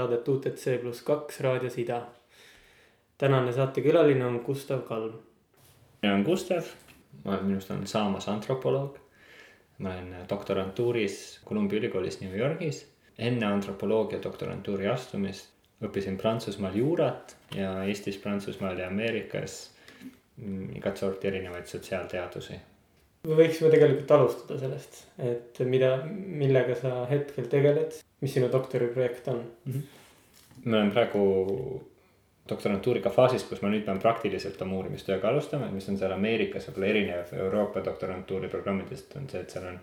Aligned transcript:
Saadet 0.00 0.28
UTC 0.28 0.78
pluss 0.80 1.02
kaks 1.04 1.40
raadios 1.44 1.74
Ida. 1.78 2.02
tänane 3.18 3.52
saatekülaline 3.52 4.24
on 4.26 4.42
Gustav 4.46 4.80
Kalm. 4.82 5.12
mina 6.02 6.14
olen 6.14 6.24
Gustav, 6.24 6.62
ma 7.24 7.32
olen, 7.32 7.44
minust 7.44 7.70
on 7.70 7.86
saamas 7.86 8.28
antropoloog. 8.28 8.96
ma 9.78 9.88
olen 9.88 10.16
doktorantuuris 10.30 11.40
Columbia 11.44 11.78
ülikoolis 11.78 12.20
New 12.20 12.38
Yorgis. 12.38 12.86
enne 13.18 13.46
antropoloogia 13.46 14.22
doktorantuuri 14.22 14.88
astumist 14.88 15.52
õppisin 15.84 16.16
Prantsusmaal 16.16 16.74
juurat 16.74 17.36
ja 17.54 17.84
Eestis, 17.84 18.16
Prantsusmaal 18.16 18.78
ja 18.78 18.88
Ameerikas 18.88 19.70
mm, 20.36 20.76
igat 20.76 20.96
sorti 20.96 21.28
erinevaid 21.28 21.66
sotsiaalteadusi 21.66 22.56
me 23.28 23.36
võiksime 23.42 23.70
tegelikult 23.72 24.10
alustada 24.16 24.58
sellest, 24.60 25.04
et 25.20 25.60
mida, 25.68 25.92
millega 26.06 26.76
sa 26.78 27.04
hetkel 27.10 27.48
tegeled, 27.52 28.00
mis 28.24 28.34
sinu 28.36 28.48
doktoriprojekt 28.52 29.28
on 29.32 29.42
mm? 29.44 29.72
-hmm. 29.72 30.64
ma 30.64 30.76
olen 30.76 30.90
praegu 30.90 31.22
doktorantuuriga 32.50 33.10
faasis, 33.10 33.44
kus 33.44 33.62
ma 33.62 33.70
nüüd 33.70 33.84
pean 33.86 34.00
praktiliselt 34.02 34.62
oma 34.62 34.80
uurimistööga 34.80 35.28
alustama, 35.28 35.68
mis 35.70 35.88
on 35.88 35.98
seal 35.98 36.12
Ameerikas 36.12 36.68
võib-olla 36.68 36.86
erinev 36.86 37.34
Euroopa 37.44 37.84
doktorantuuri 37.84 38.48
programmidest 38.48 39.16
on 39.16 39.28
see, 39.30 39.40
et 39.40 39.50
seal 39.54 39.68
on 39.70 39.78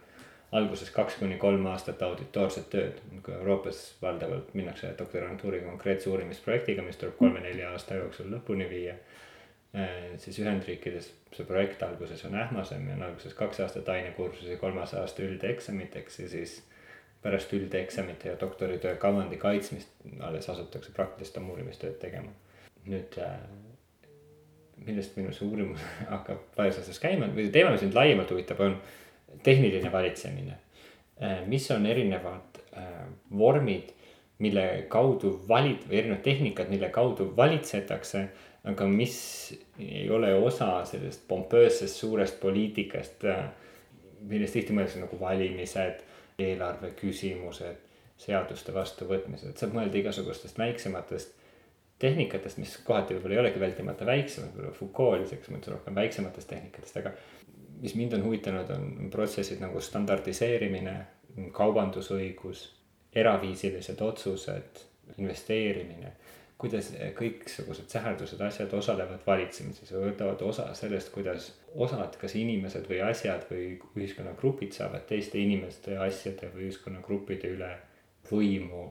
alguses 0.51 0.89
kaks 0.95 1.19
kuni 1.19 1.37
kolm 1.37 1.65
aastat 1.67 2.01
auditoorset 2.01 2.69
tööd, 2.71 2.99
kui 3.23 3.33
Euroopas 3.35 3.81
valdavalt 4.01 4.53
minnakse 4.53 4.93
doktorantuuri 4.99 5.61
konkreetse 5.65 6.09
uurimisprojektiga, 6.09 6.83
mis 6.83 6.99
tuleb 6.99 7.17
kolme-nelja 7.19 7.71
aasta 7.71 7.99
jooksul 7.99 8.31
lõpuni 8.31 8.69
viia 8.69 8.95
siis 10.17 10.39
Ühendriikides 10.39 11.11
see 11.35 11.45
projekt 11.45 11.83
alguses 11.83 12.23
on 12.25 12.35
ähmasem 12.39 12.87
ja 12.87 12.95
on 12.95 13.03
alguses 13.09 13.33
kaks 13.37 13.59
aastat 13.65 13.89
ainekursusi, 13.89 14.57
kolmas 14.61 14.93
aasta 14.97 15.23
üldeksamiteks 15.25 16.19
ja 16.19 16.29
siis 16.31 16.57
pärast 17.21 17.53
üldeksamite 17.53 18.29
ja 18.29 18.39
doktoritöö 18.39 18.95
kavandi 18.95 19.37
kaitsmist 19.37 19.89
alles 20.19 20.49
asutakse 20.49 20.93
praktilist 20.95 21.37
oma 21.37 21.53
uurimistööd 21.53 21.97
tegema. 22.01 22.31
nüüd 22.87 23.17
äh, 23.19 23.33
millest 24.85 25.17
minu 25.19 25.33
see 25.35 25.47
uurimus 25.47 25.83
hakkab 26.13 26.57
laias 26.57 26.79
laastus 26.79 27.01
käima 27.03 27.27
või 27.35 27.49
teema, 27.51 27.73
mis 27.75 27.83
mind 27.83 27.97
laiemalt 27.97 28.31
huvitab, 28.31 28.61
on 28.63 28.77
tehniline 29.43 29.91
valitsemine. 29.91 30.57
Äh, 31.21 31.41
mis 31.51 31.67
on 31.71 31.85
erinevad 31.85 32.61
vormid, 33.37 33.89
mille 34.37 34.85
kaudu 34.89 35.31
valid 35.49 35.87
või 35.89 35.97
erinevad 36.01 36.21
tehnikad, 36.23 36.69
mille 36.69 36.89
kaudu 36.93 37.31
valitsetakse 37.37 38.27
aga 38.67 38.87
mis 38.91 39.17
ei 39.79 40.09
ole 40.11 40.33
osa 40.35 40.81
sellest 40.85 41.23
pompöössest 41.27 41.95
suurest 42.01 42.39
poliitikast, 42.41 43.23
millest 44.27 44.57
tihti 44.57 44.75
mõeldakse 44.75 45.01
nagu 45.01 45.19
valimised, 45.19 46.03
eelarve 46.41 46.91
küsimused, 46.97 47.83
seaduste 48.21 48.73
vastuvõtmised, 48.73 49.55
saab 49.57 49.75
mõelda 49.77 49.99
igasugustest 50.01 50.57
väiksematest 50.59 51.35
tehnikatest, 52.01 52.59
mis 52.61 52.75
kohati 52.85 53.15
võib-olla 53.15 53.37
ei 53.37 53.41
olegi 53.45 53.61
vältimata 53.61 54.05
väiksemad, 54.05 54.53
võib-olla 54.53 54.77
Foucault 54.77 55.17
oli 55.17 55.29
selles 55.29 55.49
mõttes 55.53 55.73
rohkem 55.73 55.97
väiksematest 55.97 56.49
tehnikatest, 56.49 56.97
aga 57.01 57.13
mis 57.81 57.95
mind 57.97 58.17
on 58.17 58.25
huvitanud, 58.25 58.69
on 58.73 59.11
protsessid 59.13 59.61
nagu 59.61 59.81
standardiseerimine, 59.81 60.97
kaubandusõigus, 61.57 62.67
eraviisilised 63.17 64.01
otsused, 64.01 64.83
investeerimine 65.17 66.11
kuidas 66.57 66.89
kõiksugused 67.17 67.91
säherdused, 67.93 68.41
asjad 68.41 68.71
osalevad 68.73 69.21
valitsemises 69.27 69.91
ja 69.91 70.01
võtavad 70.01 70.41
osa 70.41 70.71
sellest, 70.77 71.11
kuidas 71.13 71.51
osad, 71.75 72.17
kas 72.17 72.33
inimesed 72.39 72.87
või 72.89 73.01
asjad 73.05 73.45
või 73.51 73.75
ühiskonnagrupid 73.95 74.73
saavad 74.73 75.05
teiste 75.09 75.37
inimeste, 75.37 75.97
asjade 76.01 76.49
või 76.55 76.67
ühiskonnagruppide 76.69 77.51
üle 77.53 77.69
võimu, 78.31 78.87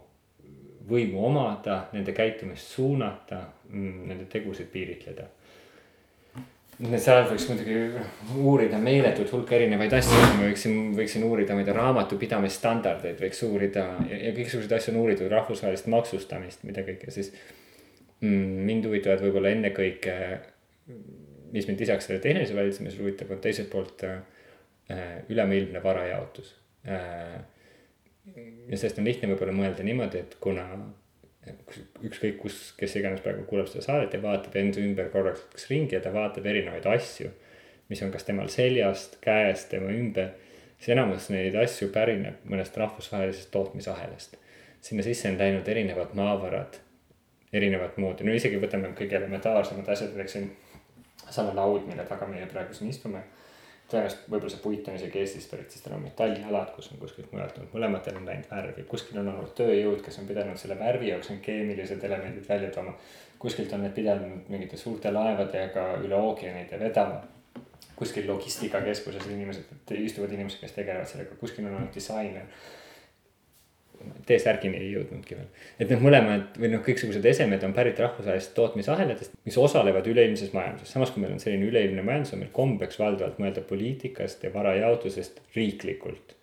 võimu 0.87 1.25
omada, 1.27 1.89
nende 1.93 2.15
käitumist 2.15 2.71
suunata, 2.77 3.43
mm, 3.69 4.07
nende 4.13 4.29
tegusid 4.31 4.71
piiritleda 4.71 5.27
seal 6.77 7.25
võiks 7.31 7.47
muidugi 7.49 7.77
uurida 8.37 8.79
meeletut 8.81 9.31
hulka 9.33 9.57
erinevaid 9.57 9.95
asju, 9.97 10.17
ma 10.37 10.43
võiksin, 10.45 10.75
võiksin 10.97 11.25
uurida, 11.25 11.55
ma 11.57 11.63
ei 11.63 11.69
tea, 11.69 11.77
raamatupidamisstandardeid 11.79 13.23
võiks 13.23 13.41
uurida 13.47 13.87
ja, 14.11 14.19
ja 14.27 14.33
kõiksuguseid 14.37 14.75
asju 14.77 14.93
on 14.93 15.01
uuritud, 15.05 15.31
rahvusvahelist 15.33 15.89
maksustamist, 15.93 16.67
mida 16.69 16.85
kõike 16.85 17.15
siis 17.15 17.33
mm,. 18.21 18.67
mind 18.69 18.89
huvitavad 18.91 19.25
võib-olla 19.25 19.55
ennekõike, 19.57 20.19
mis 21.55 21.69
mind 21.71 21.81
lisaks 21.81 22.11
sellele 22.11 22.25
tehnilisele 22.27 22.61
valitsemisele 22.61 23.07
huvitab, 23.07 23.33
on 23.33 23.43
teiselt 23.47 23.73
poolt 23.73 24.05
äh, 24.11 24.21
ülemaailmne 25.33 25.83
varajaotus 25.85 26.53
äh,. 26.85 27.41
ja 28.37 28.77
sellest 28.77 29.01
on 29.01 29.09
lihtne 29.09 29.33
võib-olla 29.33 29.57
mõelda 29.57 29.87
niimoodi, 29.87 30.27
et 30.27 30.37
kuna 30.45 30.69
ükskõik 32.07 32.39
kus, 32.41 32.57
kes 32.79 32.97
iganes 32.99 33.23
praegu 33.25 33.45
kuulab 33.49 33.69
seda 33.71 33.85
saadet 33.85 34.15
ja 34.17 34.23
vaatab 34.23 34.57
enda 34.59 34.83
ümber 34.83 35.11
korraks 35.13 35.69
ringi 35.71 35.95
ja 35.97 36.01
ta 36.03 36.13
vaatab 36.15 36.47
erinevaid 36.47 36.87
asju. 36.91 37.31
mis 37.89 38.03
on 38.03 38.11
kas 38.11 38.25
temal 38.27 38.49
seljast, 38.51 39.21
käest, 39.23 39.69
tema 39.71 39.93
ümber, 39.95 40.33
siis 40.79 40.89
enamus 40.97 41.29
neid 41.31 41.55
asju 41.55 41.93
pärineb 41.95 42.43
mõnest 42.51 42.77
rahvusvahelisest 42.77 43.51
tootmisahelast. 43.55 44.37
sinna 44.81 45.03
sisse 45.03 45.29
on 45.31 45.39
läinud 45.39 45.69
erinevad 45.69 46.15
maavarad, 46.15 46.81
erinevat 47.53 47.97
moodi, 47.97 48.25
no 48.25 48.35
isegi 48.35 48.59
võtame 48.63 48.91
kõige 48.99 49.17
elementaarsemad 49.17 49.89
asjad, 49.89 50.13
näiteks 50.15 50.33
siin 50.33 50.51
sama 51.31 51.55
laud, 51.55 51.87
mille 51.87 52.05
taga 52.05 52.27
meie 52.27 52.47
praegu 52.47 52.75
siin 52.75 52.91
istume 52.91 53.23
tõenäoliselt 53.91 54.27
võib-olla 54.27 54.51
see 54.51 54.63
puit 54.63 54.89
on 54.91 54.97
isegi 54.99 55.21
Eestist 55.21 55.51
pärit, 55.51 55.71
sest 55.71 55.85
tal 55.87 55.95
on 55.97 56.03
metallialad, 56.03 56.73
kus 56.75 56.89
on 56.93 56.99
kuskilt 56.99 57.31
mujalt 57.33 57.55
tulnud, 57.55 57.71
mõlematel 57.75 58.19
on 58.19 58.27
läinud 58.27 58.49
värvi, 58.51 58.87
kuskil 58.91 59.21
on 59.23 59.31
olnud 59.33 59.53
tööjõud, 59.59 60.01
kes 60.05 60.19
on 60.23 60.27
pidanud 60.31 60.59
selle 60.61 60.79
värvi 60.81 61.13
jaoks 61.13 61.31
need 61.31 61.45
keemilised 61.45 62.03
elemendid 62.09 62.49
välja 62.49 62.73
tooma. 62.75 62.97
kuskilt 63.39 63.73
on 63.77 63.85
need 63.85 63.95
pidanud 63.95 64.49
mingite 64.51 64.77
suurte 64.81 65.13
laevadega 65.13 65.87
üle 66.03 66.19
ookeanide 66.19 66.81
vedama. 66.81 67.23
kuskil 67.97 68.27
logistikakeskuses 68.29 69.27
inimesed, 69.27 69.71
istuvad 69.91 70.33
inimesed, 70.33 70.61
kes 70.61 70.73
tegelevad 70.73 71.07
sellega, 71.09 71.39
kuskil 71.41 71.65
on 71.67 71.77
olnud 71.77 71.95
disainer 71.95 72.45
T-särgini 74.27 74.79
ei 74.79 74.91
jõudnudki 74.93 75.37
veel. 75.39 75.47
et 75.79 75.91
need 75.91 76.03
mõlemad 76.03 76.59
või 76.61 76.71
noh, 76.73 76.83
kõiksugused 76.87 77.25
esemed 77.31 77.63
on 77.67 77.75
pärit 77.77 77.99
rahvusvahelistest 78.03 78.55
tootmisahelatest, 78.59 79.37
mis 79.47 79.59
osalevad 79.59 80.07
üleilmses 80.11 80.53
majanduses. 80.55 80.93
samas 80.93 81.13
kui 81.15 81.23
meil 81.23 81.35
on 81.35 81.43
selline 81.43 81.69
üleilmne 81.69 82.03
majandus, 82.07 82.35
on 82.35 82.43
meil 82.43 82.53
kombeks 82.55 82.99
valdavalt 83.01 83.39
mõelda 83.43 83.65
poliitikast 83.67 84.45
ja 84.45 84.53
varajaotusest 84.55 85.41
riiklikult. 85.57 86.35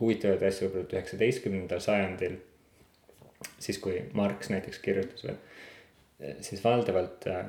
huvitavaid 0.00 0.42
asju 0.42 0.68
võib-olla 0.68 0.98
üheksateistkümnendal 0.98 1.80
sajandil, 1.80 2.40
siis 3.58 3.78
kui 3.80 4.02
Marx 4.12 4.50
näiteks 4.52 4.82
kirjutas 4.84 5.24
veel, 5.24 5.38
siis 6.44 6.64
valdavalt 6.64 7.26
äh, 7.30 7.46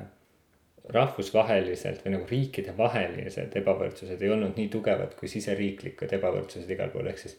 rahvusvaheliselt 0.88 2.04
või 2.04 2.14
nagu 2.16 2.26
riikidevahelised 2.30 3.56
ebavõrdsused 3.60 4.22
ei 4.22 4.32
olnud 4.32 4.56
nii 4.56 4.70
tugevad 4.72 5.14
kui 5.18 5.28
siseriiklikud 5.28 6.12
ebavõrdsused 6.16 6.70
igal 6.72 6.92
pool, 6.94 7.10
ehk 7.10 7.20
siis 7.20 7.36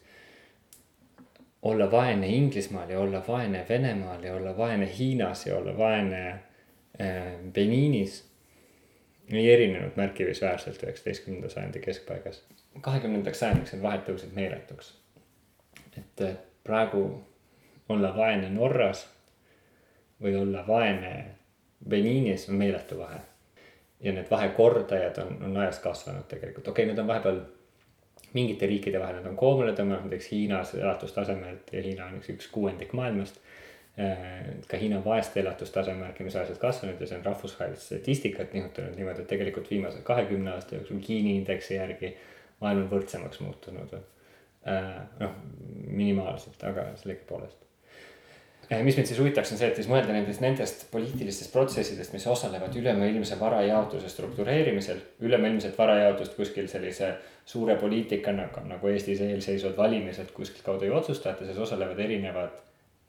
olla 1.61 1.91
vaene 1.91 2.27
Inglismaal 2.27 2.89
ja 2.89 2.99
olla 2.99 3.23
vaene 3.27 3.65
Venemaal 3.69 4.23
ja 4.23 4.35
olla 4.35 4.57
vaene 4.57 4.89
Hiinas 4.97 5.45
ja 5.45 5.57
olla 5.57 5.77
vaene 5.77 6.29
äh, 6.29 7.33
Beniinis 7.53 8.29
ei 9.31 9.53
erinenud 9.53 9.91
märkimisväärselt 9.95 10.83
üheksateistkümnenda 10.83 11.49
sajandi 11.49 11.79
keskpaigas. 11.79 12.43
kahekümnendaks 12.81 13.39
sajandiks 13.39 13.73
need 13.73 13.83
vahed 13.83 14.05
tõusid 14.07 14.33
meeletuks. 14.33 14.93
et 15.97 16.21
äh, 16.21 16.37
praegu 16.63 17.23
olla 17.89 18.15
vaene 18.17 18.49
Norras 18.49 19.07
või 20.21 20.35
olla 20.35 20.67
vaene 20.67 21.25
Beniinis 21.89 22.49
on 22.49 22.55
meeletu 22.55 22.97
vahe. 22.97 23.19
ja 23.99 24.11
need 24.11 24.31
vahekordajad 24.31 25.17
on, 25.17 25.43
on 25.43 25.57
ajas 25.57 25.79
kasvanud 25.79 26.27
tegelikult, 26.27 26.67
okei 26.67 26.83
okay,, 26.83 26.93
need 26.93 26.99
on 26.99 27.07
vahepeal 27.07 27.41
mingite 28.33 28.67
riikide 28.69 28.99
vahel 29.01 29.19
nad 29.19 29.29
on 29.29 29.37
koomale 29.39 29.73
tõmmanud, 29.77 30.07
näiteks 30.07 30.31
Hiinas 30.33 30.73
elatustasemelt 30.77 31.73
ja 31.73 31.83
Hiina 31.85 32.09
on 32.09 32.19
üks, 32.19 32.31
üks 32.35 32.49
kuuendik 32.53 32.93
maailmast. 32.97 33.39
Äh, 33.99 34.25
ka 34.69 34.77
Hiina 34.79 35.01
vaeste 35.05 35.41
elatustaseme 35.41 36.05
märkimisväärselt 36.05 36.61
kasvanud 36.61 37.01
ja 37.01 37.07
see 37.09 37.17
on 37.19 37.25
rahvusvahelist 37.25 37.89
statistikat 37.89 38.53
nihutanud 38.55 38.99
niimoodi, 38.99 39.25
et 39.25 39.31
tegelikult 39.33 39.71
viimase 39.71 40.03
kahekümne 40.07 40.53
aasta 40.53 40.77
jooksul 40.77 41.01
Gini 41.05 41.35
indeksi 41.41 41.75
järgi 41.75 42.13
maailm 42.61 42.85
on 42.85 42.93
võrdsemaks 42.93 43.41
muutunud. 43.43 43.97
Äh, 44.69 44.93
noh, 45.19 45.41
minimaalselt, 45.87 46.63
aga 46.69 46.91
sellegipoolest 47.01 47.69
Eh, 48.69 48.83
mis 48.85 48.93
mind 48.99 49.07
siis 49.09 49.17
huvitaks, 49.17 49.49
on 49.49 49.57
see, 49.57 49.67
et 49.71 49.79
siis 49.79 49.87
mõelda 49.89 50.13
nendest, 50.13 50.43
nendest 50.43 50.83
poliitilistest 50.91 51.49
protsessidest, 51.49 52.13
mis 52.13 52.27
osalevad 52.29 52.75
ülemaailmse 52.77 53.39
varajaotuse 53.39 54.11
struktureerimisel. 54.13 54.99
ülemaailmset 55.25 55.77
varajaotust 55.77 56.35
kuskil 56.37 56.67
sellise 56.69 57.15
suure 57.49 57.75
poliitikana, 57.81 58.49
nagu 58.69 58.91
Eestis 58.91 59.21
eelseisvad 59.25 59.77
valimised 59.77 60.29
kuskilt 60.35 60.65
kaudu 60.65 60.85
ei 60.85 60.93
otsustata, 60.93 61.45
siis 61.45 61.57
osalevad 61.57 61.99
erinevad, 62.03 62.59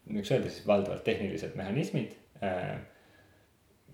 võiks 0.08 0.32
öelda 0.32 0.48
siis 0.48 0.66
valdavalt 0.66 1.04
tehnilised 1.04 1.58
mehhanismid. 1.60 2.14
Eh, 2.40 2.70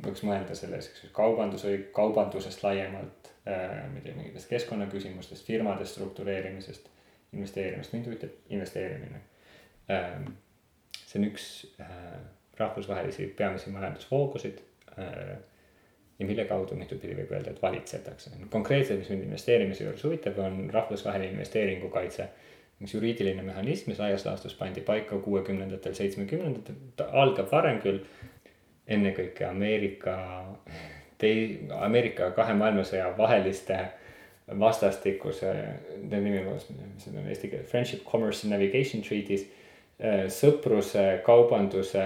võiks 0.06 0.22
mõelda 0.28 0.54
selles, 0.54 0.90
eks 0.92 1.06
ju, 1.06 1.10
kaubandus, 1.16 1.64
kaubandusest 1.96 2.62
laiemalt, 2.62 3.32
eh, 3.42 3.80
ma 3.90 3.98
ei 3.98 4.04
tea, 4.04 4.14
mingitest 4.14 4.52
keskkonnaküsimustest, 4.52 5.46
firmade 5.48 5.88
struktureerimisest, 5.88 6.90
investeerimist, 7.32 7.96
mind 7.96 8.06
huvitab 8.12 8.54
investeerimine 8.54 9.24
see 11.06 11.20
on 11.20 11.28
üks 11.28 11.44
äh, 11.80 12.16
rahvusvahelisi 12.58 13.28
peamisi 13.38 13.70
majandusvoogusid 13.70 14.60
äh, 14.98 15.36
ja 16.18 16.26
mille 16.26 16.44
kaudu 16.48 16.76
mitupidi 16.76 17.16
võib 17.16 17.32
öelda, 17.32 17.52
et 17.52 17.62
valitsetakse. 17.62 18.30
konkreetselt, 18.50 18.98
mis 18.98 19.10
mind 19.10 19.24
investeerimise 19.28 19.84
juures 19.84 20.04
huvitab, 20.04 20.38
on 20.38 20.70
rahvusvaheline 20.72 21.32
investeeringukaitse. 21.32 22.28
üks 22.82 22.94
juriidiline 22.94 23.42
mehhanism, 23.42 23.90
mis 23.90 23.98
laias 23.98 24.26
laastus 24.26 24.54
pandi 24.54 24.80
paika 24.80 25.18
kuuekümnendatel, 25.18 25.94
seitsmekümnendatel, 25.94 26.74
ta 26.96 27.08
algab 27.12 27.52
varem 27.52 27.80
küll. 27.80 28.00
ennekõike 28.86 29.44
Ameerika, 29.44 30.16
tei-, 31.18 31.66
Ameerika 31.74 32.30
kahe 32.30 32.54
maailmasõja 32.54 33.08
vaheliste 33.18 33.78
vastastikuse, 34.58 35.52
nende 35.96 36.20
nimi 36.20 36.38
on, 36.38 36.54
mis 36.94 37.04
see 37.04 37.18
on 37.18 37.26
eesti 37.26 37.48
keeles, 37.50 37.66
Friendship, 37.70 38.04
Commerce 38.04 38.46
and 38.46 38.54
Navigation 38.54 39.02
Treaties. 39.02 39.48
Sõpruse, 40.28 41.02
kaubanduse 41.24 42.04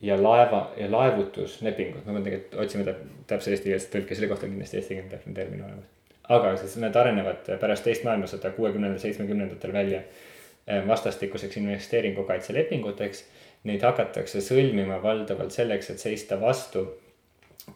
ja 0.00 0.22
laeva 0.22 0.72
ja 0.76 0.90
laevutuslepingud, 0.92 2.04
ma 2.06 2.12
pean 2.12 2.24
tegelikult 2.24 2.60
otsima 2.64 2.94
täpse 3.28 3.52
eestikeelset 3.52 3.92
tõlke, 3.94 4.16
selle 4.16 4.30
kohta 4.30 4.46
on 4.48 4.54
kindlasti 4.54 4.80
eestikeelne 4.80 5.12
täpne 5.12 5.34
termin 5.36 5.64
olemas. 5.64 5.88
aga 6.28 6.54
siis 6.56 6.76
need 6.80 6.96
arenevad 6.96 7.50
pärast 7.60 7.84
teist 7.84 8.04
maailmasõda 8.06 8.52
kuuekümnendatel, 8.56 9.02
seitsmekümnendatel 9.02 9.72
välja 9.72 10.00
eh, 10.00 10.86
vastastikuseks 10.88 11.56
investeeringukaitselepinguteks. 11.60 13.24
Neid 13.68 13.82
hakatakse 13.84 14.40
sõlmima 14.40 15.02
valdavalt 15.02 15.52
selleks, 15.52 15.90
et 15.90 16.00
seista 16.00 16.38
vastu 16.40 16.86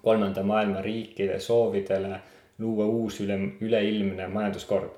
kolmanda 0.02 0.42
maailma 0.42 0.80
riikide 0.80 1.36
soovidele 1.40 2.20
luua 2.58 2.86
uus 2.86 3.20
üle, 3.20 3.36
üleilmne 3.60 4.28
majanduskord. 4.32 4.90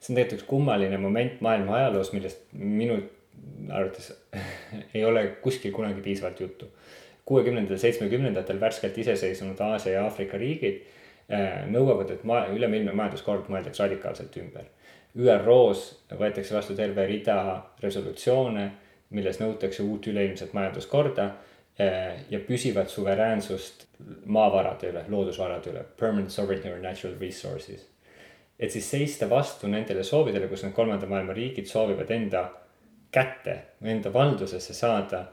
see 0.00 0.12
on 0.12 0.18
tegelikult 0.18 0.40
üks 0.42 0.48
kummaline 0.48 0.98
moment 1.00 1.40
maailma 1.40 1.76
ajaloos, 1.78 2.12
millest 2.12 2.42
minu 2.52 2.98
arvates 3.70 4.12
ei 4.94 5.04
ole 5.04 5.26
kuskil 5.42 5.72
kunagi 5.72 6.00
piisavalt 6.00 6.40
juttu. 6.40 6.68
kuuekümnendatel, 7.24 7.78
seitsmekümnendatel 7.78 8.60
värskelt 8.60 8.98
iseseisvunud 8.98 9.60
Aasia 9.60 9.92
ja 9.92 10.04
Aafrika 10.04 10.38
riigid 10.38 10.82
äh, 11.32 11.64
nõuavad, 11.70 12.10
et 12.12 12.24
maa, 12.24 12.46
üleilmne 12.52 12.92
majanduskord 12.92 13.48
mõeldaks 13.48 13.80
radikaalselt 13.80 14.36
ümber. 14.36 14.68
ÜRO-s 15.16 15.86
võetakse 16.18 16.54
vastu 16.54 16.74
terve 16.76 17.06
rida 17.06 17.38
resolutsioone, 17.82 18.70
milles 19.14 19.40
nõutakse 19.40 19.82
uut 19.82 20.06
üleilmset 20.10 20.52
majanduskorda 20.52 21.24
äh, 21.80 22.20
ja 22.30 22.40
püsivat 22.44 22.92
suveräänsust 22.92 23.86
maavarade 24.26 24.90
üle, 24.92 25.04
loodusvarade 25.08 25.72
üle, 25.72 25.84
permanent 26.00 26.32
sovereignty 26.34 26.72
or 26.72 26.82
natural 26.82 27.16
resources. 27.20 27.88
et 28.58 28.70
siis 28.70 28.90
seista 28.90 29.26
vastu 29.30 29.66
nendele 29.66 30.04
soovidele, 30.04 30.46
kus 30.48 30.62
need 30.62 30.74
kolmanda 30.76 31.06
maailma 31.10 31.32
riigid 31.34 31.66
soovivad 31.66 32.10
enda 32.10 32.44
kätte, 33.14 33.56
enda 33.86 34.12
valdusesse 34.12 34.74
saada 34.74 35.24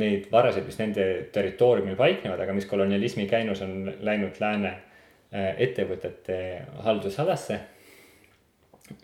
neid 0.00 0.26
varasid, 0.32 0.66
mis 0.66 0.78
nende 0.80 1.04
territooriumil 1.34 1.96
paiknevad, 1.98 2.40
aga 2.42 2.56
mis 2.56 2.66
kolonialismi 2.70 3.28
käinus 3.30 3.62
on 3.64 3.92
läinud 4.02 4.40
lääne 4.42 4.72
äh, 4.72 5.54
ettevõtete 5.68 6.38
haldusalasse. 6.86 7.60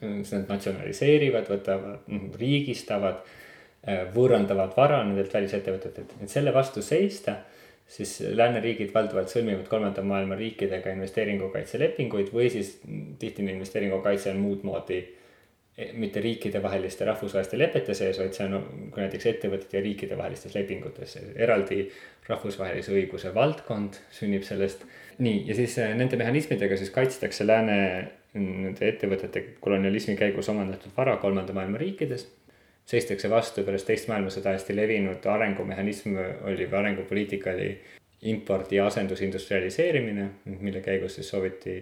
siis 0.00 0.32
nad 0.34 0.50
natsionaliseerivad, 0.52 1.46
võtavad, 1.48 2.02
mm, 2.06 2.32
riigistavad, 2.40 3.22
äh, 3.88 4.02
võõrandavad 4.14 4.74
vara 4.76 5.04
nendelt 5.04 5.34
välisettevõtetelt, 5.34 6.18
et 6.20 6.28
selle 6.30 6.52
vastu 6.54 6.82
seista 6.82 7.38
siis 7.90 8.20
lääneriigid 8.20 8.92
valdavalt 8.94 9.32
sõlmivad 9.32 9.66
kolmanda 9.68 10.02
maailma 10.06 10.36
riikidega 10.38 10.92
investeeringukaitselepinguid 10.94 12.28
või 12.34 12.50
siis 12.50 12.76
tihti 13.18 13.42
investeeringukaitse 13.42 14.30
on 14.30 14.42
muud 14.44 14.62
moodi 14.66 14.98
äh, 15.00 15.19
mitte 15.92 16.20
riikidevaheliste 16.20 17.04
rahvusvaheliste 17.08 17.58
lepete 17.58 17.94
sees, 17.94 18.18
vaid 18.20 18.36
see 18.36 18.46
on 18.46 18.88
kui 18.92 19.02
näiteks 19.02 19.28
ettevõtete 19.32 19.78
ja 19.78 19.84
riikide 19.84 20.18
vahelistes 20.18 20.54
lepingutes. 20.54 21.18
eraldi 21.36 21.84
rahvusvahelise 22.28 22.92
õiguse 22.94 23.34
valdkond 23.34 24.00
sünnib 24.14 24.42
sellest. 24.46 24.84
nii, 25.18 25.44
ja 25.48 25.54
siis 25.54 25.78
äh, 25.78 25.94
nende 25.96 26.16
mehhanismidega 26.16 26.76
siis 26.76 26.90
kaitstakse 26.90 27.46
lääne 27.46 27.78
nende 28.34 28.88
ettevõtete 28.88 29.42
kolonialismi 29.60 30.16
käigus 30.16 30.48
omandatud 30.48 30.92
vara 30.96 31.16
kolmanda 31.16 31.52
maailma 31.52 31.78
riikides. 31.78 32.28
seistakse 32.86 33.30
vastu 33.30 33.62
pärast 33.62 33.86
teist 33.86 34.08
maailmasõda 34.08 34.54
hästi 34.56 34.76
levinud 34.76 35.26
arengumehhanism 35.26 36.16
oli 36.44 36.66
või 36.66 36.78
arengupoliitika 36.78 37.52
oli 37.54 37.72
impordi 38.22 38.80
asendusindustrialiseerimine, 38.80 40.28
mille 40.44 40.80
käigus 40.80 41.14
siis 41.14 41.28
sooviti 41.28 41.76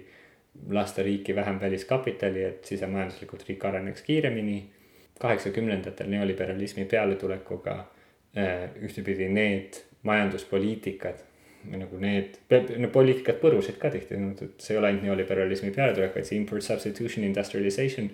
lasta 0.71 1.03
riiki 1.03 1.35
vähem 1.35 1.61
väliskapitali, 1.61 2.43
et 2.45 2.65
sisemajanduslikult 2.65 3.45
riik 3.49 3.65
areneks 3.65 4.03
kiiremini. 4.03 4.71
kaheksakümnendatel 5.19 6.07
neoliberalismi 6.07 6.85
pealetulekuga 6.85 7.73
äh, 8.37 8.71
ühtepidi 8.87 9.27
need 9.29 9.81
majanduspoliitikad 10.03 11.25
nagu 11.65 11.99
need, 12.01 12.37
need 12.51 12.91
poliitikad 12.95 13.41
põrusid 13.43 13.81
ka 13.83 13.91
tihti, 13.91 14.15
et 14.15 14.63
see 14.63 14.75
ei 14.75 14.79
ole 14.79 14.93
ainult 14.93 15.09
neoliberalismi 15.09 15.73
pealetulek, 15.75 16.15
vaid 16.15 16.29
see 16.29 16.39
import 16.39 16.63
substitution 16.63 17.27
industrialization 17.27 18.11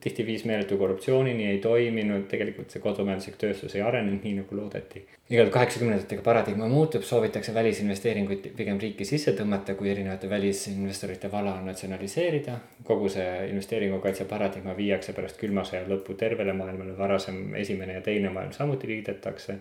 tihti 0.00 0.26
viis 0.26 0.44
meeletu 0.44 0.76
korruptsioonini, 0.78 1.46
ei 1.46 1.58
toiminud, 1.58 2.26
tegelikult 2.30 2.70
see 2.70 2.82
kodumajanduslik 2.82 3.36
tööstus 3.40 3.74
ei 3.74 3.82
arenenud 3.82 4.22
nii 4.22 4.34
nagu 4.38 4.56
loodeti. 4.56 5.02
igal 5.30 5.50
kaheksakümnendatega 5.54 6.22
paradigma 6.22 6.68
muutub, 6.70 7.02
soovitakse 7.02 7.54
välisinvesteeringuid 7.54 8.50
pigem 8.56 8.78
riiki 8.78 9.04
sisse 9.08 9.34
tõmmata, 9.38 9.74
kui 9.78 9.90
erinevate 9.90 10.30
välisinvestorite 10.30 11.30
vala 11.32 11.56
natsionaliseerida. 11.66 12.58
kogu 12.84 13.08
see 13.08 13.48
investeeringukaitse 13.50 14.24
paradigma 14.30 14.76
viiakse 14.76 15.12
pärast 15.12 15.40
külma 15.40 15.64
sõja 15.64 15.86
lõppu 15.88 16.14
tervele 16.14 16.52
maailmale, 16.52 16.98
varasem 16.98 17.54
esimene 17.54 17.98
ja 17.98 18.00
teine 18.00 18.30
maailm 18.30 18.52
samuti 18.52 18.86
liidetakse. 18.86 19.58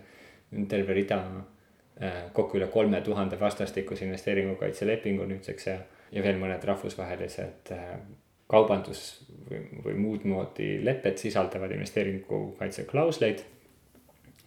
terve 0.69 0.93
rida, 0.93 1.23
äh, 2.01 2.23
kokku 2.33 2.57
üle 2.57 2.67
kolme 2.67 3.01
tuhande 3.01 3.39
vastastikuse 3.39 4.05
investeeringukaitselepingu 4.05 5.25
nüüdseks 5.25 5.67
ja, 5.67 5.79
ja 6.11 6.23
veel 6.23 6.37
mõned 6.37 6.63
rahvusvahelised 6.63 7.71
äh, 7.71 7.97
kaubandus 8.53 9.03
või, 9.49 9.63
või 9.85 9.97
muud 9.99 10.27
moodi 10.29 10.77
lepped 10.85 11.17
sisaldavad 11.21 11.73
investeeringukaitseklausleid. 11.75 13.43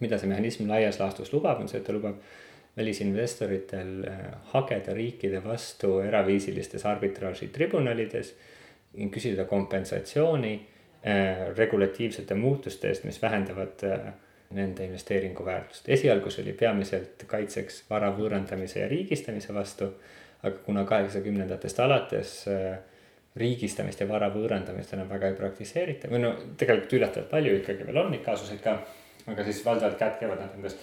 mida 0.00 0.18
see 0.20 0.28
mehhanism 0.28 0.68
laias 0.68 0.98
laastus 1.00 1.32
lubab, 1.32 1.60
on 1.60 1.68
see, 1.68 1.80
et 1.80 1.86
ta 1.86 1.94
lubab 1.96 2.18
välisinvestoritel 2.76 4.04
äh, 4.08 4.18
hageda 4.52 4.94
riikide 4.94 5.40
vastu 5.44 6.00
eraviisilistes 6.04 6.84
arbitraažitribunalides, 6.86 8.34
küsida 9.12 9.44
kompensatsiooni 9.48 10.52
äh, 10.56 11.46
regulatiivsete 11.56 12.34
muutuste 12.34 12.88
eest, 12.92 13.04
mis 13.08 13.22
vähendavad 13.22 13.84
äh, 13.88 14.12
nende 14.50 14.84
investeeringu 14.84 15.44
väärtust. 15.44 15.88
esialgu 15.88 16.30
see 16.30 16.44
oli 16.44 16.52
peamiselt 16.52 17.24
kaitseks 17.26 17.84
vara 17.90 18.12
võõrandamise 18.14 18.80
ja 18.80 18.88
riigistamise 18.88 19.54
vastu, 19.54 19.88
aga 20.42 20.56
kuna 20.66 20.84
kaheksakümnendatest 20.84 21.80
alates 21.80 22.36
äh, 22.52 22.76
riigistamist 23.36 24.00
ja 24.00 24.08
vara 24.08 24.28
võõrandamist 24.32 24.94
enam 24.96 25.08
väga 25.10 25.30
ei 25.30 25.36
praktiseerita 25.38 26.08
või 26.12 26.22
no 26.22 26.32
tegelikult 26.56 26.94
üllatavalt 26.98 27.30
palju 27.30 27.56
ikkagi 27.60 27.86
veel 27.88 28.00
on 28.00 28.12
neid 28.14 28.24
kaasuseid 28.24 28.62
ka. 28.64 28.78
aga 29.26 29.44
siis 29.44 29.64
valdavalt 29.64 29.98
kätkevad 29.98 30.40
nad 30.40 30.54
endas 30.56 30.76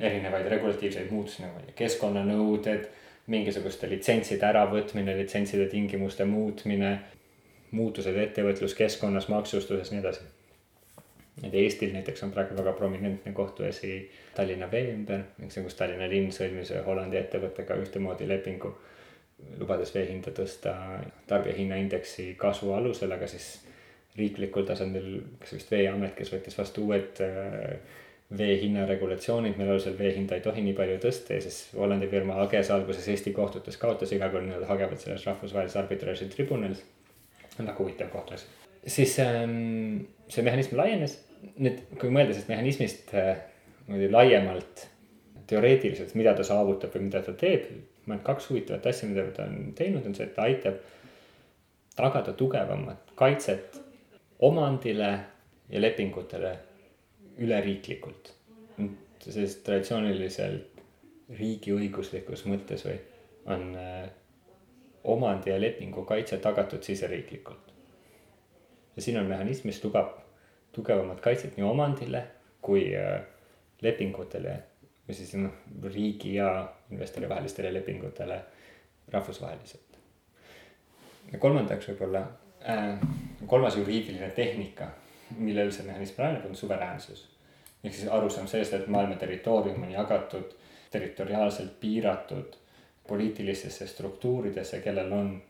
erinevaid 0.00 0.46
regulatiivseid 0.50 1.10
muutusi 1.10 1.42
nagu 1.42 1.74
keskkonnanõuded, 1.76 2.86
mingisuguste 3.32 3.90
litsentside 3.90 4.46
äravõtmine, 4.48 5.16
litsentside 5.18 5.66
tingimuste 5.70 6.24
muutmine, 6.24 6.92
muutused 7.72 8.16
ettevõtluskeskkonnas, 8.24 9.28
maksustuses, 9.32 9.92
nii 9.92 10.00
edasi. 10.00 10.24
et 11.42 11.54
Eestil 11.54 11.92
näiteks 11.92 12.22
on 12.22 12.30
praegu 12.30 12.56
väga 12.56 12.72
prominentne 12.72 13.32
kohtuasi 13.32 14.10
Tallinna 14.34 14.70
vee 14.70 14.92
ümber, 14.94 15.22
kus 15.38 15.74
Tallinna 15.74 16.08
linn 16.08 16.32
sõlmis 16.32 16.72
Hollandi 16.86 17.16
ettevõttega 17.16 17.76
ühtemoodi 17.84 18.28
lepingu 18.28 18.74
lubades 19.58 19.94
vee 19.94 20.06
hinda 20.08 20.32
tõsta 20.34 20.74
tarbijahinnaindeksi 21.30 22.32
kasvu 22.40 22.72
alusel, 22.76 23.12
aga 23.14 23.28
siis 23.30 23.48
riiklikul 24.18 24.66
tasandil, 24.68 25.08
kas 25.40 25.54
vist 25.56 25.70
Veeamet, 25.72 26.14
kes 26.16 26.32
võttis 26.34 26.56
vastu 26.58 26.86
uued 26.88 27.20
äh, 27.24 28.00
vee 28.38 28.56
hinna 28.60 28.84
regulatsioonid, 28.88 29.56
mille 29.58 29.74
alusel 29.74 29.96
vee 29.98 30.12
hinda 30.16 30.36
ei 30.36 30.44
tohi 30.44 30.64
nii 30.64 30.74
palju 30.76 30.98
tõsta 31.02 31.36
ja 31.36 31.44
siis 31.44 31.58
Hollandi 31.76 32.08
firma 32.12 32.36
Hages 32.40 32.70
alguses 32.74 33.08
Eesti 33.12 33.32
kohtutes 33.36 33.76
kaotas 33.80 34.12
iga 34.16 34.28
kord 34.32 34.48
nad 34.48 34.64
hagevad 34.68 35.00
selles 35.00 35.24
rahvusvahelises 35.28 35.80
arbitraaži 35.80 36.28
tribunalis. 36.32 36.84
väga 37.58 37.74
huvitav 37.78 38.08
kohtuasi. 38.12 38.46
siis 38.86 39.18
ähm, 39.20 40.04
see 40.28 40.44
mehhanism 40.44 40.76
laienes, 40.76 41.18
nüüd 41.58 41.82
kui 42.00 42.08
mõelda 42.10 42.32
sellest 42.32 42.52
mehhanismist 42.52 43.14
äh, 43.14 43.36
niimoodi 43.86 44.10
laiemalt 44.12 44.86
teoreetiliselt, 45.46 46.14
mida 46.14 46.34
ta 46.34 46.44
saavutab 46.44 46.94
või 46.94 47.08
mida 47.08 47.20
ta 47.22 47.32
teeb 47.36 47.68
ma 48.06 48.14
arvan, 48.14 48.20
et 48.20 48.26
kaks 48.26 48.50
huvitavat 48.50 48.86
asja, 48.86 49.08
mida 49.08 49.24
ta 49.36 49.46
on 49.46 49.72
teinud, 49.78 50.06
on 50.06 50.14
see, 50.14 50.26
et 50.26 50.34
ta 50.34 50.46
aitab 50.48 50.80
tagada 51.96 52.32
tugevamat 52.32 53.12
kaitset 53.14 53.78
omandile 54.42 55.10
ja 55.70 55.80
lepingutele 55.80 56.56
üleriiklikult. 57.38 58.34
sest 59.22 59.60
traditsiooniliselt 59.64 60.80
riigiõiguslikus 61.38 62.42
mõttes 62.50 62.82
või 62.82 62.96
on 63.54 63.68
äh, 63.78 64.08
omandi 65.04 65.50
ja 65.50 65.60
lepingu 65.60 66.02
kaitse 66.04 66.38
tagatud 66.42 66.82
siseriiklikult. 66.82 67.72
ja 68.96 69.02
siin 69.02 69.18
on 69.18 69.26
mehhanism, 69.26 69.66
mis 69.66 69.84
lubab 69.84 70.18
tugevamat 70.72 71.20
kaitset 71.20 71.56
nii 71.56 71.66
omandile 71.66 72.24
kui 72.60 72.96
äh, 72.96 73.22
lepingutele 73.82 74.62
või 75.08 75.16
siis 75.18 75.34
noh, 75.34 75.52
riigi 75.82 76.34
ja 76.34 76.48
investori 76.90 77.28
vahelistele 77.28 77.72
lepingutele 77.74 78.38
rahvusvaheliselt. 79.12 79.98
ja 81.32 81.38
kolmandaks 81.38 81.88
võib-olla 81.88 82.26
äh,, 82.68 82.98
kolmas 83.46 83.76
juriidiline 83.76 84.30
tehnika, 84.30 84.90
millel 85.38 85.72
see 85.72 85.86
mehhanism 85.86 86.20
rajaneb, 86.22 86.46
on 86.46 86.56
suveräänsus. 86.56 87.28
ehk 87.84 87.94
siis 87.94 88.08
arusaam 88.08 88.46
sellest, 88.46 88.72
et 88.72 88.86
maailma 88.86 89.16
territoorium 89.16 89.82
on 89.82 89.92
jagatud 89.92 90.54
territoriaalselt 90.90 91.80
piiratud 91.80 92.56
poliitilistesse 93.08 93.86
struktuuridesse, 93.86 94.80
kellel 94.80 95.12
on 95.12 95.42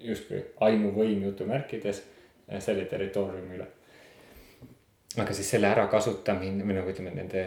justkui 0.00 0.44
ainuvõim 0.60 1.22
jutumärkides 1.22 2.02
eh, 2.48 2.60
selle 2.60 2.84
territooriumi 2.84 3.56
üle. 3.58 3.66
aga 5.18 5.34
siis 5.34 5.50
selle 5.50 5.68
ärakasutamine 5.70 6.64
või 6.64 6.78
nagu 6.78 6.90
ütleme, 6.90 7.12
nende 7.14 7.44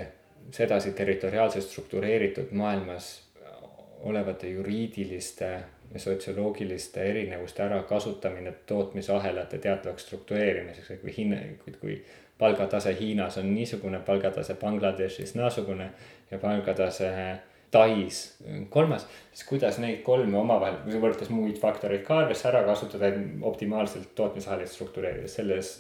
sedasi 0.52 0.92
territoriaalselt 0.92 1.66
struktureeritud 1.66 2.52
maailmas 2.52 3.28
olevate 4.04 4.50
juriidiliste 4.50 5.50
ja 5.94 6.00
sotsioloogiliste 6.00 7.04
erinevuste 7.04 7.64
ärakasutamine 7.64 8.52
tootmisahelate 8.52 9.58
teatavaks 9.58 10.06
struktureerimiseks, 10.06 11.02
kui 11.02 11.14
hinna, 11.18 11.38
kui 11.80 12.06
palgatase 12.38 12.96
Hiinas 13.00 13.38
on 13.38 13.54
niisugune, 13.56 14.00
palgatase 14.00 14.54
Bangladeshis 14.54 15.36
naasugune 15.36 15.90
ja 16.32 16.38
palgatase 16.38 17.12
Tais 17.72 18.38
kolmas, 18.70 19.08
siis 19.34 19.44
kuidas 19.48 19.76
neid 19.84 20.00
kolme 20.04 20.38
omavahel, 20.40 20.78
võrdles 21.02 21.28
muid 21.36 21.58
faktoreid 21.60 22.06
ka 22.08 22.22
arvesse 22.22 22.48
ära 22.48 22.62
kasutada, 22.64 23.10
et 23.12 23.44
optimaalselt 23.44 24.14
tootmisahelit 24.16 24.72
struktureerida, 24.72 25.28
selles 25.28 25.74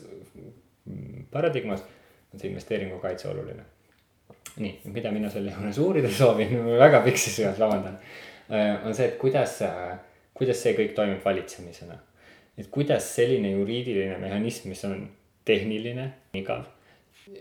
paradigmas 1.31 1.85
on 2.33 2.41
see 2.41 2.51
investeeringukaitse 2.51 3.29
oluline. 3.31 3.63
Nii, 4.61 4.73
mida 4.93 5.11
mina 5.13 5.29
selle 5.33 5.53
juures 5.53 5.79
uurida 5.81 6.11
soovin, 6.13 6.55
väga 6.85 7.01
pikk 7.05 7.19
sissejuhatus, 7.21 7.61
vabandan. 7.61 7.97
on 8.85 8.95
see, 8.95 9.07
et 9.07 9.17
kuidas, 9.21 9.59
kuidas 10.37 10.61
see 10.63 10.75
kõik 10.77 10.95
toimub 10.97 11.25
valitsemisena. 11.25 11.99
et 12.57 12.69
kuidas 12.73 13.09
selline 13.15 13.51
juriidiline 13.51 14.17
mehhanism, 14.17 14.69
mis 14.69 14.83
on 14.85 15.03
tehniline, 15.45 16.07
igav, 16.33 16.65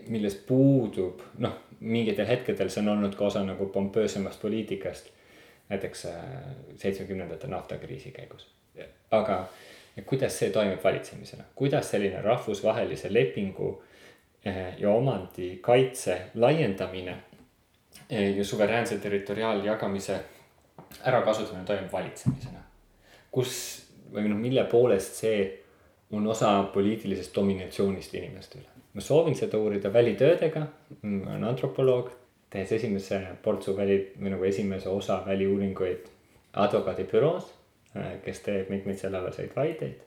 milles 0.07 0.35
puudub, 0.47 1.23
noh 1.43 1.63
mingitel 1.79 2.25
hetkedel 2.25 2.69
see 2.73 2.81
on 2.81 2.95
olnud 2.95 3.15
ka 3.15 3.27
osa 3.27 3.43
nagu 3.45 3.69
pompöösemast 3.73 4.41
poliitikast. 4.41 5.13
näiteks 5.69 6.05
äh, 6.05 6.21
seitsmekümnendate 6.75 7.47
naftakriisi 7.47 8.11
käigus. 8.11 8.47
aga 9.11 9.47
kuidas 10.05 10.39
see 10.39 10.49
toimib 10.49 10.83
valitsemisena, 10.83 11.43
kuidas 11.55 11.91
selline 11.91 12.21
rahvusvahelise 12.21 13.13
lepingu 13.13 13.69
äh, 13.81 13.86
ja 14.77 14.91
omandi 14.91 15.57
kaitse 15.61 16.21
laiendamine 16.35 17.11
äh, 18.11 18.37
ja 18.37 18.45
suveräänse 18.45 18.97
territoriaaljagamise 18.97 20.19
ärakasutamine 21.07 21.65
toimub 21.65 21.91
valitsemisena. 21.91 22.59
kus 23.31 23.53
või 24.13 24.29
noh, 24.29 24.39
mille 24.39 24.63
poolest 24.63 25.19
see 25.19 25.63
on 26.11 26.27
osa 26.27 26.63
poliitilisest 26.73 27.35
dominatsioonist 27.35 28.13
inimeste 28.15 28.59
üle 28.59 28.77
ma 28.97 29.01
soovin 29.01 29.35
seda 29.37 29.59
uurida 29.61 29.91
välitöödega, 29.93 30.63
ma 31.01 31.35
olen 31.35 31.43
antropoloog, 31.51 32.09
tehes 32.49 32.71
esimese 32.79 33.19
portsu 33.45 33.75
väli 33.77 33.99
või 34.17 34.31
nagu 34.33 34.47
esimese 34.47 34.89
osa 34.89 35.19
väliuuringuid 35.25 36.07
advokaadibüroos, 36.57 37.51
äh, 37.93 38.15
kes 38.25 38.41
teeb 38.47 38.71
mitmeid 38.73 38.97
sellealaseid 38.97 39.53
vaideid. 39.55 40.03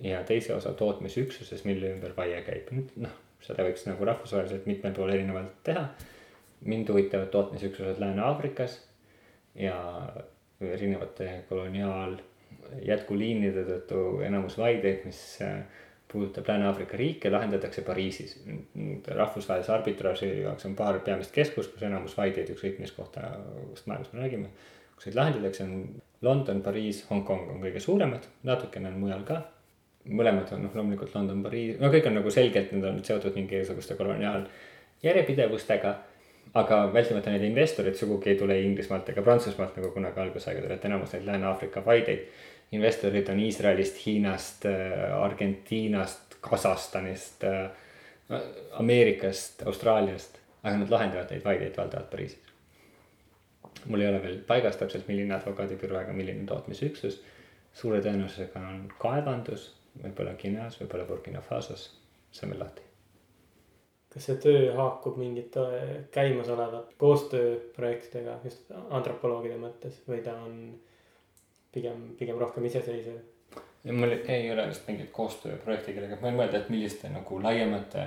ja 0.00 0.18
teise 0.28 0.52
osa 0.54 0.74
tootmisüksuses, 0.76 1.62
mille 1.64 1.88
ümber 1.94 2.12
vaie 2.16 2.42
käib, 2.44 2.68
noh, 3.00 3.14
seda 3.44 3.64
võiks 3.66 3.86
nagu 3.88 4.04
rahvusvaheliselt 4.04 4.66
mitmel 4.66 4.94
pool 4.96 5.12
erinevalt 5.14 5.58
teha. 5.64 5.88
mind 6.66 6.88
huvitavad 6.88 7.28
tootmisüksused 7.30 8.00
Lääne-Aafrikas 8.00 8.78
ja 9.54 9.76
erinevate 10.60 11.44
koloniaal 11.48 12.16
jätkuliinide 12.82 13.64
tõttu 13.66 14.22
enamus 14.26 14.56
vaideid, 14.58 15.04
mis 15.04 15.20
äh, 15.44 15.60
puudutab 16.12 16.48
Lääne-Aafrika 16.48 16.96
riike, 16.96 17.30
lahendatakse 17.30 17.82
Pariisis. 17.82 18.44
rahvusvahelise 19.06 19.72
arbitraaži 19.72 20.30
jaoks 20.42 20.66
on 20.66 20.76
paar 20.76 21.00
peamist 21.00 21.32
keskust, 21.34 21.72
kus 21.72 21.82
enamus 21.82 22.16
vaideid 22.16 22.50
ükskõik 22.54 22.80
mis 22.80 22.92
kohta, 22.92 23.30
kust 23.70 23.86
maailmas 23.86 24.12
me 24.12 24.20
räägime. 24.20 24.48
kus 24.96 25.06
neid 25.06 25.16
lahendatakse, 25.16 25.64
on 25.64 26.02
London, 26.22 26.62
Pariis, 26.62 27.04
Hongkong 27.10 27.50
on 27.52 27.60
kõige 27.60 27.80
suuremad, 27.80 28.24
natukene 28.42 28.88
on 28.88 29.00
mujal 29.00 29.24
ka. 29.28 29.42
Mõlemad 30.08 30.52
on 30.54 30.62
noh, 30.66 30.74
loomulikult 30.74 31.14
London, 31.14 31.42
Pariis, 31.42 31.80
no 31.80 31.90
kõik 31.92 32.06
on 32.10 32.14
nagu 32.20 32.30
selgelt, 32.30 32.72
need 32.72 32.84
on 32.86 33.04
seotud 33.04 33.34
mingisuguste 33.38 33.94
koloniaaljärjepidevustega 33.98 35.92
aga 36.54 36.78
vältimata 36.92 37.32
need 37.34 37.44
investorid 37.50 37.96
sugugi 37.98 38.30
ei 38.32 38.38
tule 38.38 38.58
Inglismaalt 38.62 39.08
ega 39.12 39.24
Prantsusmaalt 39.24 39.76
nagu 39.76 39.90
kunagi 39.94 40.22
algusaegadel, 40.22 40.76
et 40.76 40.84
enamus 40.88 41.12
neid 41.14 41.26
Lääne-Aafrika 41.26 41.82
vaideid 41.84 42.26
investorid 42.76 43.28
on 43.30 43.40
Iisraelist, 43.40 44.00
Hiinast, 44.06 44.66
äh, 44.66 45.12
Argentiinast, 45.22 46.38
Kasahstanist, 46.40 47.44
äh, 47.44 48.40
Ameerikast, 48.80 49.62
Austraaliast, 49.66 50.40
aga 50.62 50.80
nad 50.82 50.90
lahendavad 50.90 51.30
neid 51.30 51.44
vaideid 51.44 51.76
valdavalt 51.76 52.10
Pariisis. 52.10 52.42
mul 53.86 54.00
ei 54.00 54.08
ole 54.08 54.22
veel 54.22 54.38
paigas 54.46 54.76
täpselt, 54.76 55.06
milline 55.08 55.34
advokaadibüroo 55.34 56.00
ega 56.00 56.12
milline 56.12 56.46
tootmisüksus. 56.46 57.22
suure 57.76 58.00
tõenäosusega 58.00 58.58
on 58.58 58.88
kaevandus, 58.98 59.75
võib-olla 60.02 60.34
Guineas, 60.40 60.80
võib-olla 60.80 61.06
Burkina 61.08 61.40
Fasos, 61.44 61.88
veel 62.40 62.58
lahti. 62.60 62.82
Kas 64.12 64.28
see 64.30 64.38
töö 64.40 64.72
haakub 64.72 65.18
mingite 65.20 65.62
käimasolevate 66.14 66.96
koostööprojektidega 67.00 68.38
just 68.44 68.70
antropoloogide 68.72 69.58
mõttes 69.60 69.98
või 70.08 70.22
ta 70.24 70.38
on 70.40 70.54
pigem, 71.72 72.12
pigem 72.18 72.38
rohkem 72.40 72.64
iseseisev. 72.64 73.18
mul 73.92 74.14
ei 74.16 74.50
ole 74.52 74.68
vist 74.68 74.88
mingit 74.88 75.10
koostööprojekti 75.12 75.92
kellegagi, 75.92 76.20
ma 76.22 76.30
võin 76.30 76.40
mõelda, 76.40 76.62
et 76.62 76.70
milliste 76.72 77.10
nagu 77.12 77.42
laiemate 77.42 78.06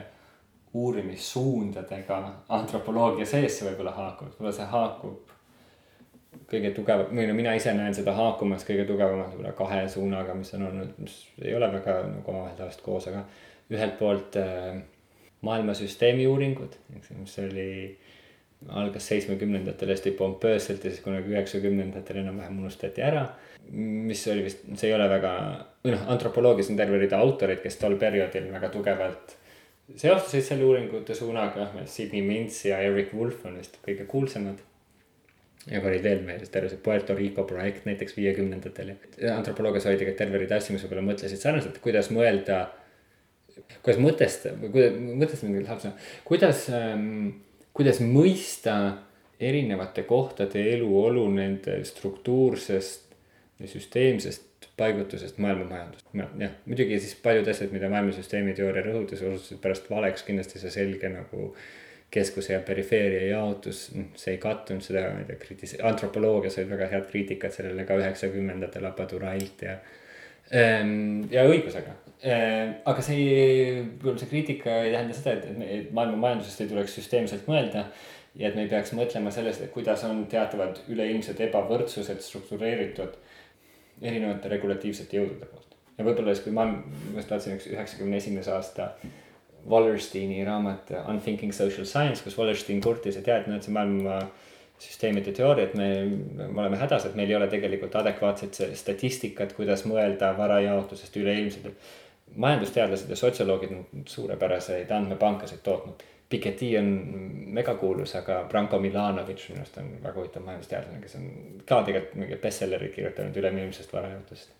uurimissuundadega 0.74 2.18
antropoloogia 2.58 3.26
sees 3.26 3.60
see 3.60 3.70
võib-olla 3.70 3.94
haakub, 3.96 4.34
võib-olla 4.34 4.56
see 4.58 4.68
haakub 4.74 5.32
kõige 6.50 6.72
tugevam, 6.76 7.10
või 7.16 7.28
no 7.30 7.36
mina 7.38 7.56
ise 7.58 7.74
näen 7.78 7.96
seda 7.98 8.14
haakumas 8.18 8.66
kõige 8.68 8.86
tugevamalt 8.90 9.34
võib-olla 9.34 9.56
kahe 9.58 9.82
suunaga, 9.90 10.36
mis 10.38 10.54
on 10.58 10.68
olnud, 10.70 10.94
mis 11.02 11.18
ei 11.42 11.56
ole 11.58 11.72
väga 11.74 12.00
nagu 12.08 12.34
omavahel 12.34 12.56
tavaliselt 12.58 12.86
koos, 12.86 13.10
aga 13.12 13.26
ühelt 13.74 13.98
poolt 14.00 14.38
äh, 14.42 14.80
maailmasüsteemi 15.46 16.28
uuringud, 16.30 16.78
mis 17.18 17.38
oli 17.44 17.70
algas 18.76 19.06
seitsmekümnendatel 19.08 19.94
hästi 19.94 20.12
pompöösselt 20.20 20.84
ja 20.84 20.92
siis 20.92 21.04
kunagi 21.04 21.32
üheksakümnendatel 21.32 22.24
enam-vähem 22.24 22.58
unustati 22.60 23.06
ära 23.06 23.28
mis 23.72 24.28
oli 24.28 24.44
vist, 24.44 24.64
see 24.76 24.90
ei 24.90 24.96
ole 24.96 25.06
väga, 25.10 25.34
või 25.84 25.94
noh, 25.94 26.06
antropoloogias 26.14 26.72
on 26.72 26.80
terve 26.80 27.00
rida 27.02 27.20
autoreid, 27.22 27.62
kes 27.64 27.78
tol 27.82 27.98
perioodil 28.02 28.50
väga 28.54 28.72
tugevalt 28.74 29.36
seostasid 29.98 30.46
selle 30.46 30.66
uuringute 30.68 31.16
suunaga, 31.18 31.70
Sydney 31.90 32.24
Mintz 32.26 32.64
ja 32.68 32.80
Eric 32.86 33.14
Wolf 33.18 33.46
on 33.50 33.58
vist 33.62 33.80
kõige 33.86 34.06
kuulsamad. 34.10 34.62
Ja 35.68 35.82
olid 35.84 36.04
veel 36.06 36.22
meeles 36.26 36.52
terve 36.54 36.72
see 36.72 36.82
Puerto 36.84 37.16
Rico 37.18 37.44
projekt 37.50 37.88
näiteks 37.90 38.16
viiekümnendatel 38.18 38.94
ja 38.94 39.36
antropoloogias 39.36 39.90
oli 39.90 40.00
tegelikult 40.00 40.22
terve 40.24 40.44
rida 40.44 40.60
asju, 40.60 40.76
mis 40.76 40.86
võib-olla 40.86 41.06
mõtlesid 41.12 41.42
sarnaselt, 41.42 41.82
kuidas 41.84 42.12
mõelda. 42.16 42.62
kuidas 43.84 44.00
mõtestada, 44.00 44.72
kuidas 44.72 44.96
mõtestada 44.96 45.52
mingi 45.52 45.68
halb 45.68 45.84
sõna, 45.84 46.08
kuidas 46.28 46.66
ähm,, 46.72 47.28
kuidas 47.76 48.00
mõista 48.04 48.76
erinevate 49.40 50.04
kohtade 50.08 50.64
eluolu 50.74 51.28
nende 51.32 51.80
struktuursest 51.88 53.10
süsteemsest 53.68 54.70
paigutusest 54.80 55.38
maailmamajandust. 55.44 56.06
jah, 56.16 56.56
muidugi 56.66 57.00
siis 57.00 57.16
paljud 57.24 57.48
asjad, 57.52 57.74
mida 57.76 57.90
maailmasüsteemi 57.92 58.56
teooria 58.56 58.86
rõhutas, 58.86 59.24
osutusid 59.24 59.60
pärast 59.64 59.90
valeks, 59.92 60.24
kindlasti 60.28 60.62
see 60.62 60.72
selge 60.72 61.12
nagu 61.12 61.50
keskuse 62.12 62.54
ja 62.54 62.60
perifeeria 62.66 63.28
jaotus, 63.36 63.84
noh, 63.94 64.12
see 64.18 64.34
ei 64.36 64.42
kattunud 64.42 64.84
seda, 64.86 65.06
ma 65.14 65.22
ei 65.22 65.28
tea, 65.28 65.40
kritis-, 65.42 65.78
antropoloogias 65.86 66.58
olid 66.58 66.72
väga 66.74 66.90
head 66.94 67.10
kriitikad 67.12 67.54
sellele 67.54 67.86
ka 67.86 67.98
üheksakümnendatel 68.02 68.88
Apadurailt 68.90 69.66
ja 69.66 69.76
ehm, 70.50 71.28
ja 71.32 71.46
õigusega. 71.46 71.94
Ehm, 72.26 72.74
aga 72.90 73.06
see, 73.06 73.84
see 74.10 74.32
kriitika 74.32 74.82
ei 74.86 74.96
tähenda 74.96 75.18
seda, 75.18 75.38
et, 75.38 75.62
et 75.68 75.94
maailma 75.96 76.18
majandusest 76.26 76.66
ei 76.66 76.72
tuleks 76.74 76.98
süsteemselt 76.98 77.50
mõelda. 77.50 77.86
ja 78.40 78.50
et 78.50 78.56
me 78.56 78.62
ei 78.66 78.70
peaks 78.72 78.94
mõtlema 78.94 79.32
sellest, 79.34 79.62
et 79.66 79.72
kuidas 79.74 80.04
on 80.08 80.26
teatavad 80.30 80.82
üleilmsed 80.90 81.40
ebavõrdsused 81.48 82.22
struktureeritud 82.24 83.18
erinevate 84.02 84.50
regulatiivsete 84.50 85.18
jõudude 85.18 85.46
poolt. 85.46 85.78
ja 85.98 86.06
võib-olla 86.06 86.34
siis, 86.34 86.46
kui 86.46 86.54
ma, 86.56 86.66
ma 86.66 87.22
just 87.22 87.30
vaatasin 87.30 87.58
üks 87.58 87.70
üheksakümne 87.70 88.18
esimese 88.18 88.54
aasta 88.56 88.94
Wallersteini 89.70 90.44
raamat 90.46 90.92
Unthinking 91.08 91.52
Social 91.54 91.86
Science, 91.86 92.24
kus 92.24 92.38
Wallerstein 92.38 92.82
kurtis, 92.82 93.18
et 93.20 93.28
jah, 93.28 93.42
et 93.42 93.50
näed, 93.50 93.66
see 93.66 93.74
maailma 93.76 94.20
süsteemide 94.80 95.34
teooria, 95.36 95.68
et 95.68 95.74
me, 95.76 95.88
me 96.40 96.62
oleme 96.62 96.78
hädas, 96.80 97.06
et 97.06 97.16
meil 97.20 97.30
ei 97.30 97.36
ole 97.36 97.50
tegelikult 97.52 97.96
adekvaatset 98.00 98.62
statistikat, 98.80 99.54
kuidas 99.58 99.84
mõelda 99.90 100.32
varajaotusest 100.38 101.18
üleilmselt. 101.20 101.90
majandusteadlased 102.36 103.10
ja 103.10 103.16
sotsioloogid 103.16 103.72
on 103.74 104.04
suurepäraseid 104.06 104.92
andmepankasid 104.92 105.64
tootnud. 105.66 106.04
Piketty 106.30 106.68
on 106.78 106.90
megakuulus, 107.58 108.14
aga 108.16 108.44
Branko 108.50 108.78
Milanovic 108.80 109.48
minu 109.50 109.64
arust 109.64 109.78
on 109.82 109.88
väga 110.04 110.14
huvitav 110.20 110.44
majandusteadlane, 110.46 111.02
kes 111.02 111.16
on 111.18 111.26
ka 111.66 111.82
tegelikult 111.88 112.22
mingi 112.22 112.38
bestsellerit 112.44 112.94
kirjutanud 112.96 113.38
üleilmsest 113.42 113.94
varajutust. 113.94 114.54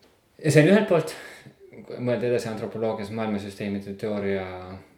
ja 0.44 0.52
see 0.52 0.64
on 0.64 0.72
ühelt 0.72 0.90
poolt, 0.90 1.14
mõelda 2.00 2.26
edasi 2.32 2.50
antropoloogias 2.50 3.12
maailmasüsteemide 3.14 3.94
teooria 4.02 4.48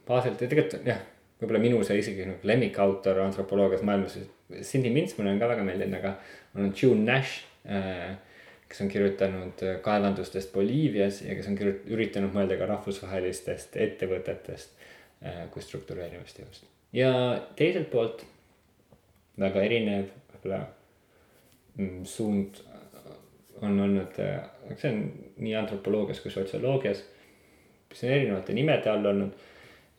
baasilt 0.07 0.41
ja 0.41 0.49
tegelikult 0.51 0.87
jah, 0.87 0.99
võib-olla 1.41 1.61
minu 1.63 1.83
see 1.87 1.99
isegi 2.01 2.25
nagu 2.27 2.47
lemmikautor 2.47 3.21
antropoloogias 3.25 3.85
maailmas, 3.87 4.17
Cindy 4.67 4.91
Mintz 4.93 5.15
mulle 5.17 5.35
on 5.35 5.39
ka 5.39 5.47
väga 5.51 5.63
meeldinud, 5.67 5.99
aga 6.01 6.15
on 6.59 6.73
June 6.75 7.05
Nash 7.07 7.45
äh, 7.65 8.17
kes 8.71 8.81
on 8.81 8.89
kirjutanud 8.89 9.63
äh, 9.63 9.81
kaevandustest 9.81 10.53
Boliivias 10.53 11.21
ja 11.21 11.35
kes 11.35 11.47
on 11.51 11.57
kirjut-, 11.59 11.87
üritanud 11.91 12.31
mõelda 12.35 12.55
ka 12.59 12.69
rahvusvahelistest 12.69 13.75
ettevõtetest 13.75 14.77
äh, 15.25 15.41
kui 15.51 15.63
struktureerivast 15.65 16.39
jõust. 16.39 16.67
ja 16.95 17.11
teiselt 17.59 17.91
poolt 17.91 18.23
väga 19.39 19.63
erinev 19.67 20.07
võib-olla 20.31 20.61
mm, 21.75 22.03
suund 22.07 22.61
on 23.61 23.75
olnud, 23.75 24.19
äh, 24.23 24.39
see 24.77 24.93
on 24.93 25.03
nii 25.43 25.55
antropoloogias 25.59 26.23
kui 26.23 26.31
sotsioloogias, 26.31 27.03
mis 27.91 28.05
on 28.05 28.15
erinevate 28.15 28.55
nimede 28.55 28.89
all 28.89 29.11
olnud, 29.11 29.47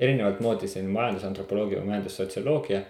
erinevat 0.03 0.41
moodi 0.43 0.69
selline 0.69 0.93
majandusantropoloogia 0.93 1.81
või 1.81 1.95
majandussotsioloogia 1.95 2.83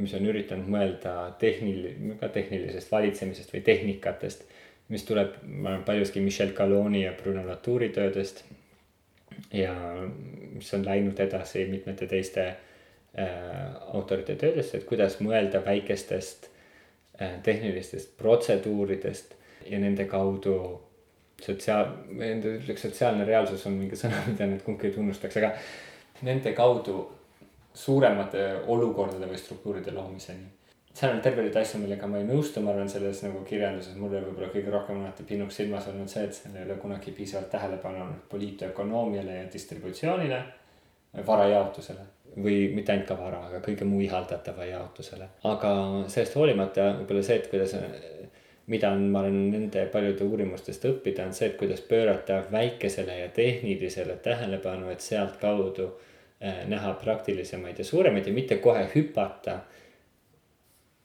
mis 0.00 0.12
on 0.16 0.24
üritanud 0.24 0.70
mõelda 0.72 1.10
tehnil-, 1.36 2.14
ka 2.16 2.30
tehnilisest 2.32 2.88
valitsemisest 2.88 3.50
või 3.52 3.60
tehnikatest 3.66 4.46
mis 4.88 5.04
tuleb, 5.04 5.38
ma 5.46 5.70
arvan, 5.72 5.84
paljuski 5.84 6.20
Michel 6.20 6.52
Caloni 6.52 7.04
ja 7.04 7.12
Bruno 7.12 7.46
Latouri 7.46 7.88
töödest. 7.88 8.44
ja 9.52 9.74
mis 10.54 10.74
on 10.74 10.84
läinud 10.86 11.18
edasi 11.20 11.64
mitmete 11.66 12.06
teiste 12.06 12.46
äh, 12.46 12.56
autorite 13.94 14.36
töödesse, 14.36 14.78
et 14.78 14.84
kuidas 14.86 15.18
mõelda 15.20 15.64
väikestest 15.64 16.46
äh, 17.20 17.40
tehnilistest 17.42 18.16
protseduuridest 18.18 19.34
ja 19.70 19.78
nende 19.78 20.04
kaudu 20.04 20.54
sotsiaal, 21.42 21.90
ma 22.14 22.28
enda 22.30 22.54
ütleks, 22.60 22.86
sotsiaalne 22.86 23.26
reaalsus 23.26 23.66
on 23.66 23.74
mingi 23.80 23.98
sõna, 23.98 24.22
mida 24.28 24.46
nüüd 24.46 24.62
kumbki 24.62 24.92
ei 24.92 24.94
tunnustaks, 24.94 25.40
aga 25.42 25.50
nende 26.22 26.52
kaudu 26.54 26.98
suuremate 27.74 28.44
olukordade 28.70 29.26
või 29.26 29.38
struktuuride 29.40 29.92
loomiseni 29.92 30.52
seal 30.94 31.16
on 31.16 31.20
terve 31.22 31.42
rida 31.42 31.60
asju, 31.60 31.80
millega 31.82 32.06
ma 32.06 32.20
ei 32.20 32.26
nõustu, 32.28 32.62
ma 32.62 32.70
arvan, 32.70 32.88
selles 32.90 33.22
nagu 33.26 33.40
kirjanduses 33.48 33.96
mulle 33.98 34.20
võib-olla 34.22 34.50
kõige 34.52 34.70
rohkem 34.70 35.00
alati 35.02 35.26
pinnuks 35.26 35.58
silmas 35.58 35.88
olnud 35.90 36.10
see, 36.10 36.26
et 36.28 36.36
seal 36.36 36.54
ei 36.54 36.66
ole 36.68 36.76
kunagi 36.78 37.14
piisavalt 37.16 37.50
tähelepanu 37.50 38.04
olnud 38.04 38.20
poliitökonoomiale 38.30 39.40
ja 39.40 39.48
distributsioonile, 39.52 40.42
varajaotusele 41.26 42.06
või 42.44 42.70
mitte 42.74 42.94
ainult 42.94 43.06
ka 43.10 43.16
vara, 43.18 43.40
aga 43.48 43.60
kõige 43.62 43.86
muu 43.86 44.00
ihaldatava 44.02 44.66
jaotusele. 44.66 45.28
aga 45.50 45.70
sellest 46.10 46.38
hoolimata 46.38 46.88
võib-olla 47.00 47.22
see, 47.26 47.36
et 47.42 47.50
kuidas, 47.50 47.74
mida 48.66 48.90
on, 48.96 49.08
ma 49.12 49.20
olen 49.20 49.50
nende 49.52 49.86
paljude 49.92 50.24
uurimustest 50.24 50.84
õppida, 50.88 51.26
on 51.28 51.36
see, 51.36 51.50
et 51.50 51.56
kuidas 51.60 51.82
pöörata 51.84 52.42
väikesele 52.52 53.18
ja 53.18 53.28
tehnilisele 53.28 54.16
tähelepanu, 54.24 54.88
et 54.92 55.04
sealtkaudu 55.04 55.90
eh, 56.40 56.64
näha 56.68 56.94
praktilisemaid 57.02 57.78
ja 57.78 57.84
suuremaid 57.84 58.30
ja 58.30 58.36
mitte 58.36 58.60
kohe 58.64 58.86
hüpata 58.94 59.60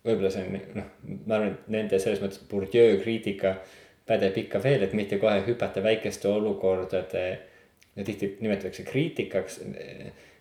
võib-olla 0.06 0.32
see 0.34 0.46
on 0.46 0.58
noh, 0.80 0.90
ma 1.28 1.38
arvan, 1.38 1.54
et 1.54 1.70
nende 1.76 2.00
selles 2.00 2.22
mõttes 2.24 2.42
Bourdieu 2.50 2.98
kriitika 3.04 3.58
pädeb 4.10 4.38
ikka 4.44 4.62
veel, 4.64 4.84
et 4.86 4.96
mitte 4.98 5.20
kohe 5.22 5.42
hüpata 5.46 5.84
väikeste 5.86 6.28
olukordade. 6.32 7.26
tihti 8.06 8.38
nimetatakse 8.40 8.84
kriitikaks, 8.84 9.60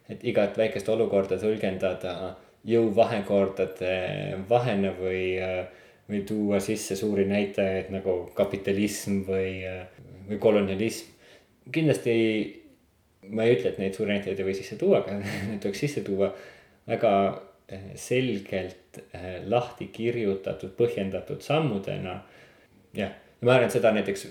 et 0.09 0.25
igat 0.25 0.57
väikest 0.57 0.89
olukorda 0.89 1.37
tõlgendada 1.43 2.37
jõuvahekordade 2.65 4.45
vahena 4.49 4.93
või, 4.95 5.35
või 6.09 6.23
tuua 6.29 6.61
sisse 6.65 6.97
suuri 6.97 7.27
näitajaid 7.29 7.91
nagu 7.93 8.21
kapitalism 8.37 9.23
või, 9.29 9.61
või 10.29 10.39
kolonialism. 10.41 11.13
kindlasti 11.73 12.15
ma 13.29 13.45
ei 13.45 13.59
ütle, 13.59 13.73
et 13.73 13.83
neid 13.83 13.97
suuri 13.97 14.15
näitajaid 14.15 14.41
ei 14.41 14.49
või 14.49 14.57
sisse 14.57 14.79
tuua, 14.81 15.03
aga 15.03 15.19
need 15.51 15.61
tuleks 15.63 15.85
sisse 15.85 16.05
tuua 16.07 16.33
väga 16.89 17.13
selgelt 17.95 19.01
eh, 19.13 19.43
lahti 19.45 19.91
kirjutatud, 19.93 20.73
põhjendatud 20.79 21.43
sammudena. 21.45 22.23
jah, 22.97 23.13
ja 23.13 23.47
ma 23.47 23.55
arvan, 23.55 23.69
et 23.69 23.77
seda 23.77 23.93
näiteks 23.93 24.27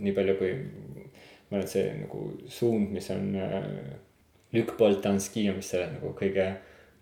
nii 0.00 0.14
palju, 0.16 0.36
kui 0.38 0.52
ma 0.56 1.58
arvan, 1.58 1.66
et 1.66 1.74
see 1.74 1.90
nagu 1.98 2.22
suund, 2.48 2.88
mis 2.94 3.10
on 3.12 3.34
äh, 3.36 3.68
Luc 4.56 4.72
Boltanski 4.78 5.48
on 5.50 5.60
vist 5.60 5.74
selle 5.74 5.90
nagu 5.92 6.14
kõige 6.16 6.48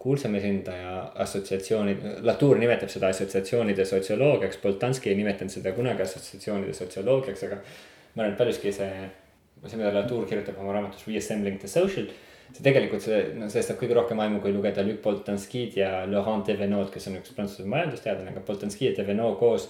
kuulsam 0.07 0.35
esindaja 0.39 0.93
assotsiatsiooni, 1.25 1.97
Latour 2.27 2.61
nimetab 2.63 2.91
seda 2.93 3.11
assotsiatsioonide 3.11 3.85
sotsioloogiaks, 3.89 4.61
Boltanski 4.63 5.11
ei 5.11 5.19
nimetanud 5.19 5.53
seda 5.53 5.73
kunagi 5.75 6.05
assotsiatsioonide 6.07 6.75
sotsioloogiaks, 6.79 7.43
aga 7.49 7.59
ma 7.59 8.23
arvan, 8.23 8.33
et 8.33 8.39
paljuski 8.39 8.73
see, 8.77 9.09
see, 9.65 9.81
mida 9.81 9.91
Latour 9.97 10.29
kirjutab 10.31 10.63
oma 10.63 10.77
raamatus 10.79 11.09
Reassembling 11.11 11.59
the 11.63 11.71
Social 11.71 12.07
see 12.55 12.63
tegelikult 12.65 13.03
see, 13.05 13.19
no 13.37 13.49
sellest 13.51 13.73
saab 13.73 13.81
kõige 13.81 13.97
rohkem 13.99 14.21
aimu, 14.23 14.39
kui 14.45 14.55
lugeda 14.55 14.85
Luc 14.87 15.03
Boltanskid 15.05 15.77
ja 15.81 15.91
Laurent 16.09 16.47
Devenot, 16.47 16.93
kes 16.95 17.09
on 17.11 17.19
üks 17.19 17.35
prantsuse 17.37 17.67
majandusteadlane, 17.71 18.33
aga 18.33 18.45
Boltanski 18.47 18.91
ja 18.91 18.95
Devenot 18.97 19.39
koos 19.41 19.69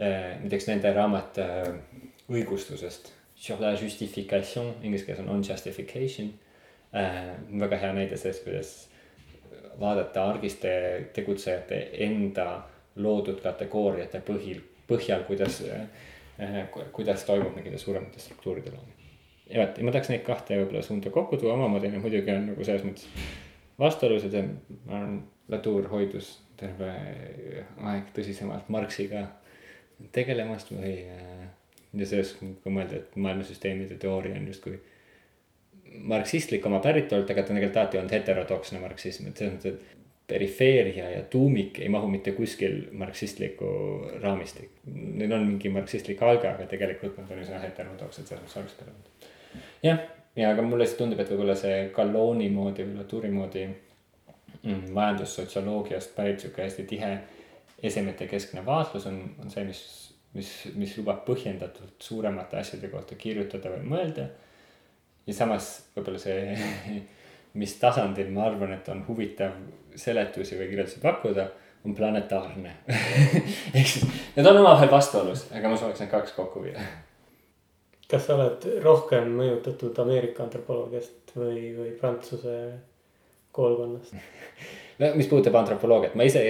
äh,. 0.00 0.36
näiteks 0.42 0.68
nende 0.70 0.92
raamat 0.96 1.40
äh, 1.42 1.70
õigustusest, 2.32 3.12
Sur 3.36 3.60
la 3.60 3.74
justification, 3.76 4.70
inglise 4.80 5.04
keeles 5.04 5.20
on 5.20 5.28
on 5.34 5.42
justification 5.44 6.32
äh,. 6.96 7.34
väga 7.60 7.82
hea 7.84 7.92
näide 8.00 8.16
sellest, 8.16 8.46
kuidas 8.46 8.74
vaadata 9.80 10.24
argiste 10.30 10.70
tegutsejate 11.14 11.80
enda 12.06 12.46
loodud 12.96 13.40
kategooriate 13.44 14.22
põhil, 14.24 14.62
põhjal, 14.88 15.24
kuidas 15.28 15.62
äh,, 15.68 16.68
kuidas 16.92 17.24
toimub 17.24 17.54
mingite 17.56 17.78
suuremate 17.78 18.20
struktuuride 18.20 18.72
loomine 18.72 18.96
ja 19.50 19.62
vot, 19.62 19.78
ma 19.82 19.94
tahaks 19.94 20.10
neid 20.12 20.24
kahte 20.26 20.58
võib-olla 20.60 20.82
suunda 20.84 21.12
kokku 21.14 21.38
tuua, 21.40 21.54
omamoodi 21.54 21.92
nad 21.92 22.02
muidugi 22.02 22.34
on 22.34 22.50
nagu 22.50 22.66
selles 22.66 22.84
mõttes 22.86 23.06
vastuolulised 23.80 24.34
ja 24.34 24.44
ma 24.46 25.00
arvan, 25.00 25.16
Latour 25.46 25.84
hoidus 25.92 26.32
terve 26.58 26.88
aeg 27.86 28.08
tõsisemalt 28.16 28.66
Marxiga 28.74 29.20
tegelemast 30.16 30.72
või. 30.74 30.96
Äh, 31.06 31.44
ja 31.96 32.06
sellest, 32.08 32.40
kui 32.40 32.72
mõelda, 32.74 32.98
et 32.98 33.14
maailmasüsteemide 33.16 33.94
teooria 34.02 34.34
on 34.36 34.48
justkui 34.50 34.74
marksistlik 35.98 36.66
oma 36.66 36.80
päritolult, 36.84 37.30
aga 37.30 37.42
ta 37.42 37.52
on 37.52 37.60
tegelikult 37.60 37.82
alati 37.82 38.00
olnud 38.00 38.16
heterodoksne 38.16 38.80
marksism, 38.82 39.28
et 39.30 39.40
selles 39.42 39.54
mõttes, 39.56 39.76
et 39.76 40.02
perifeeria 40.26 41.10
ja 41.10 41.22
tuumik 41.30 41.78
ei 41.78 41.88
mahu 41.92 42.08
mitte 42.10 42.32
kuskil 42.34 42.80
marksistlikku 42.98 43.68
raamistikku. 44.22 44.90
Neil 44.90 45.32
on 45.32 45.46
mingi 45.46 45.70
marksistlik 45.70 46.22
alge, 46.26 46.50
aga 46.50 46.66
tegelikult 46.66 47.20
nad 47.20 47.30
on 47.30 47.44
üsna 47.44 47.62
heterodoksed 47.62 48.26
selles 48.26 48.42
mõttes 48.42 48.58
alguspeale 48.62 48.96
jah, 49.82 50.00
ja 50.36 50.50
aga 50.50 50.62
mulle 50.62 50.84
lihtsalt 50.84 51.02
tundub, 51.04 51.20
et 51.20 51.30
võib-olla 51.32 51.56
see 51.58 51.76
Galloni 51.94 52.48
moodi 52.52 52.86
või 52.86 53.00
Latouri 53.00 53.30
moodi 53.32 53.66
mm, 53.68 54.88
majandussotsioloogiast 54.96 56.14
pärit 56.16 56.42
sihuke 56.42 56.64
hästi 56.64 56.86
tihe 56.90 57.12
esemete 57.82 58.26
keskne 58.30 58.64
vaatlus 58.66 59.06
on, 59.06 59.20
on 59.42 59.52
see, 59.52 59.64
mis, 59.68 59.82
mis, 60.36 60.52
mis 60.74 60.96
lubab 60.98 61.24
põhjendatult 61.28 62.02
suuremate 62.02 62.60
asjade 62.60 62.90
kohta 62.92 63.18
kirjutada 63.20 63.72
või 63.76 63.92
mõelda. 63.94 64.28
Ja 65.26 65.34
samas 65.34 65.70
võib-olla 65.96 66.20
see, 66.22 66.56
mis 67.60 67.76
tasandil 67.80 68.30
ma 68.34 68.46
arvan, 68.50 68.74
et 68.76 68.88
on 68.92 69.02
huvitav 69.08 69.56
seletusi 69.96 70.58
või 70.58 70.68
kirjeldusi 70.70 71.00
pakkuda, 71.02 71.48
on 71.86 71.94
planetaarne. 71.96 72.72
Ehk 73.76 73.88
siis 73.88 74.06
need 74.36 74.46
on 74.46 74.60
omavahel 74.60 74.90
vastuolus, 74.90 75.46
aga 75.54 75.70
ma 75.70 75.78
sooviks 75.78 76.02
need 76.02 76.12
kaks 76.12 76.34
kokku 76.36 76.64
viia. 76.64 76.82
Kas 78.10 78.26
sa 78.28 78.36
oled 78.36 78.62
rohkem 78.84 79.32
mõjutatud 79.34 79.96
Ameerika 79.98 80.44
antropoloogiast 80.44 81.32
või, 81.34 81.72
või 81.74 81.94
Prantsuse 82.00 82.56
koolkonnast? 83.56 84.16
No 84.96 85.10
mis 85.12 85.26
puudutab 85.28 85.52
antropoloogiat, 85.58 86.14
ma 86.16 86.24
ise, 86.24 86.40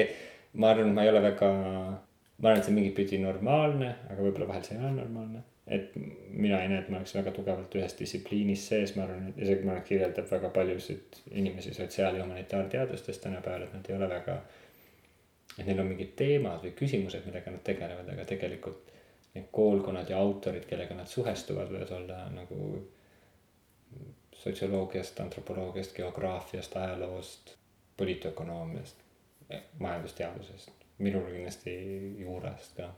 ma 0.63 0.69
arvan, 0.71 0.93
ma 0.95 1.03
ei 1.03 1.09
ole 1.11 1.19
väga, 1.25 1.49
ma 1.51 2.47
arvan, 2.47 2.61
et 2.61 2.69
see 2.69 2.75
mingit 2.77 2.93
pidi 2.95 3.19
normaalne, 3.19 3.89
aga 4.07 4.23
võib-olla 4.23 4.47
vahel 4.53 4.63
see 4.63 4.77
ei 4.77 4.85
ole 4.85 4.93
normaalne. 5.01 5.41
Et 5.67 5.91
mina 6.31 6.61
ei 6.63 6.69
näe, 6.69 6.79
et 6.79 6.89
ma 6.89 7.01
oleks 7.01 7.15
väga 7.17 7.33
tugevalt 7.35 7.75
ühes 7.75 7.95
distsipliinis 7.99 8.69
sees, 8.71 8.93
ma 8.97 9.03
arvan, 9.07 9.31
et 9.31 9.41
isegi 9.43 9.67
ma 9.67 9.73
arvan, 9.75 9.83
et 9.83 9.89
kirjeldab 9.89 10.29
väga 10.31 10.51
paljusid 10.55 11.21
inimesi 11.31 11.75
sotsiaal- 11.75 12.17
ja 12.17 12.25
humanitaarteadustes 12.25 13.19
tänapäeval, 13.19 13.63
et 13.63 13.75
nad 13.75 13.91
ei 13.91 13.97
ole 13.97 14.09
väga. 14.09 14.43
et 15.59 15.67
neil 15.67 15.79
on 15.81 15.87
mingid 15.87 16.11
teemad 16.17 16.61
või 16.61 16.71
küsimused, 16.77 17.23
millega 17.25 17.51
nad 17.51 17.63
tegelevad, 17.65 18.09
aga 18.13 18.25
tegelikult 18.29 18.91
need 19.35 19.47
koolkonnad 19.53 20.11
ja 20.11 20.19
autorid, 20.19 20.67
kellega 20.69 20.95
nad 20.95 21.07
suhestuvad, 21.07 21.71
võivad 21.73 21.93
olla 21.97 22.19
nagu 22.29 22.91
sotsioloogiast, 24.35 25.21
antropoloogiast, 25.21 25.97
geograafiast, 25.97 26.77
ajaloost, 26.77 27.57
poliitökonoomiast, 27.97 29.01
majandusteadusest, 29.79 30.71
minul 30.99 31.25
kindlasti 31.33 31.77
juurast 32.21 32.77
ka. 32.77 32.93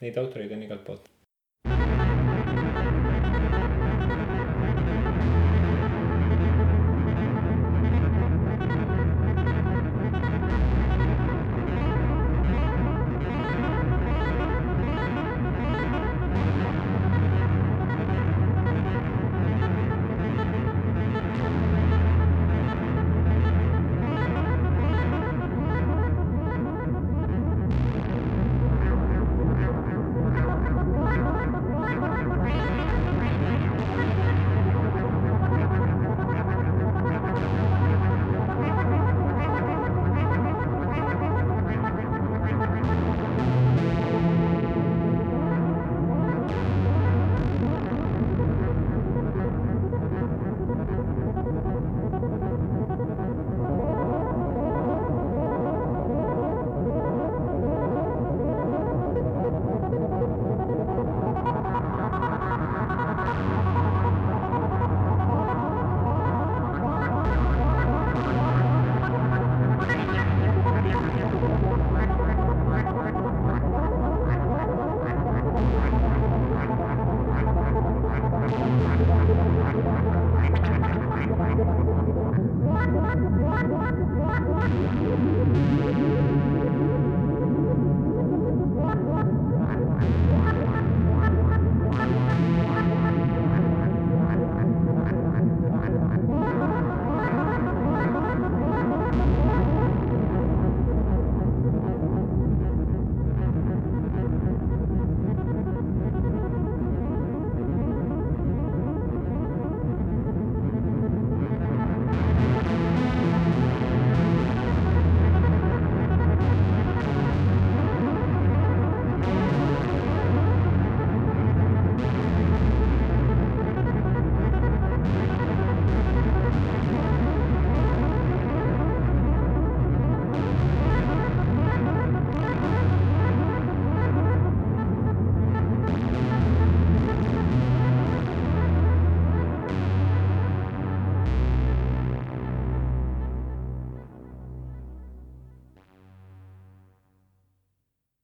Neid 0.00 0.16
autoreid 0.22 0.52
on 0.52 0.62
igalt 0.62 0.84
poolt 0.84 1.10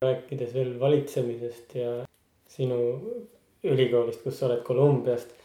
rääkides 0.05 0.53
veel 0.55 0.75
valitsemisest 0.81 1.75
ja 1.81 1.95
sinu 2.51 2.79
ülikoolist, 3.65 4.23
kus 4.25 4.39
sa 4.39 4.49
oled 4.49 4.63
Kolumbiast. 4.67 5.41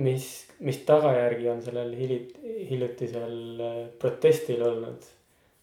mis, 0.00 0.26
mis 0.64 0.78
tagajärgi 0.88 1.48
on 1.52 1.58
sellel 1.62 1.90
hilit-, 1.96 2.36
hiljutisel 2.70 3.60
äh, 3.60 3.80
protestil 4.00 4.62
olnud, 4.64 5.04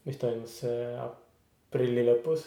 mis 0.05 0.19
toimus 0.21 0.59
äh, 0.67 0.99
aprilli 1.01 2.03
lõpus? 2.05 2.45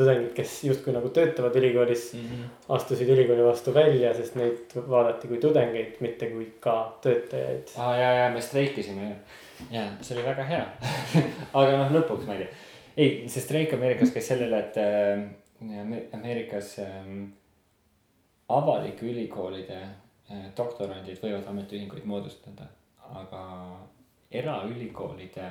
tudengid, 0.00 0.32
kes 0.36 0.54
justkui 0.64 0.94
nagu 0.96 1.10
töötavad 1.12 1.56
ülikoolis 1.60 2.12
mm, 2.14 2.20
-hmm. 2.26 2.48
astusid 2.76 3.08
ülikooli 3.08 3.44
vastu 3.44 3.74
välja, 3.74 4.14
sest 4.14 4.36
neid 4.40 4.74
vaadati 4.88 5.28
kui 5.28 5.38
tudengeid, 5.42 6.00
mitte 6.00 6.30
kui 6.30 6.46
ka 6.60 6.76
töötajaid. 7.04 7.74
aa 7.76 7.90
ah, 7.90 8.00
ja, 8.00 8.12
ja 8.22 8.30
me 8.30 8.40
streikisime 8.40 9.08
ju. 9.08 9.16
ja 9.70 9.86
see 10.00 10.16
oli 10.16 10.26
väga 10.26 10.46
hea 10.52 10.66
aga 11.60 11.76
noh, 11.76 11.92
lõpuks 11.98 12.26
ma 12.26 12.38
ei 12.38 12.44
tea. 12.44 12.69
Ei, 13.00 13.28
see 13.32 13.42
streik 13.44 13.72
Ameerikas 13.76 14.12
käis 14.14 14.28
sellele, 14.28 14.60
et 14.60 14.76
äh, 14.80 16.10
Ameerikas 16.16 16.74
äh, 16.84 17.08
avalike 18.48 19.06
ülikoolide 19.08 19.80
äh, 19.80 20.46
doktorandid 20.56 21.20
võivad 21.22 21.48
ametiühinguid 21.48 22.06
moodustada, 22.08 22.68
aga 23.16 23.42
eraülikoolide, 24.30 25.48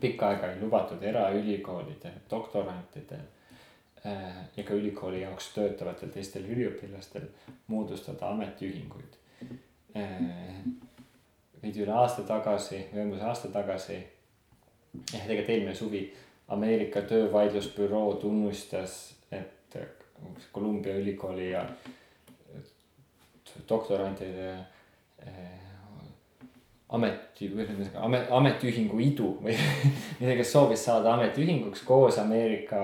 pikka 0.00 0.32
aega 0.32 0.52
ei 0.52 0.60
lubatud 0.60 1.02
eraülikoolide 1.02 2.12
doktorantidel 2.30 3.24
äh, 4.06 4.44
ja 4.56 4.64
ka 4.64 4.76
ülikooli 4.76 5.24
jaoks 5.24 5.50
töötavatel 5.56 6.12
teistel 6.14 6.46
üliõpilastel 6.50 7.28
moodustada 7.72 8.30
ametiühinguid. 8.34 9.18
Äh, 9.96 10.24
veidi 11.62 11.84
üle 11.84 11.92
aasta 11.92 12.24
tagasi 12.26 12.86
või 12.92 13.06
umbes 13.08 13.22
aasta 13.26 13.50
tagasi, 13.52 14.00
ehk 14.96 15.26
tegelikult 15.28 15.54
eelmine 15.54 15.74
suvi, 15.76 16.04
Ameerika 16.50 17.02
töövaidlusbüroo 17.06 18.14
tunnustas, 18.18 19.14
et 19.32 19.78
Columbia 20.54 20.96
ülikooli 20.98 21.50
ja 21.50 21.64
doktorantide 23.68 24.48
eh, 25.26 25.60
ameti, 26.88 27.50
või 27.52 27.64
ühesõnaga 27.64 28.02
amet, 28.06 28.32
ametiühingu 28.34 28.98
idu 29.04 29.30
või 29.44 29.54
midagi, 30.20 30.40
kes 30.42 30.52
soovis 30.56 30.84
saada 30.84 31.14
ametiühinguks 31.14 31.84
koos 31.86 32.18
Ameerika 32.22 32.82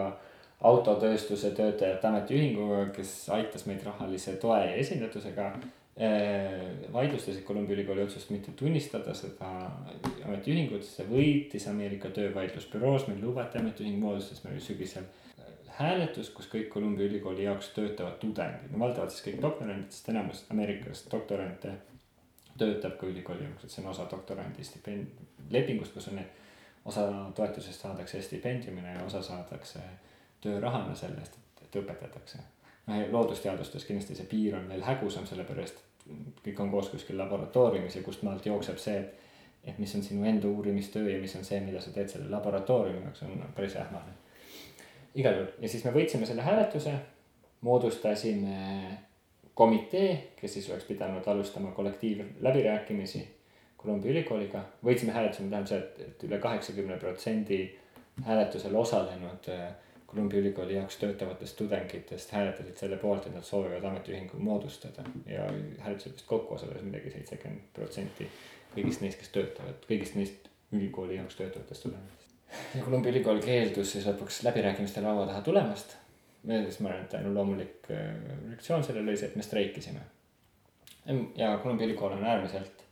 autotööstuse 0.67 1.51
töötajate 1.57 2.09
ametiühinguga, 2.09 2.87
kes 2.97 3.17
aitas 3.35 3.67
meid 3.67 3.83
rahalise 3.87 4.39
toe 4.43 4.61
ja 4.63 4.79
esindatusega 4.83 5.51
eh,. 5.57 5.67
Vaidlustasid 6.93 7.45
Columbia 7.45 7.75
ülikooli 7.75 8.03
otsust 8.03 8.31
mitte 8.31 8.53
tunnistada 8.53 9.15
seda 9.17 9.49
ametiühingut, 10.27 10.85
see 10.85 11.07
võitis 11.09 11.65
Ameerika 11.71 12.11
töövaidlusbüroos, 12.13 13.07
meil 13.09 13.23
lubati 13.25 13.57
ametiühing 13.63 13.97
moodustas, 14.03 14.43
meil 14.45 14.59
oli 14.59 14.65
sügisel 14.65 15.07
hääletus, 15.79 16.31
kus 16.37 16.49
kõik 16.53 16.69
Columbia 16.73 17.09
ülikooli 17.09 17.45
jaoks 17.45 17.71
töötavad 17.77 18.19
tudengid, 18.21 18.73
no 18.73 18.81
valdavalt 18.85 19.13
siis 19.13 19.25
kõik 19.27 19.41
doktorandid, 19.45 19.93
sest 19.93 20.11
enamus 20.13 20.45
Ameerikas 20.53 21.05
doktorante 21.13 21.73
töötab 22.61 22.97
ka 23.01 23.09
ülikooli 23.09 23.45
jaoks, 23.45 23.65
et 23.65 23.73
see 23.73 23.85
on 23.85 23.91
osa 23.93 24.09
doktorandi 24.11 24.65
stipend-, 24.65 25.25
lepingust, 25.53 25.97
kus 25.97 26.09
on 26.13 26.21
need, 26.21 26.43
osa 26.89 27.07
toetusest 27.37 27.85
saadakse 27.85 28.21
stipendiumina 28.23 28.99
ja 28.99 29.05
osa 29.05 29.23
saadakse 29.23 29.81
töörahana 30.45 30.95
selle 30.97 31.25
eest, 31.25 31.41
et 31.65 31.81
õpetatakse. 31.81 32.45
Loodusteadustes 32.87 33.85
kindlasti 33.85 34.15
see 34.15 34.27
piir 34.31 34.57
on 34.57 34.69
veel 34.69 34.85
hägusam, 34.87 35.27
sellepärast 35.27 35.81
et 36.07 36.43
kõik 36.45 36.61
on 36.63 36.71
koos 36.71 36.91
kuskil 36.93 37.19
laboratooriumis 37.19 37.97
ja 37.97 38.03
kust 38.07 38.23
maalt 38.23 38.47
jookseb 38.47 38.79
see, 38.79 39.01
et 39.01 39.25
et 39.67 39.79
mis 39.83 39.95
on 39.99 40.03
sinu 40.03 40.25
enda 40.25 40.47
uurimistöö 40.47 41.11
ja 41.11 41.19
mis 41.19 41.35
on 41.37 41.45
see, 41.45 41.59
mida 41.61 41.81
sa 41.83 41.91
teed 41.91 42.09
selle 42.09 42.31
laboratooriumi 42.31 43.03
jaoks, 43.03 43.23
on 43.27 43.43
päris 43.55 43.75
ähmane 43.77 44.15
igal 45.17 45.39
juhul 45.41 45.65
ja 45.65 45.69
siis 45.69 45.85
me 45.85 45.93
võitsime 45.95 46.29
selle 46.29 46.45
hääletuse, 46.45 46.93
moodustasime 47.67 48.59
komitee, 49.57 50.11
kes 50.37 50.59
siis 50.59 50.69
oleks 50.71 50.85
pidanud 50.85 51.27
alustama 51.27 51.73
kollektiivläbirääkimisi 51.73 53.25
Columbia 53.81 54.11
ülikooliga. 54.11 54.63
võitsime 54.85 55.13
hääletuse, 55.13 55.43
tähendab 55.43 55.69
see, 55.71 55.79
et, 55.79 56.01
et 56.01 56.25
üle 56.29 56.39
kaheksakümne 56.43 56.97
protsendi 57.01 57.61
hääletusel 58.25 58.77
osalenud 58.77 59.49
äh, 59.53 59.73
Columbia 60.07 60.39
ülikooli 60.39 60.77
jaoks 60.77 60.97
töötavatest 61.01 61.57
tudengitest 61.59 62.31
hääletasid 62.33 62.77
selle 62.79 62.97
poolt, 62.97 63.27
et 63.27 63.35
nad 63.35 63.45
soovivad 63.45 63.85
ametiühingu 63.85 64.39
moodustada 64.39 65.05
ja 65.27 65.49
hääletusel 65.79 66.15
vist 66.15 66.27
kokku 66.27 66.55
osales 66.55 66.85
midagi 66.87 67.11
seitsekümmend 67.11 67.73
protsenti 67.75 68.29
kõigist 68.77 69.03
neist, 69.03 69.19
kes 69.19 69.35
töötavad, 69.35 69.83
kõigist 69.89 70.15
neist 70.19 70.49
ülikooli 70.73 71.19
jaoks 71.19 71.39
töötavatest 71.41 71.89
tudengitest 71.89 72.27
ja 72.75 72.85
Columbia 72.85 73.13
ülikool 73.13 73.41
keeldus 73.43 73.93
siis 73.95 74.07
lõpuks 74.07 74.43
läbirääkimiste 74.47 75.03
laua 75.03 75.27
taha 75.27 75.43
tulemast. 75.43 75.97
siis 76.47 76.81
ma 76.81 76.89
arvan, 76.93 77.05
et 77.05 77.15
ainult 77.19 77.35
loomulik 77.35 77.91
äh, 77.91 78.03
reaktsioon 78.49 78.85
sellele 78.85 79.11
oli 79.11 79.19
see, 79.19 79.29
et 79.29 79.37
me 79.37 79.43
streikisime. 79.43 80.01
ja 81.37 81.59
Columbia 81.63 81.87
ülikool 81.87 82.13
on 82.13 82.25
äärmiselt 82.25 82.85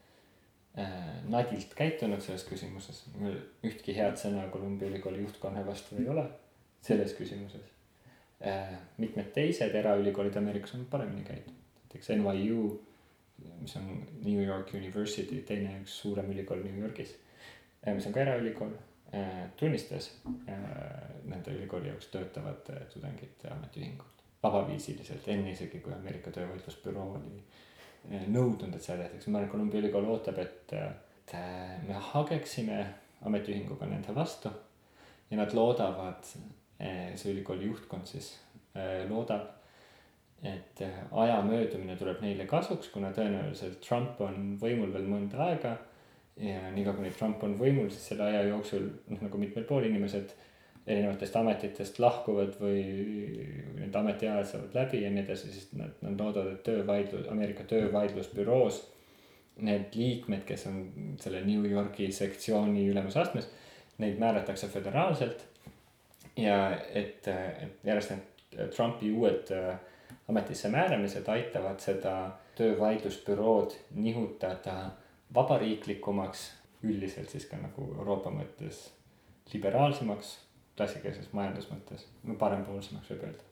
äh, 0.79 0.89
nadilt 1.29 1.75
käitunud 1.75 2.21
selles 2.21 2.47
küsimuses. 2.49 3.05
mul 3.19 3.37
ühtki 3.65 3.97
head 3.97 4.19
sõna 4.19 4.49
Columbia 4.51 4.89
ülikooli 4.89 5.23
juhtkonna 5.23 5.67
vastu 5.67 5.97
ei 6.03 6.09
ole 6.09 6.27
selles 6.85 7.17
küsimuses 7.19 7.69
äh,. 8.45 8.73
mitmed 8.99 9.33
teised 9.37 9.75
eraülikoolid 9.75 10.37
Ameerikas 10.37 10.75
on 10.79 10.87
paremini 10.91 11.25
käitunud, 11.27 11.61
näiteks 11.83 12.11
NYU, 12.19 12.65
mis 13.61 13.77
on 13.81 13.87
New 14.25 14.41
York 14.45 14.75
University, 14.75 15.43
teine 15.49 15.79
üks 15.83 16.01
suurem 16.05 16.31
ülikool 16.33 16.65
New 16.65 16.83
Yorgis 16.83 17.17
äh,, 17.87 17.95
mis 17.95 18.07
on 18.07 18.17
ka 18.17 18.27
eraülikool 18.27 18.75
Äh, 19.15 19.51
tunnistas 19.57 20.11
nende 21.25 21.53
ülikooli 21.53 21.89
jaoks 21.89 22.09
töötavate 22.11 22.81
tudengite 22.91 23.51
ametiühingut 23.53 24.23
vabaviisiliselt, 24.43 25.29
enne 25.31 25.53
isegi 25.53 25.79
kui 25.85 25.93
Ameerika 25.95 26.33
Töövõitlusbüroo 26.35 27.05
oli 27.19 27.43
nõudnud, 28.33 28.75
et 28.75 28.83
seda 28.83 29.05
tehtaks. 29.05 29.29
ma 29.29 29.39
arvan, 29.39 29.53
Columbia 29.53 29.81
ülikool 29.85 30.09
ootab, 30.11 30.41
et, 30.43 30.75
et 30.75 31.37
me 31.87 32.01
hageksime 32.11 32.81
ametiühinguga 33.29 33.87
nende 33.93 34.17
vastu 34.17 34.51
ja 35.31 35.39
nad 35.39 35.55
loodavad, 35.55 36.27
see 36.79 37.33
ülikooli 37.33 37.69
juhtkond 37.69 38.09
siis 38.11 38.33
loodab, 39.09 39.51
et 40.45 40.81
aja 40.85 41.37
möödumine 41.47 41.97
tuleb 41.97 42.21
neile 42.25 42.47
kasuks, 42.51 42.91
kuna 42.93 43.13
tõenäoliselt 43.17 43.79
Trump 43.85 44.21
on 44.25 44.57
võimul 44.61 44.91
veel 44.93 45.07
mõnda 45.09 45.47
aega 45.47 45.77
ja 46.37 46.71
niikaua 46.75 46.97
kuni 46.99 47.13
Trump 47.15 47.45
on 47.47 47.55
võimul, 47.59 47.89
siis 47.93 48.11
selle 48.11 48.27
aja 48.27 48.43
jooksul 48.49 48.89
noh, 49.13 49.23
nagu 49.23 49.39
mitmel 49.41 49.67
pool 49.69 49.87
inimesed 49.87 50.35
erinevatest 50.85 51.37
ametitest 51.41 51.99
lahkuvad 52.03 52.59
või 52.61 52.83
nende 53.79 53.99
ametiajad 53.99 54.51
saavad 54.51 54.75
läbi 54.77 55.01
ja 55.05 55.13
nii 55.13 55.23
edasi, 55.23 55.53
siis 55.55 55.71
nad, 55.79 55.95
nad 56.05 56.21
loodavad, 56.21 56.59
et 56.59 56.67
töövaidlus, 56.67 57.29
Ameerika 57.33 57.65
töövaidlusbüroos. 57.71 58.83
Need 59.65 59.95
liikmed, 59.95 60.43
kes 60.49 60.67
on 60.67 60.81
selle 61.23 61.45
New 61.47 61.63
Yorgi 61.71 62.09
sektsiooni 62.13 62.89
ülemas 62.91 63.17
astmes, 63.17 63.47
neid 64.03 64.19
määratakse 64.19 64.67
föderaalselt. 64.69 65.45
Ja 66.37 66.59
et, 66.95 67.29
et 67.29 67.85
järjest 67.85 68.15
need 68.15 68.71
Trumpi 68.75 69.11
uued 69.13 69.51
äh, 69.55 69.77
ametisse 70.29 70.69
määramised 70.69 71.29
aitavad 71.29 71.81
seda 71.83 72.15
töövaidlusbürood 72.57 73.75
nihutada 73.95 74.91
vabariiklikumaks, 75.35 76.53
üldiselt 76.83 77.31
siis 77.31 77.47
ka 77.51 77.59
nagu 77.59 77.89
Euroopa 77.99 78.31
mõttes 78.31 78.87
liberaalsemaks, 79.53 80.37
klassikalises 80.77 81.33
majandusmõttes, 81.33 82.07
no 82.25 82.37
parempoolsemaks 82.39 83.11
võib 83.11 83.27
öelda. 83.29 83.51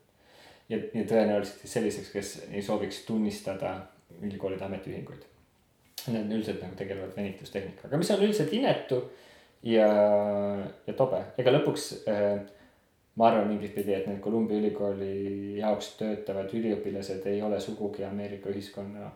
ja, 0.68 0.79
ja 0.79 1.05
tõenäoliselt 1.09 1.61
siis 1.61 1.77
selliseks, 1.79 2.11
kes 2.12 2.33
ei 2.51 2.62
sooviks 2.62 3.03
tunnistada 3.07 3.75
ülikoolide 4.21 4.64
ametiühinguid. 4.64 5.27
Need 6.12 6.33
üldiselt 6.35 6.62
nagu 6.62 6.75
tegelevad 6.79 7.14
venitustehnikaga, 7.16 7.99
mis 7.99 8.11
on 8.11 8.25
üldiselt 8.25 8.53
inetu 8.53 9.03
ja, 9.62 9.88
ja 10.87 10.95
tobe, 10.99 11.21
ega 11.38 11.53
lõpuks 11.55 11.92
äh, 12.11 12.40
ma 13.16 13.29
arvan 13.29 13.48
mingit 13.48 13.75
pidi, 13.75 13.92
et 13.92 14.07
need 14.09 14.22
Columbia 14.25 14.59
ülikooli 14.62 15.59
jaoks 15.59 15.94
töötavad 15.98 16.53
üliõpilased 16.57 17.27
ei 17.29 17.42
ole 17.42 17.61
sugugi 17.61 18.05
Ameerika 18.09 18.48
ühiskonna 18.48 19.11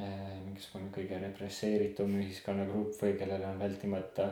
Äh, 0.00 0.36
mingisugune 0.46 0.88
kõige 0.94 1.18
represseeritum 1.20 2.14
ühiskonnagrupp 2.22 2.94
või 3.02 3.16
kellel 3.20 3.42
on 3.44 3.58
vältimata 3.60 4.30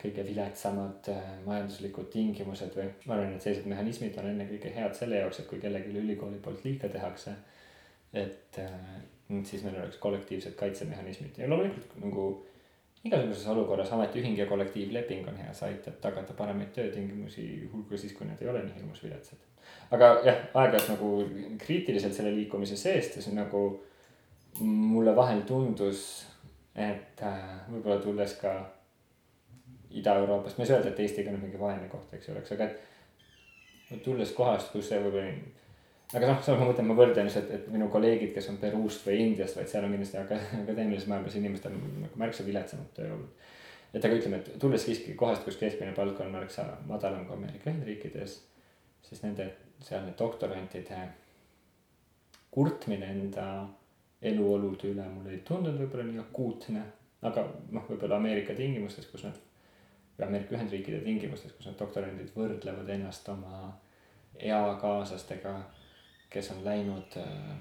kõige 0.00 0.24
viletsamad 0.26 1.10
äh, 1.12 1.26
majanduslikud 1.44 2.08
tingimused 2.10 2.74
või 2.74 2.88
ma 3.04 3.14
arvan, 3.18 3.36
et 3.36 3.44
sellised 3.44 3.68
mehhanismid 3.70 4.16
on 4.18 4.30
ennekõike 4.32 4.72
head 4.74 4.96
selle 4.98 5.20
jaoks, 5.20 5.38
et 5.38 5.46
kui 5.50 5.60
kellelegi 5.62 5.94
ülikooli 6.00 6.40
poolt 6.42 6.64
liiga 6.66 6.90
tehakse, 6.90 7.36
et 8.24 8.58
äh, 8.64 8.88
siis 9.46 9.62
meil 9.62 9.78
oleks 9.84 10.00
kollektiivsed 10.02 10.56
kaitsemehhanismid. 10.58 11.38
Ja 11.38 11.50
loomulikult 11.52 11.94
nagu 12.02 12.26
igasuguses 13.04 13.46
olukorras 13.52 13.92
ametiühing 13.92 14.38
ja 14.38 14.46
kollektiivleping 14.46 15.28
on 15.28 15.36
hea, 15.36 15.52
see 15.56 15.72
aitab 15.72 15.98
tagada 16.02 16.36
paremaid 16.36 16.70
töötingimusi, 16.76 17.46
hulga 17.72 17.98
siis, 18.00 18.14
kui 18.16 18.28
need 18.28 18.40
ei 18.42 18.48
ole 18.52 18.62
nii 18.64 18.78
hirmus 18.78 19.02
viletsad. 19.04 19.42
aga 19.96 20.10
jah, 20.24 20.38
aeg-ajalt 20.60 20.92
nagu 20.94 21.10
kriitiliselt 21.60 22.16
selle 22.16 22.32
liikumise 22.34 22.76
seest 22.80 23.18
ja 23.18 23.24
see 23.24 23.34
nagu 23.36 23.64
mulle 24.60 25.16
vahel 25.16 25.42
tundus, 25.48 26.24
et 26.74 27.22
äh, 27.22 27.44
võib-olla 27.70 28.00
tulles 28.02 28.38
ka 28.40 28.54
Ida-Euroopast, 29.94 30.58
ma 30.58 30.64
ei 30.64 30.68
saa 30.68 30.78
öelda, 30.80 30.90
et 30.90 31.04
Eestiga 31.04 31.30
on 31.30 31.38
mingi 31.42 31.58
vaene 31.60 31.86
koht, 31.90 32.12
eks 32.16 32.28
ju, 32.28 32.34
oleks, 32.34 32.54
aga 32.56 32.66
et 33.92 34.00
tulles 34.02 34.32
kohast, 34.34 34.72
kus 34.72 34.88
see 34.90 34.98
võib-olla 35.02 35.62
aga 36.14 36.30
noh, 36.30 36.40
samas 36.44 36.60
ma 36.60 36.68
mõtlen, 36.68 36.88
ma 36.88 36.96
võrdlen 36.98 37.28
lihtsalt, 37.28 37.50
et 37.54 37.66
minu 37.72 37.88
kolleegid, 37.92 38.32
kes 38.34 38.48
on 38.52 38.60
Peruust 38.62 39.04
või 39.06 39.18
Indiast, 39.24 39.58
vaid 39.58 39.70
seal 39.70 39.86
on 39.86 39.94
kindlasti 39.94 40.20
akadeemilises 40.62 41.10
maailmas 41.10 41.36
inimestel 41.40 41.74
nagu 41.74 42.20
märksa 42.20 42.46
viletsamad 42.46 42.90
tööolud. 42.96 43.50
et 43.94 44.04
aga 44.04 44.18
ütleme, 44.18 44.40
et 44.40 44.58
tulles 44.62 44.82
siiski 44.86 45.14
kohast, 45.18 45.44
kus 45.46 45.58
keskmine 45.60 45.94
palk 45.96 46.20
on 46.20 46.32
märksa 46.34 46.66
madalam 46.88 47.26
kui 47.26 47.36
Ameerika 47.38 47.70
Ühendriikides, 47.70 48.40
siis 49.08 49.22
nende 49.22 49.50
sealne 49.82 50.14
doktorantide 50.18 51.00
kurtmine 52.54 53.10
enda 53.10 53.46
eluolude 54.22 54.92
üle 54.92 55.06
mulle 55.10 55.34
ei 55.34 55.40
tundunud 55.46 55.80
võib-olla 55.82 56.04
nii 56.08 56.20
akuutne, 56.22 56.82
aga 57.26 57.42
noh, 57.74 57.86
võib-olla 57.88 58.20
Ameerika 58.22 58.54
tingimustes, 58.56 59.08
kus 59.10 59.26
nad, 59.26 59.38
või 60.16 60.28
Ameerika 60.28 60.56
Ühendriikide 60.56 61.00
tingimustes, 61.04 61.52
kus 61.56 61.66
need 61.68 61.80
doktorandid 61.80 62.30
võrdlevad 62.36 62.92
ennast 62.94 63.28
oma 63.34 63.72
eakaaslastega 64.38 65.54
kes 66.34 66.50
on 66.50 66.64
läinud 66.64 67.16
äh, 67.20 67.54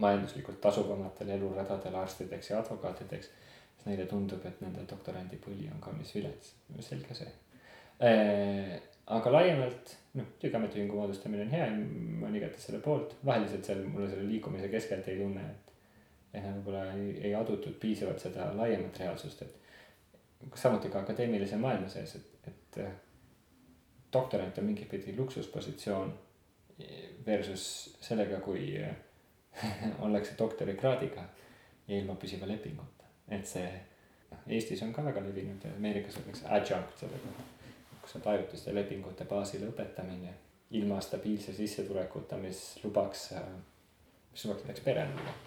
majanduslikult 0.00 0.60
tasuvamatele 0.60 1.34
eluradadele 1.34 1.98
arstideks 2.00 2.50
ja 2.50 2.60
advokaatideks, 2.60 3.26
siis 3.74 3.86
neile 3.86 4.06
tundub, 4.08 4.44
et 4.48 4.60
nende 4.64 4.86
doktorandipõli 4.88 5.68
on 5.74 5.82
kaunis 5.84 6.14
vilets, 6.16 6.54
selge 6.86 7.16
see. 7.18 7.32
Äh, 8.08 8.76
aga 9.16 9.32
laiemalt, 9.34 9.96
noh, 10.16 10.28
muidugi 10.30 10.56
ametiühingu 10.56 10.96
moodustamine 10.96 11.44
on 11.44 11.52
hea 11.52 11.66
ja 11.66 11.74
ma 11.76 12.28
olen 12.28 12.38
igati 12.40 12.62
selle 12.62 12.80
poolt, 12.84 13.16
vaheliselt 13.26 13.68
seal 13.68 13.82
mulle 13.88 14.08
selle 14.08 14.28
liikumise 14.30 14.70
keskelt 14.72 15.08
ei 15.12 15.20
tunne, 15.20 15.44
et. 15.50 15.74
et 16.32 16.44
nagu 16.44 16.60
võib-olla 16.60 16.86
ei, 16.94 17.12
ei 17.28 17.34
adutud 17.34 17.76
piisavalt 17.82 18.22
seda 18.22 18.52
laiemat 18.56 18.98
reaalsust, 19.02 19.42
et 19.42 20.56
samuti 20.56 20.88
ka 20.88 21.02
akadeemilise 21.04 21.58
maailma 21.60 21.88
sees, 21.92 22.16
et, 22.16 22.52
et 22.52 22.82
äh, 22.86 22.92
doktorant 24.12 24.58
on 24.58 24.70
mingit 24.70 24.88
pidi 24.88 25.12
luksuspositsioon 25.16 26.14
versus 27.26 27.96
sellega, 28.00 28.40
kui 28.40 28.72
ollakse 30.04 30.34
doktorikraadiga 30.38 31.24
ja 31.88 31.98
ilma 31.98 32.14
püsiva 32.14 32.48
lepinguta. 32.48 33.08
et 33.28 33.46
see, 33.46 33.70
noh 34.30 34.46
Eestis 34.56 34.82
on 34.82 34.92
ka 34.92 35.04
väga 35.04 35.22
levinud 35.24 35.64
ja 35.64 35.72
Ameerikas 35.76 36.18
öeldakse 36.20 36.46
adjunct 36.48 37.02
sellega, 37.02 37.34
kus 38.02 38.16
on 38.18 38.26
ajutiste 38.32 38.74
lepingute 38.74 39.26
baasil 39.30 39.66
õpetamine 39.68 40.34
ilma 40.78 41.00
stabiilse 41.02 41.52
sissetulekuta, 41.54 42.38
mis 42.38 42.60
lubaks, 42.84 43.30
mis 44.32 44.44
lubaks 44.44 44.66
näiteks 44.66 44.84
pere 44.86 45.06
luua. 45.10 45.38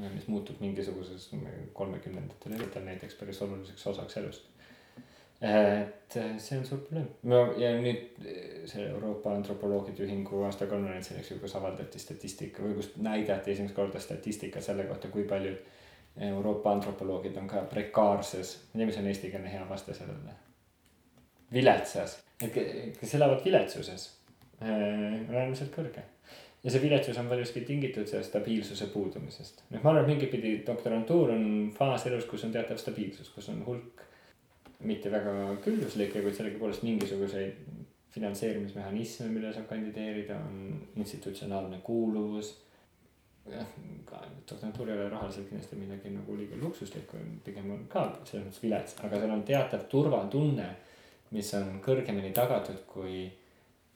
mis 0.00 0.28
muutub 0.28 0.60
mingisuguses 0.60 1.30
kolmekümnendatel 1.72 2.84
näiteks 2.84 3.14
päris 3.14 3.42
oluliseks 3.42 3.86
osaks 3.86 4.16
elust 4.16 4.49
et 5.40 6.16
äh, 6.16 6.38
see 6.38 6.58
on 6.58 6.66
suur 6.68 6.80
probleem. 6.84 7.08
ja 7.56 7.70
nüüd 7.80 8.18
äh, 8.20 8.66
see 8.68 8.84
Euroopa 8.90 9.32
Antropoloogide 9.32 10.04
Ühingu 10.04 10.42
aastakonverentsil, 10.44 11.16
eks 11.20 11.30
ju, 11.32 11.38
kus 11.40 11.54
avaldati 11.56 12.00
statistika 12.02 12.62
või 12.64 12.76
kus 12.76 12.90
näidati 13.00 13.54
esimest 13.54 13.76
korda 13.76 14.02
statistika 14.04 14.60
selle 14.60 14.84
kohta, 14.90 15.08
kui 15.08 15.24
paljud 15.28 15.62
Euroopa 16.26 16.74
antropoloogid 16.74 17.36
on 17.40 17.48
ka 17.48 17.62
prekaarses, 17.70 18.56
ma 18.72 18.80
ei 18.80 18.82
tea, 18.82 18.88
mis 18.90 19.00
on 19.00 19.08
eestikeelne 19.08 19.52
hea 19.52 19.62
vaste 19.68 19.94
sellele. 19.96 20.36
viletsas, 21.52 22.18
et 22.42 22.52
kes 23.00 23.14
elavad 23.16 23.40
viletsuses 23.44 24.04
äh,, 24.60 24.68
on 24.68 25.34
äärmiselt 25.34 25.72
kõrge. 25.72 26.04
ja 26.64 26.70
see 26.70 26.82
viletsus 26.82 27.16
on 27.18 27.32
paljuski 27.32 27.64
tingitud 27.64 28.06
sellest 28.06 28.34
stabiilsuse 28.34 28.90
puudumisest. 28.92 29.64
noh, 29.70 29.80
ma 29.80 29.94
arvan, 29.94 30.04
et 30.04 30.12
mingit 30.12 30.30
pidi 30.36 30.52
doktorantuur 30.66 31.32
on 31.38 31.72
faas 31.78 32.04
elus, 32.10 32.28
kus 32.28 32.44
on 32.44 32.52
teatav 32.52 32.76
stabiilsus, 32.76 33.32
kus 33.32 33.48
on 33.48 33.64
hulk 33.64 34.09
mitte 34.80 35.12
väga 35.12 35.32
külluslikke, 35.64 36.22
kuid 36.24 36.36
sellegipoolest 36.36 36.84
mingisuguseid 36.86 37.58
finantseerimismehhanisme, 38.10 39.28
mille 39.30 39.52
saab 39.54 39.68
kandideerida, 39.70 40.36
on 40.36 40.88
institutsionaalne 40.96 41.78
kuuluvus. 41.84 42.58
jah, 43.50 43.66
doktorantuur 44.50 44.90
ei 44.90 44.98
ole 44.98 45.08
rahaliselt 45.08 45.48
kindlasti 45.48 45.76
midagi 45.76 46.10
nagu 46.12 46.36
liiga 46.36 46.58
luksuslikku, 46.60 47.16
pigem 47.44 47.70
on 47.72 47.86
ka 47.90 48.04
selles 48.24 48.44
mõttes 48.46 48.62
vilets, 48.62 48.96
aga 49.00 49.18
seal 49.18 49.32
on 49.34 49.42
teatav 49.48 49.86
turvatunne, 49.90 50.66
mis 51.34 51.50
on 51.58 51.80
kõrgemini 51.82 52.30
tagatud 52.36 52.82
kui, 52.90 53.24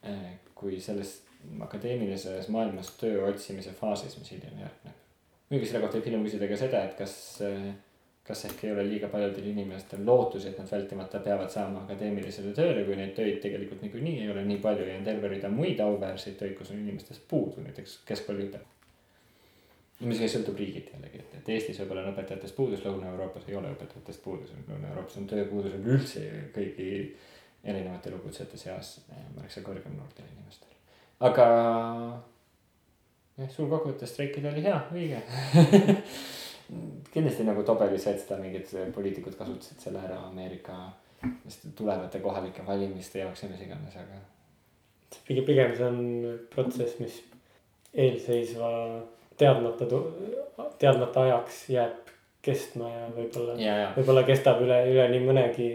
eh, 0.03 0.31
kui 0.55 0.81
selles 0.81 1.13
akadeemilises 1.61 2.49
maailmas 2.49 2.95
töö 2.99 3.27
otsimise 3.29 3.75
faasis, 3.79 4.17
mis 4.19 4.33
hiljem 4.33 4.59
järgneb. 4.65 5.03
muidugi 5.51 5.71
selle 5.71 5.85
kohta 5.85 5.99
võib 5.99 6.09
hiljem 6.09 6.25
küsida 6.25 6.49
ka 6.49 6.57
seda, 6.57 6.85
et 6.89 6.97
kas 6.99 7.15
äh, 7.45 7.75
kas 8.25 8.45
ehk 8.49 8.63
ei 8.65 8.73
ole 8.73 8.85
liiga 8.89 9.09
paljudel 9.13 9.51
inimestel 9.51 10.05
lootusi, 10.07 10.49
et 10.49 10.59
nad 10.59 10.71
vältimata 10.73 11.21
peavad 11.25 11.51
saama 11.53 11.83
akadeemilisele 11.85 12.55
tööle, 12.57 12.85
kui 12.87 12.97
neid 12.97 13.13
töid 13.17 13.41
tegelikult 13.43 13.83
niikuinii 13.85 14.23
ei 14.23 14.31
ole 14.33 14.45
nii 14.49 14.63
palju 14.65 14.87
ja 14.89 14.95
on 14.97 15.05
terve 15.05 15.29
rida 15.29 15.51
muid 15.53 15.81
auväärseid 15.85 16.39
töid, 16.41 16.55
kus 16.57 16.71
on 16.73 16.81
inimestest 16.81 17.27
puudu, 17.29 17.61
näiteks 17.67 17.99
keskkooliõpe. 18.09 18.63
mis 20.09 20.23
sõltub 20.33 20.57
riigiti 20.59 20.93
jällegi, 20.93 21.21
et, 21.21 21.35
et 21.39 21.49
Eestis 21.53 21.79
võib-olla 21.81 22.03
on 22.07 22.15
õpetajatest 22.15 22.57
puudus, 22.57 22.81
Lõuna-Euroopas 22.85 23.45
ei 23.49 23.57
ole 23.61 23.71
õpetajatest 23.77 24.23
puudus, 24.25 24.55
Lõuna-Euroopas 24.71 25.21
on 25.21 25.29
tööpuudus 25.29 25.77
on 25.77 25.85
üldse 25.95 26.25
kõigi 26.57 26.89
erinevate 27.65 28.11
elukutsete 28.11 28.61
seas 28.61 28.99
märksa 29.37 29.61
kõrgem 29.65 29.97
noortel 29.97 30.25
inimestel. 30.33 30.73
aga 31.21 31.47
jah, 33.37 33.53
suur 33.53 33.69
kokkuvõttes 33.69 34.17
streikida 34.17 34.53
oli 34.53 34.65
hea, 34.65 34.81
õige 34.97 35.23
kindlasti 37.13 37.47
nagu 37.47 37.63
Tobelis, 37.67 38.07
et 38.09 38.21
seda 38.23 38.39
mingid 38.41 38.71
poliitikud 38.95 39.37
kasutasid 39.39 39.83
selle 39.85 40.03
ära 40.05 40.21
Ameerika 40.29 40.79
tulevate 41.77 42.21
kohalike 42.21 42.65
valimiste 42.67 43.23
jaoks 43.23 43.45
ja 43.45 43.49
mis 43.49 43.65
iganes, 43.65 43.97
aga. 43.97 44.21
pigem, 45.27 45.45
pigem 45.45 45.75
see 45.77 45.87
on 45.89 46.01
protsess, 46.55 46.99
mis 47.01 47.21
eelseisva 47.95 48.71
teadmata, 49.41 49.89
teadmata 50.81 51.27
ajaks 51.29 51.65
jääb 51.73 52.13
kestma 52.45 52.91
ja 52.91 53.09
võib-olla, 53.15 53.57
võib-olla 53.97 54.25
kestab 54.29 54.61
üle, 54.65 54.83
üle 54.93 55.09
nii 55.15 55.25
mõnegi 55.25 55.69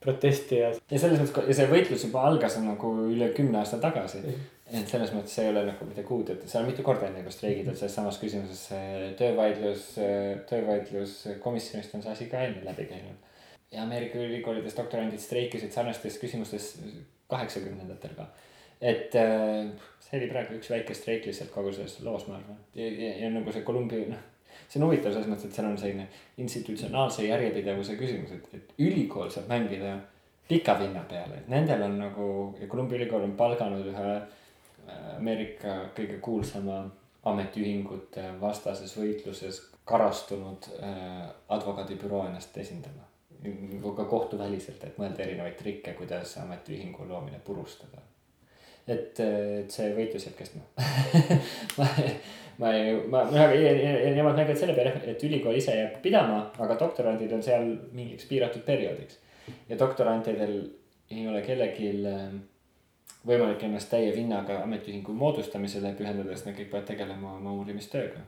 protesti 0.00 0.62
ja. 0.62 0.70
ja 0.72 1.00
selles 1.00 1.20
mõttes, 1.20 1.48
ja 1.50 1.56
see 1.58 1.70
võitlus 1.70 2.06
juba 2.06 2.24
algas 2.28 2.56
nagu 2.62 2.92
üle 3.10 3.32
kümne 3.36 3.60
aasta 3.60 3.80
tagasi 3.82 4.22
mm. 4.22 4.28
-hmm 4.30 4.52
et 4.66 4.88
selles 4.90 5.12
mõttes 5.14 5.36
ei 5.38 5.50
ole 5.52 5.62
nagu 5.68 5.86
midagi 5.86 6.10
uut, 6.10 6.30
et 6.32 6.46
seal 6.50 6.64
on 6.64 6.70
mitu 6.70 6.82
korda 6.86 7.06
enne 7.06 7.22
juba 7.22 7.34
streigid, 7.34 7.68
et 7.70 7.78
selles 7.78 7.94
samas 7.94 8.18
küsimuses 8.18 8.64
töövaidlus, 9.18 9.92
töövaidluskomisjonist 10.50 11.94
on 11.94 12.02
see 12.02 12.14
asi 12.16 12.26
ka 12.32 12.42
enne 12.48 12.64
läbi 12.66 12.88
käinud. 12.90 13.34
ja 13.70 13.82
Ameerika 13.82 14.18
ülikoolides 14.18 14.76
doktorandid 14.76 15.22
streikisid 15.22 15.72
sarnastes 15.74 16.18
küsimustes 16.22 16.72
kaheksakümnendatel 17.30 18.14
ka. 18.16 18.26
et 18.80 19.14
äh, 19.14 19.68
see 20.00 20.18
oli 20.18 20.30
praegu 20.30 20.58
üks 20.58 20.70
väike 20.70 20.94
streik 20.94 21.26
lihtsalt 21.26 21.52
kogu 21.54 21.72
selles 21.72 22.00
loos, 22.04 22.26
ma 22.28 22.40
arvan. 22.40 22.58
ja, 22.74 22.86
ja, 22.86 23.12
ja 23.22 23.30
nagu 23.30 23.52
see 23.52 23.64
Columbia, 23.66 24.08
noh, 24.10 24.24
see 24.66 24.80
on 24.80 24.88
huvitav 24.88 25.14
selles 25.14 25.30
mõttes, 25.30 25.46
et 25.46 25.60
seal 25.60 25.70
on 25.70 25.78
selline 25.78 26.08
institutsionaalse 26.42 27.26
järjepidevuse 27.28 27.96
küsimus, 28.00 28.34
et, 28.34 28.50
et 28.58 28.74
ülikool 28.82 29.30
saab 29.30 29.46
mängida 29.52 29.96
pika 30.48 30.76
vinna 30.78 31.02
peale, 31.10 31.40
et 31.40 31.48
nendel 31.50 31.86
on 31.86 31.96
nagu 32.02 32.26
ja 32.60 32.68
Columbia 32.70 33.00
ülikool 33.00 33.26
on 33.26 33.38
palganud 33.38 33.86
ühe 33.94 34.10
Ameerika 35.16 35.80
kõige 35.96 36.20
kuulsama 36.22 36.84
ametiühingute 37.26 38.28
vastases 38.40 38.94
võitluses 38.98 39.60
karastunud 39.86 40.68
äh, 40.82 41.26
advokaadibüroo 41.48 42.26
ennast 42.26 42.58
esindama. 42.58 43.04
ka 43.96 44.04
kohtuväliselt, 44.04 44.84
et 44.84 44.96
mõelda 44.98 45.22
erinevaid 45.22 45.54
trikke, 45.58 45.92
kuidas 45.94 46.32
ametiühingu 46.42 47.04
loomine 47.08 47.38
purustada. 47.44 48.02
et, 48.86 49.20
et 49.20 49.70
see 49.70 49.92
võitlus 49.94 50.26
jääb 50.26 50.36
kestma 50.38 50.62
ma, 51.78 51.86
ma 52.58 52.72
ei, 52.74 52.96
ma, 53.10 53.24
ma 53.30 53.46
nemad 53.50 54.38
näevad 54.38 54.58
selle 54.58 54.74
peale, 54.74 54.94
et 55.10 55.22
ülikool 55.26 55.58
ise 55.58 55.74
jääb 55.74 56.00
pidama, 56.02 56.44
aga 56.58 56.78
doktorandid 56.78 57.32
on 57.32 57.42
seal 57.42 57.66
mingiks 57.92 58.28
piiratud 58.30 58.62
perioodiks. 58.66 59.18
ja 59.68 59.78
doktorantidel 59.78 60.58
ei 61.10 61.28
ole 61.28 61.42
kellelgi 61.42 61.90
äh, 62.06 62.36
võimalik 63.26 63.64
ennast 63.66 63.90
täie 63.90 64.12
vinnaga 64.14 64.60
ametiühingu 64.62 65.14
moodustamisele 65.16 65.92
pühendades, 65.98 66.44
nad 66.46 66.56
kõik 66.56 66.70
peavad 66.70 66.88
tegelema 66.90 67.34
oma 67.36 67.54
uurimistööga. 67.60 68.20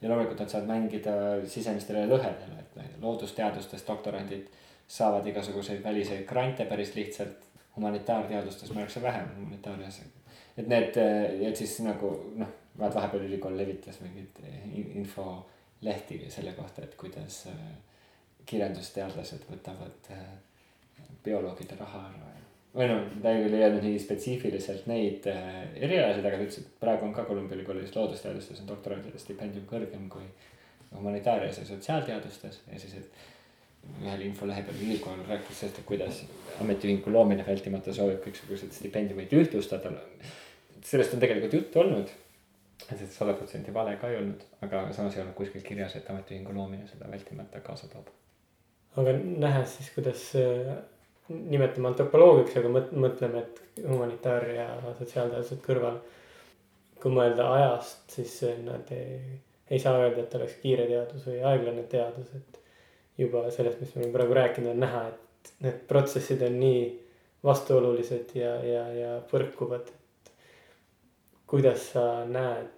ja 0.00 0.08
loomulikult 0.08 0.40
nad 0.40 0.52
saavad 0.52 0.68
mängida 0.68 1.12
sisemistele 1.48 2.04
lõhedele, 2.06 2.58
et 2.60 3.00
loodusteadustes 3.00 3.86
doktorandid 3.86 4.50
saavad 4.86 5.26
igasuguseid 5.26 5.82
väliseid 5.84 6.26
grante 6.26 6.64
päris 6.64 6.94
lihtsalt. 6.94 7.42
humanitaarteadustes 7.76 8.70
märksa 8.74 9.02
vähem, 9.02 9.28
humanitaarias. 9.36 10.00
et 10.58 10.68
need, 10.68 10.96
et 11.48 11.56
siis 11.56 11.80
nagu 11.80 12.32
noh, 12.36 12.48
vaat 12.78 12.94
vahepeal 12.94 13.24
ülikool 13.24 13.56
levitas 13.56 14.00
mingeid 14.00 14.38
infolehti 14.94 16.24
selle 16.28 16.52
kohta, 16.52 16.82
et 16.82 16.94
kuidas 16.94 17.46
äh, 17.46 17.52
kirjandusteadlased 18.46 19.44
võtavad 19.50 20.10
äh, 20.10 20.24
bioloogide 21.24 21.76
raha 21.80 22.08
ära 22.08 22.45
või 22.76 22.88
noh, 22.90 23.06
ta 23.22 23.32
küll 23.32 23.56
ei 23.56 23.64
öelnud 23.64 23.84
nii 23.86 24.00
spetsiifiliselt 24.02 24.88
neid 24.90 25.24
äh, 25.32 25.62
erialasid, 25.80 26.26
aga 26.26 26.36
ta 26.36 26.44
ütles, 26.44 26.58
et 26.60 26.74
praegu 26.82 27.06
on 27.08 27.14
ka 27.16 27.24
Columbia 27.28 27.56
ülikoolis 27.56 27.94
loodusteadustes 27.96 28.60
on 28.62 28.68
doktorantide 28.68 29.20
stipendium 29.22 29.64
kõrgem 29.70 30.10
kui 30.12 30.26
humanitaarias 30.92 31.62
ja 31.62 31.64
sotsiaalteadustes 31.68 32.60
ja 32.68 32.80
siis, 32.80 32.98
et 33.00 33.24
ühel 34.02 34.26
infolehe 34.26 34.64
peal 34.66 34.82
ülikool 34.82 35.22
rääkis 35.28 35.62
sellest, 35.62 35.80
et 35.80 35.88
kuidas 35.88 36.20
ametiühingu 36.62 37.12
loomine 37.12 37.46
vältimata 37.46 37.94
soovib 37.94 38.20
kõiksuguseid 38.24 38.74
stipendiumeid 38.74 39.32
ühtlustada. 39.40 39.92
sellest 40.84 41.14
on 41.14 41.22
tegelikult 41.22 41.54
juttu 41.54 41.80
olnud. 41.80 42.10
et 42.90 42.98
see 42.98 43.06
sada 43.10 43.32
protsenti 43.34 43.72
vale 43.74 43.96
ka 44.00 44.10
ei 44.10 44.18
olnud, 44.18 44.42
aga 44.62 44.82
samas 44.92 45.16
ei 45.16 45.22
olnud 45.22 45.34
kuskil 45.34 45.62
kirjas, 45.62 45.96
et 45.96 46.10
ametiühingu 46.10 46.54
loomine 46.54 46.86
seda 46.90 47.08
vältimata 47.10 47.60
kaasa 47.60 47.88
toob. 47.88 48.10
aga 48.96 49.16
nähes 49.46 49.76
siis, 49.78 49.90
kuidas 49.94 50.28
nimetame 51.28 51.90
antropoloogiaks, 51.90 52.58
aga 52.60 52.70
mõtleme, 52.74 53.42
et 53.42 53.82
humanitaar 53.86 54.46
ja 54.54 54.68
sotsiaalteadused 54.98 55.62
kõrval. 55.64 55.98
kui 56.96 57.12
mõelda 57.12 57.44
ajast, 57.52 58.06
siis 58.08 58.38
nad 58.64 58.88
ei, 58.90 59.18
ei 59.70 59.78
saa 59.78 59.98
öelda, 60.00 60.22
et 60.22 60.34
oleks 60.34 60.54
kiire 60.62 60.86
teadus 60.88 61.26
või 61.28 61.42
aeglane 61.44 61.82
teadus, 61.92 62.30
et 62.34 62.60
juba 63.20 63.42
sellest, 63.52 63.80
mis 63.80 63.92
me 63.94 64.00
oleme 64.00 64.14
praegu 64.14 64.36
rääkinud, 64.38 64.70
on 64.72 64.80
näha, 64.80 65.02
et 65.10 65.52
need 65.62 65.82
protsessid 65.90 66.42
on 66.46 66.56
nii 66.60 66.80
vastuolulised 67.44 68.32
ja, 68.34 68.54
ja, 68.64 68.86
ja 68.96 69.10
põrkuvad, 69.30 69.92
kuidas 71.46 71.92
sa 71.92 72.24
näed 72.26 72.72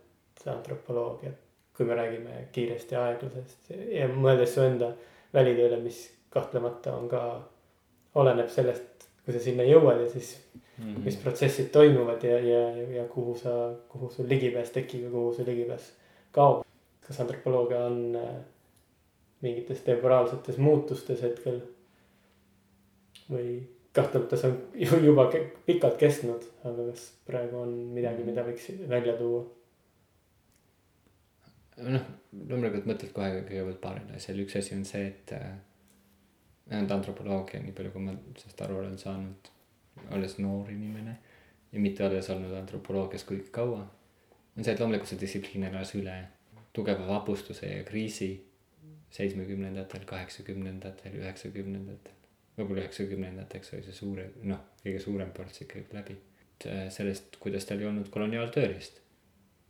antropoloogiat, 0.49 1.39
kui 1.77 1.87
me 1.87 1.95
räägime 1.95 2.43
kiirest 2.53 2.93
ja 2.93 3.05
aeglasest 3.07 3.71
ja 3.71 4.09
mõeldes 4.11 4.55
su 4.55 4.63
enda 4.65 4.93
välitööle, 5.35 5.81
mis 5.83 6.01
kahtlemata 6.33 6.95
on 6.97 7.09
ka, 7.11 7.23
oleneb 8.15 8.49
sellest, 8.49 9.09
kui 9.25 9.35
sa 9.35 9.41
sinna 9.43 9.67
jõuad 9.69 10.03
ja 10.05 10.11
siis 10.11 10.37
mm 10.79 10.95
-hmm. 10.95 11.05
mis 11.05 11.17
protsessid 11.17 11.71
toimuvad 11.73 12.25
ja, 12.25 12.39
ja, 12.39 12.63
ja 12.97 13.05
kuhu 13.05 13.37
sa, 13.37 13.75
kuhu 13.89 14.11
sul 14.11 14.29
ligipääs 14.29 14.71
tekib 14.71 15.03
ja 15.03 15.11
kuhu 15.11 15.35
su 15.35 15.47
ligipääs 15.47 15.93
kaob. 16.33 16.65
kas 17.07 17.21
antropoloogia 17.21 17.85
on 17.85 18.17
äh, 18.17 18.37
mingites 19.41 19.81
temporaalsetes 19.81 20.59
muutustes 20.59 21.23
hetkel. 21.23 21.61
või 23.31 23.63
kahtlemata 23.93 24.37
see 24.37 24.51
on 24.93 25.05
juba 25.11 25.31
pikalt 25.67 25.97
kestnud, 25.97 26.45
aga 26.65 26.91
kas 26.91 27.13
praegu 27.27 27.57
on 27.61 27.73
midagi, 27.95 28.25
mida 28.25 28.45
võiks 28.47 28.71
välja 28.89 29.17
tuua? 29.17 29.45
noh, 31.79 32.07
loomulikult 32.49 32.87
mõtled 32.91 33.13
kohe 33.15 33.43
kõigepealt 33.49 33.81
paarile 33.81 34.17
asjale, 34.17 34.43
üks 34.43 34.57
asi 34.59 34.75
on 34.75 34.85
see, 34.89 35.07
et 35.07 35.35
äh, 36.73 36.83
antropoloogia, 36.97 37.63
nii 37.65 37.77
palju 37.77 37.95
kui 37.95 38.05
ma 38.05 38.17
sellest 38.39 38.65
aru 38.67 38.81
olen 38.83 38.99
saanud, 38.99 39.53
olles 40.15 40.39
noor 40.39 40.71
inimene 40.71 41.17
ja 41.73 41.81
mitte 41.81 42.07
olles 42.07 42.31
olnud 42.31 42.55
antropoloogias 42.59 43.25
kuigi 43.29 43.51
kaua, 43.53 43.81
on 44.57 44.65
see, 44.65 44.73
et 44.73 44.81
loomulikult 44.81 45.11
see 45.13 45.21
distsipliin 45.21 45.69
elas 45.71 45.95
üle 45.99 46.17
tugeva 46.77 47.07
vapustuse 47.09 47.67
ja 47.67 47.83
kriisi 47.85 48.31
seitsmekümnendatel, 49.11 50.05
kaheksakümnendatel, 50.07 51.17
üheksakümnendatel. 51.23 52.15
võib-olla 52.59 52.83
üheksakümnendateks 52.83 53.73
oli 53.75 53.85
see 53.87 53.95
suure, 53.95 54.25
noh, 54.51 54.65
kõige 54.83 55.01
suurem 55.03 55.31
ports 55.35 55.63
ikkagi 55.65 55.95
läbi. 55.95 56.17
Äh, 56.67 56.89
sellest, 56.93 57.39
kuidas 57.41 57.69
tal 57.69 57.81
ei 57.81 57.87
olnud 57.87 58.11
koloniaaltööriist. 58.11 59.01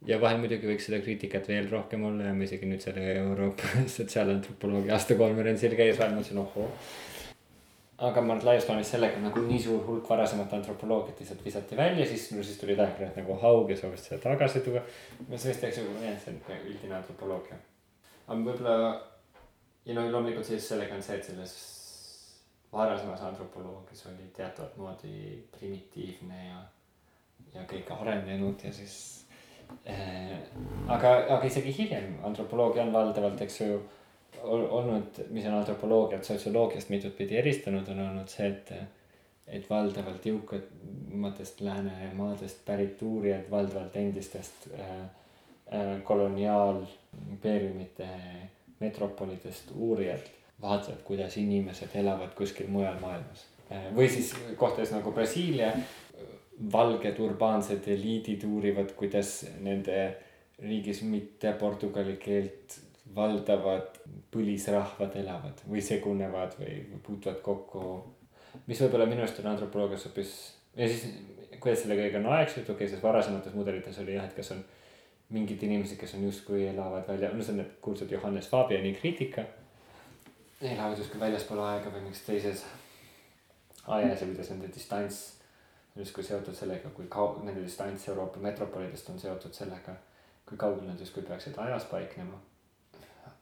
Ja 0.07 0.21
vahel 0.21 0.39
muidugi 0.43 0.69
võiks 0.71 0.87
seda 0.89 1.01
kriitikat 1.03 1.49
veel 1.51 1.69
rohkem 1.71 2.05
olla 2.07 2.29
ja 2.29 2.37
ma 2.37 2.47
isegi 2.47 2.69
nüüd 2.71 2.85
selle 2.85 3.05
Euroopa 3.17 3.83
sotsiaalantropoloogia 3.97 4.95
aastakonverentsil 4.97 5.77
käies 5.79 5.99
vahel 5.99 6.15
mõtlesin, 6.19 6.41
ohoo. 6.43 6.69
aga 8.09 8.23
ma 8.23 8.37
et 8.39 8.47
laias 8.47 8.69
plaanis 8.69 8.93
sellega 8.95 9.23
nagu 9.25 9.43
nii 9.49 9.59
suur 9.63 9.83
hulk 9.87 10.11
varasemat 10.11 10.55
antropoloogiat 10.61 11.21
lihtsalt 11.25 11.45
visati 11.45 11.77
välja, 11.77 12.07
siis, 12.07 12.31
no 12.37 12.47
siis 12.47 12.61
tulid 12.61 12.79
aeg-ajalt 12.85 13.19
nagu 13.19 13.39
haug 13.43 13.71
ja 13.75 13.81
soovis 13.81 14.07
seda 14.07 14.21
tagasi 14.29 14.63
tuua. 14.67 14.85
ma 15.27 15.37
sellest 15.37 15.67
teeks 15.67 15.83
nagu, 15.83 15.99
jah, 16.07 16.21
see 16.25 16.37
on 16.37 16.71
üldine 16.73 16.99
antropoloogia. 17.01 17.59
aga 18.29 18.39
võib-olla 18.39 18.79
ja 19.89 19.99
no 19.99 20.07
loomulikult 20.13 20.47
siis 20.47 20.69
sellega 20.69 20.95
on 20.95 21.03
see, 21.03 21.19
et 21.19 21.27
selles 21.27 21.59
varasemas 22.73 23.21
antropoloogias 23.21 24.07
oli 24.07 24.31
teatavat 24.37 24.77
moodi 24.77 25.45
primitiivne 25.59 26.49
ja, 26.49 26.59
ja 27.55 27.65
kõik 27.71 27.93
arenenud 28.01 28.65
ja 28.65 28.73
siis. 28.73 28.99
Aga, 30.89 31.13
aga 31.37 31.47
isegi 31.47 31.73
hiljem 31.79 32.19
antropoloogia 32.29 32.83
on 32.83 32.93
valdavalt, 32.93 33.41
eks 33.45 33.61
ju 33.61 33.79
olnud, 34.43 35.05
mis 35.31 35.47
on 35.47 35.55
antropoloogiat 35.55 36.25
sotsioloogiast 36.25 36.89
mitut 36.89 37.17
pidi 37.17 37.37
eristanud, 37.37 37.89
on 37.89 38.01
olnud 38.01 38.29
see, 38.31 38.49
et, 38.49 38.73
et 39.47 39.71
valdavalt 39.71 40.27
jõukamatest 40.27 41.61
läänemaadest 41.65 42.65
pärit 42.67 43.03
uurijad, 43.03 43.51
valdavalt 43.51 43.97
endistest 43.97 44.69
äh, 44.73 44.91
äh, 45.73 46.03
koloniaalimpeeriumite 46.05 48.05
äh, 48.05 48.49
metropolidest 48.81 49.71
uurijad 49.75 50.21
vaatavad, 50.63 51.03
kuidas 51.05 51.37
inimesed 51.37 51.89
elavad 51.95 52.35
kuskil 52.35 52.67
mujal 52.71 52.99
maailmas. 53.01 53.47
või 53.95 54.09
siis 54.09 54.33
kohtades 54.57 54.91
nagu 54.95 55.13
Brasiilia, 55.13 55.73
valged 56.73 57.19
urbaansed 57.23 57.87
eliidid 57.87 58.45
uurivad, 58.45 58.93
kuidas 58.99 59.47
nende 59.63 59.99
riigis 60.59 61.03
mitte 61.07 61.53
portugali 61.59 62.17
keelt 62.19 62.81
valdavad 63.15 64.01
põlisrahvad 64.35 65.15
elavad 65.21 65.63
või 65.69 65.83
segunevad 65.85 66.57
või 66.59 66.81
puutuvad 67.07 67.41
kokku. 67.43 67.83
mis 68.67 68.81
võib-olla 68.83 69.07
minu 69.07 69.23
arust 69.23 69.39
on 69.41 69.53
antropoloogias 69.53 70.05
hoopis 70.09 70.33
ja 70.77 70.89
siis 70.89 71.07
kuidas 71.61 71.83
selle 71.83 71.97
kõigega 71.99 72.19
on 72.21 72.33
aegselt, 72.35 72.67
okei 72.67 72.75
okay,, 72.75 72.91
sest 72.91 73.03
varasemates 73.03 73.55
mudelites 73.55 73.99
oli 74.03 74.15
jah, 74.15 74.27
et 74.27 74.35
kas 74.37 74.53
on 74.55 74.65
mingid 75.35 75.63
inimesed, 75.63 75.99
kes 76.01 76.15
on 76.15 76.27
justkui 76.27 76.67
elavad 76.67 77.09
välja, 77.09 77.31
no 77.33 77.45
see 77.45 77.55
on 77.55 77.63
need 77.63 77.79
kuulsad 77.85 78.11
Johannes 78.13 78.49
Fabiani 78.49 78.93
kriitika. 78.99 79.45
elavad 80.61 80.99
justkui 80.99 81.21
väljaspool 81.21 81.65
aega 81.65 81.91
või 81.95 82.07
mingis 82.09 82.23
teises 82.27 82.65
ajas 83.87 84.21
ja 84.21 84.27
kuidas 84.27 84.51
nende 84.51 84.71
distants 84.75 85.38
justkui 85.99 86.25
seotud 86.25 86.57
sellega, 86.57 86.91
kui 86.95 87.09
kaug-, 87.13 87.43
nende 87.45 87.65
distants 87.65 88.09
Euroopa 88.09 88.41
metropolidest 88.43 89.11
on 89.13 89.19
seotud 89.21 89.55
sellega, 89.55 89.95
kui 90.49 90.59
kaugel 90.61 90.87
nad 90.89 91.01
justkui 91.01 91.25
peaksid 91.27 91.59
ajas 91.65 91.89
paiknema. 91.91 92.39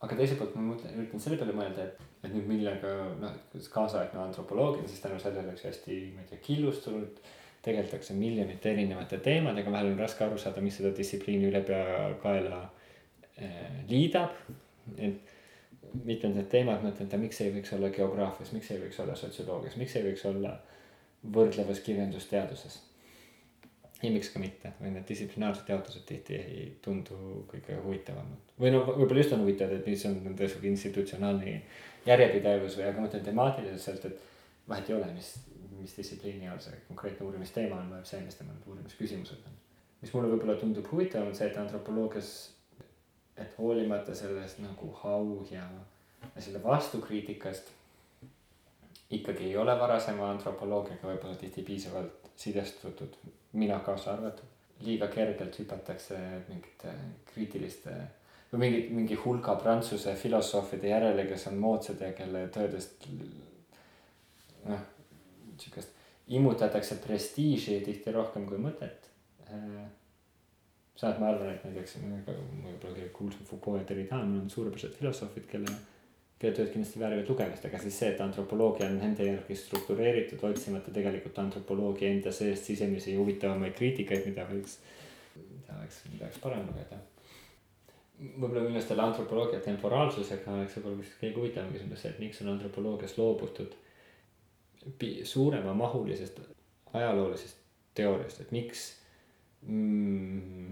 aga 0.00 0.16
teiselt 0.16 0.38
poolt 0.38 0.57
ma 0.59 0.62
mõtlen, 0.74 0.92
üritan 1.00 1.22
selle 1.22 1.38
peale 1.40 1.54
mõelda, 1.57 1.86
et, 1.86 2.00
et 2.26 2.32
nüüd 2.34 2.48
millega 2.50 2.90
noh, 3.20 3.36
kaasaegne 3.72 4.20
antropoloogia, 4.20 4.84
siis 4.88 5.00
tänu 5.00 5.16
sellele 5.20 5.48
oleks 5.48 5.64
hästi, 5.64 5.96
ma 6.14 6.24
ei 6.24 6.28
tea, 6.30 6.42
killustunud 6.44 7.22
tegeldakse 7.64 8.14
miljonite 8.14 8.70
erinevate 8.74 9.18
teemadega, 9.24 9.72
vahel 9.72 9.94
on 9.94 10.02
raske 10.02 10.24
aru 10.26 10.36
saada, 10.38 10.61
mis 10.62 10.76
seda 10.78 10.92
distsipliini 10.94 11.48
ülepeakaela 11.48 12.61
eh, 13.40 13.80
liidab. 13.88 14.36
et 14.98 15.32
mitmed 16.04 16.36
need 16.36 16.48
teemad, 16.52 16.82
mõtlen, 16.84 17.09
et 17.09 17.20
miks 17.20 17.40
ei 17.40 17.52
võiks 17.54 17.72
olla 17.76 17.90
geograafias, 17.94 18.52
miks 18.54 18.70
ei 18.70 18.80
võiks 18.82 18.98
olla 19.02 19.16
sotsioloogias, 19.18 19.76
miks 19.80 19.96
ei 19.96 20.04
võiks 20.11 20.24
olla 20.28 20.52
võrdlevas 21.22 21.80
kirjandusteaduses. 21.86 22.82
ja 24.02 24.10
miks 24.12 24.28
ka 24.28 24.38
mitte, 24.38 24.72
või 24.80 24.92
need 24.92 25.08
distsiplinaarsed 25.08 25.68
jaotused 25.72 26.04
tihti 26.06 26.36
ei 26.36 26.66
tundu 26.82 27.46
kõige 27.50 27.80
huvitavamad. 27.84 28.54
või 28.60 28.72
no 28.74 28.84
võib-olla 28.92 29.22
just 29.24 29.32
on 29.32 29.44
huvitavad, 29.46 29.80
et 29.80 29.86
mis 29.86 30.06
on 30.06 30.20
nende 30.24 30.48
sihuke 30.48 30.68
institutsionaalne 30.68 31.60
järjepidevus 32.06 32.78
või, 32.78 32.88
aga 32.88 33.00
ma 33.00 33.06
mõtlen 33.08 33.24
temaatiliselt, 33.24 34.04
et 34.04 34.24
vahet 34.68 34.90
ei 34.90 34.96
ole, 34.96 35.12
mis 35.14 35.34
mis 35.86 35.96
distsipliini 35.96 36.48
all 36.48 36.60
see 36.62 36.76
konkreetne 36.88 37.26
uurimisteema 37.26 37.78
on, 37.80 37.90
vaid 37.92 38.08
see, 38.08 38.20
mis 38.24 38.38
tema 38.38 38.54
uurimisküsimused 38.66 39.48
on. 39.48 39.56
mis 40.00 40.12
mulle 40.14 40.30
võib-olla 40.32 40.56
tundub 40.60 40.88
huvitav, 40.92 41.26
on 41.26 41.36
see, 41.36 41.48
et 41.50 41.58
antropoloogias, 41.60 42.32
et 43.36 43.54
hoolimata 43.58 44.14
sellest 44.16 44.60
nagu 44.64 44.90
ja, 45.50 45.64
ja 46.26 46.42
selle 46.42 46.62
vastukriitikast. 46.64 47.72
Ikkagi 49.11 49.44
ei 49.44 49.57
ole 49.57 49.78
varasema 49.78 50.30
antropoloogiaga 50.30 51.12
võib-olla 51.12 51.36
tihti 51.40 51.62
piisavalt 51.62 52.30
sidestatud, 52.36 53.16
mina 53.52 53.78
kaasa 53.80 54.12
arvatud. 54.12 54.52
liiga 54.80 55.07
kergelt 55.09 55.59
hüpatakse 55.59 56.16
mingite 56.48 56.90
kriitiliste 57.30 57.92
või 58.52 58.59
mingi, 58.59 58.80
mingi 58.92 59.14
hulga 59.14 59.54
prantsuse 59.57 60.14
filosoofide 60.14 60.88
järele, 60.88 61.24
kes 61.26 61.46
on 61.46 61.57
moodsad 61.57 62.00
ja 62.00 62.12
kelle 62.12 62.48
töödest 62.52 63.09
noh 64.66 64.84
sihukest 65.59 65.88
immutatakse 66.28 66.98
prestiiži 67.07 67.80
tihti 67.84 68.12
rohkem 68.12 68.46
kui 68.48 68.59
mõtet. 68.61 69.09
Samas 70.96 71.20
ma 71.20 71.28
arvan, 71.30 71.52
et 71.52 71.64
näiteks 71.66 71.98
võib-olla 72.00 72.80
kõige 72.86 73.11
kuulsam 73.14 73.44
Foucault 73.48 73.82
ja 73.82 73.88
Derrida 73.88 74.18
on 74.22 74.48
suurepärased 74.50 74.96
filosoofid, 74.96 75.44
kelle, 75.50 75.72
kelle 76.39 76.53
tööd 76.53 76.70
kindlasti 76.72 77.01
väärivad 77.01 77.30
lugemist, 77.32 77.64
aga 77.64 77.80
siis 77.80 77.97
see, 77.97 78.12
et 78.12 78.20
antropoloogia 78.20 78.91
on 78.91 78.99
nende 79.01 79.24
järgi 79.24 79.57
struktureeritud, 79.57 80.43
otsimata 80.45 80.93
tegelikult 80.93 81.39
antropoloogia 81.41 82.11
enda 82.12 82.32
seest 82.32 82.68
sisemisi 82.68 83.16
huvitavamaid 83.16 83.76
kriitikaid, 83.78 84.28
mida 84.28 84.45
võiks, 84.51 84.78
mida 85.37 85.80
võiks, 85.80 86.01
mida 86.12 86.28
võiks 86.28 86.43
parem 86.45 86.66
lugeda 86.68 87.01
võib-olla 88.16 88.62
arust 88.70 88.89
selle 88.89 89.05
antropoloogia 89.05 89.61
temporaalsusega 89.64 90.53
oleks 90.55 90.76
võib-olla 90.78 91.01
vist 91.03 91.18
kõige 91.20 91.41
huvitavam 91.41 91.72
küsimus 91.74 92.01
see, 92.01 92.12
et 92.14 92.20
miks 92.22 92.41
on 92.41 92.53
antropoloogias 92.55 93.16
loobutud 93.18 93.74
suuremamahulisest 95.28 96.41
ajaloolisest 96.97 97.64
teooriast, 97.97 98.41
et 98.41 98.53
miks 98.55 98.87
mm,. 99.66 100.70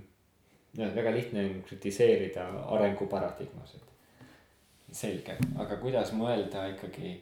noh, 0.79 0.95
väga 0.97 1.13
lihtne 1.17 1.45
on 1.49 1.59
kritiseerida 1.69 2.47
arenguparadigmasid. 2.77 3.94
Selge, 4.95 5.37
aga 5.59 5.79
kuidas 5.83 6.13
mõelda 6.17 6.69
ikkagi 6.75 7.17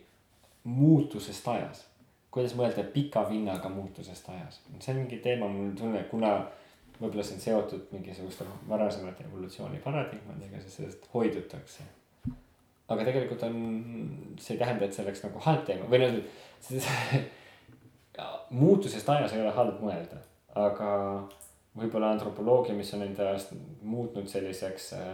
muutusest 0.68 1.48
ajas? 1.48 1.86
kuidas 2.32 2.54
mõelda 2.56 2.84
pika 2.94 3.26
vinnaga 3.28 3.68
muutusest 3.72 4.28
ajas? 4.32 4.60
see 4.78 4.94
on 4.94 5.02
mingi 5.02 5.18
teema, 5.24 5.48
mul 5.48 5.74
tunne, 5.78 6.04
kuna 6.10 6.36
võib-olla 7.00 7.24
see 7.26 7.38
on 7.38 7.44
seotud 7.46 7.90
mingisuguste 7.94 8.46
varasemate 8.68 9.26
evolutsiooni 9.26 9.80
paradigmadega, 9.84 10.60
sest 10.62 10.78
sellest 10.78 11.08
hoidutakse. 11.14 11.84
aga 12.92 13.04
tegelikult 13.08 13.42
on, 13.48 13.56
see 14.40 14.56
ei 14.56 14.62
tähenda, 14.62 14.86
et 14.86 14.96
see 14.96 15.04
oleks 15.04 15.24
nagu 15.24 15.42
halb 15.46 15.64
teema 15.68 15.88
või 15.90 16.02
noh, 16.04 16.18
muutusest 18.62 19.08
ajas 19.08 19.32
ei 19.32 19.44
ole 19.44 19.52
halb 19.56 19.80
mõelda, 19.80 20.20
aga 20.60 20.90
võib-olla 21.78 22.12
antropoloogia, 22.12 22.76
mis 22.76 22.92
on 22.94 23.06
endast 23.06 23.54
muutnud 23.80 24.28
selliseks 24.28 24.92
äh, 24.98 25.12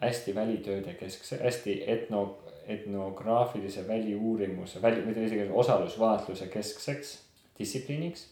hästi 0.00 0.34
välitööde 0.34 0.94
keskse, 0.94 1.38
hästi 1.42 1.82
etno, 1.86 2.38
etnograafilise 2.66 3.88
väliuurimuse, 3.88 4.82
väli, 4.82 5.02
mitte 5.06 5.24
isegi 5.24 5.48
osalusvaatluse 5.52 6.46
keskseks 6.52 7.18
distsipliiniks 7.58 8.28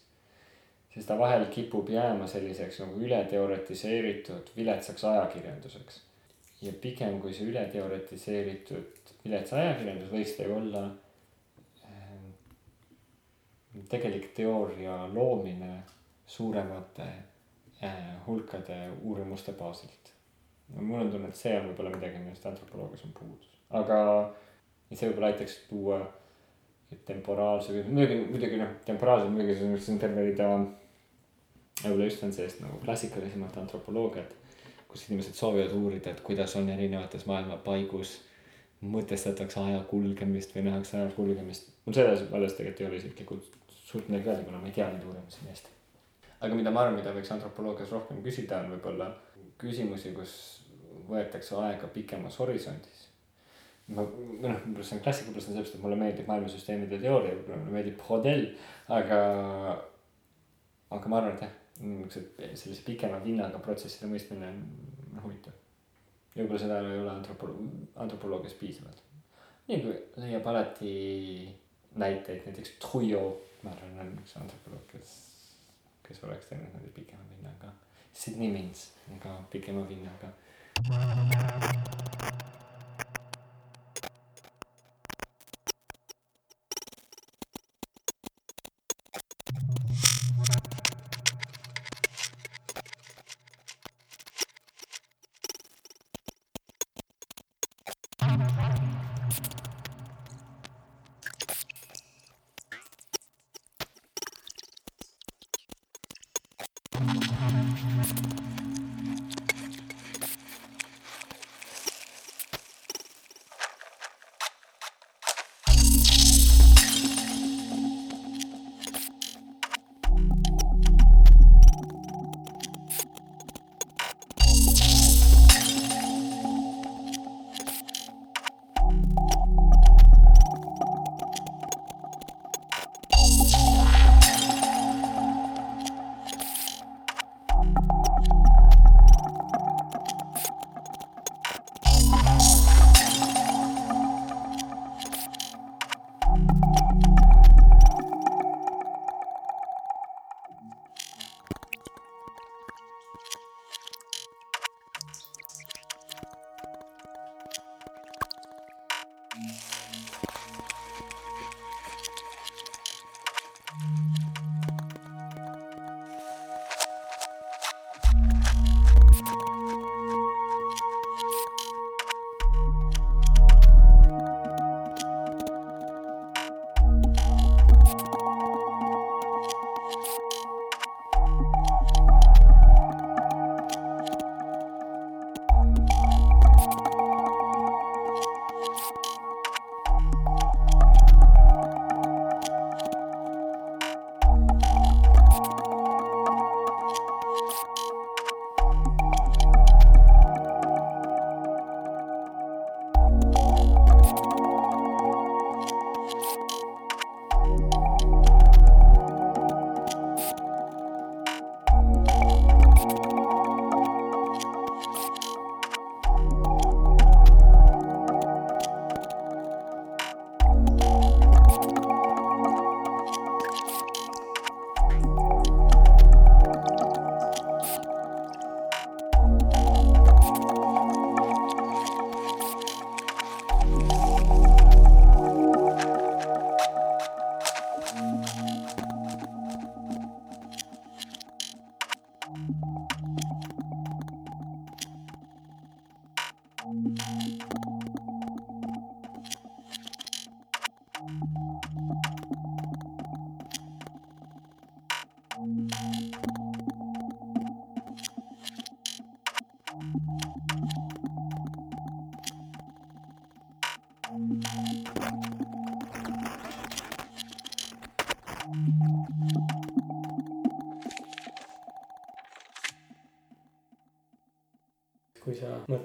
siis 0.99 1.07
ta 1.07 1.19
vahel 1.19 1.45
kipub 1.47 1.89
jääma 1.89 2.27
selliseks 2.27 2.81
nagu 2.83 3.01
ületeoretiseeritud 3.01 4.51
viletsaks 4.57 5.05
ajakirjanduseks. 5.05 6.03
ja 6.63 6.73
pigem 6.73 7.21
kui 7.23 7.33
see 7.35 7.47
ületeoretiseeritud 7.47 9.13
vilets 9.25 9.53
ajakirjandus 9.55 10.11
võiks 10.11 10.33
ta 10.37 10.47
ju 10.49 10.57
olla 10.57 10.81
äh, 11.87 12.17
tegelik 13.89 14.33
teooria 14.35 14.97
loomine 15.15 15.83
suuremate 16.27 17.07
äh, 17.85 18.27
hulkade 18.27 18.81
uurimuste 19.03 19.53
baasilt. 19.53 20.13
Mul 20.77 21.01
on 21.01 21.11
tunne, 21.13 21.29
et 21.29 21.37
see 21.37 21.55
on 21.57 21.71
võib-olla 21.71 21.95
midagi, 21.95 22.21
millest 22.23 22.47
antropoloogias 22.47 23.05
on 23.09 23.15
puudus, 23.17 23.53
aga 23.71 24.01
see 24.93 25.09
võib-olla 25.09 25.33
aitaks 25.33 25.61
tuua 25.69 26.03
temporaalse, 27.09 27.83
muidugi, 27.89 28.21
muidugi 28.31 28.61
noh, 28.61 28.77
temporaalselt 28.87 29.33
muidugi 29.35 29.57
see 29.59 29.95
on 29.95 30.01
terve 30.01 30.25
rida 30.25 30.51
just 32.05 32.23
on 32.23 32.33
sellist 32.33 32.61
nagu 32.61 32.79
klassikalisemat 32.85 33.57
antropoloogiat, 33.57 34.33
kus 34.89 35.05
inimesed 35.09 35.37
soovivad 35.37 35.75
uurida, 35.77 36.11
et 36.11 36.21
kuidas 36.25 36.57
on 36.57 36.69
erinevates 36.73 37.27
maailma 37.29 37.59
paigus 37.65 38.19
mõtestatakse 38.81 39.61
aja 39.61 39.81
kulgemist 39.91 40.55
või 40.55 40.69
nähakse 40.69 40.97
aja 40.97 41.11
kulgemist. 41.17 41.71
mul 41.87 41.95
selles 41.95 42.23
vallas 42.31 42.55
tegelikult 42.55 42.81
ei 42.81 42.87
ole 42.87 42.97
isiklikult 42.97 43.57
suurt 43.71 44.09
midagi 44.09 44.31
öelda, 44.31 44.45
kuna 44.45 44.59
ma 44.59 44.67
ei 44.67 44.73
tea 44.73 44.89
neid 44.93 45.05
uurimusi 45.05 45.43
nii 45.43 45.51
hästi. 45.51 45.71
aga 46.41 46.55
mida 46.55 46.71
ma 46.71 46.85
arvan, 46.85 46.99
mida 47.01 47.15
võiks 47.15 47.33
antropoloogias 47.35 47.93
rohkem 47.93 48.23
küsida, 48.23 48.63
on 48.63 48.77
võib-olla 48.77 49.11
küsimusi, 49.59 50.15
kus 50.17 50.33
võetakse 51.09 51.57
aega 51.59 51.91
pikemas 51.93 52.39
horisondis. 52.43 53.07
ma, 53.89 54.05
või 54.05 54.51
noh, 54.51 54.59
võib-olla 54.65 54.85
see 54.85 54.99
on 54.99 55.05
klassika, 55.05 55.31
võib-olla 55.31 55.45
see 55.45 55.53
on 55.53 55.57
sellepärast, 55.57 55.79
et 55.79 55.85
mulle 55.87 56.01
meeldib 56.03 56.29
maailmasüsteemide 56.29 56.99
teooria, 57.05 57.37
võib-olla 57.39 57.63
mulle 57.63 57.77
meeldib 57.79 58.03
Hodel, 58.09 58.45
aga, 58.99 59.21
aga 60.97 61.11
ma 61.13 61.21
arvan, 61.23 61.39
et 61.39 61.47
jah 61.47 61.57
niisugused 61.79 62.57
sellise 62.59 62.83
pikema 62.87 63.21
vinnaga 63.23 63.61
protsesside 63.63 64.09
mõistmine 64.11 64.49
on 64.51 65.21
huvitav. 65.23 65.55
ja 66.35 66.43
võib-olla 66.43 66.63
seda 66.63 66.79
ei 66.83 67.01
ole 67.03 67.13
antropolo-, 67.13 67.69
antropoloogias 68.05 68.57
piisavalt. 68.59 69.03
nii 69.69 69.81
kui 69.85 69.95
leiab 70.25 70.47
alati 70.51 70.95
näiteid, 71.99 72.47
näiteks 72.47 72.77
Trujo, 72.83 73.23
ma 73.63 73.71
arvan, 73.75 73.99
on 74.05 74.17
üks 74.23 74.37
antropoloog, 74.41 74.87
kes, 74.91 75.13
kes 76.07 76.25
oleks 76.25 76.51
teinud 76.51 76.75
nende 76.75 76.91
pikema 76.95 77.23
vinnaga. 77.31 77.73
Sydney 78.19 78.51
Mins 78.51 78.91
on 79.11 79.19
ka 79.23 79.31
pikema 79.51 79.83
vinnaga. 79.87 80.29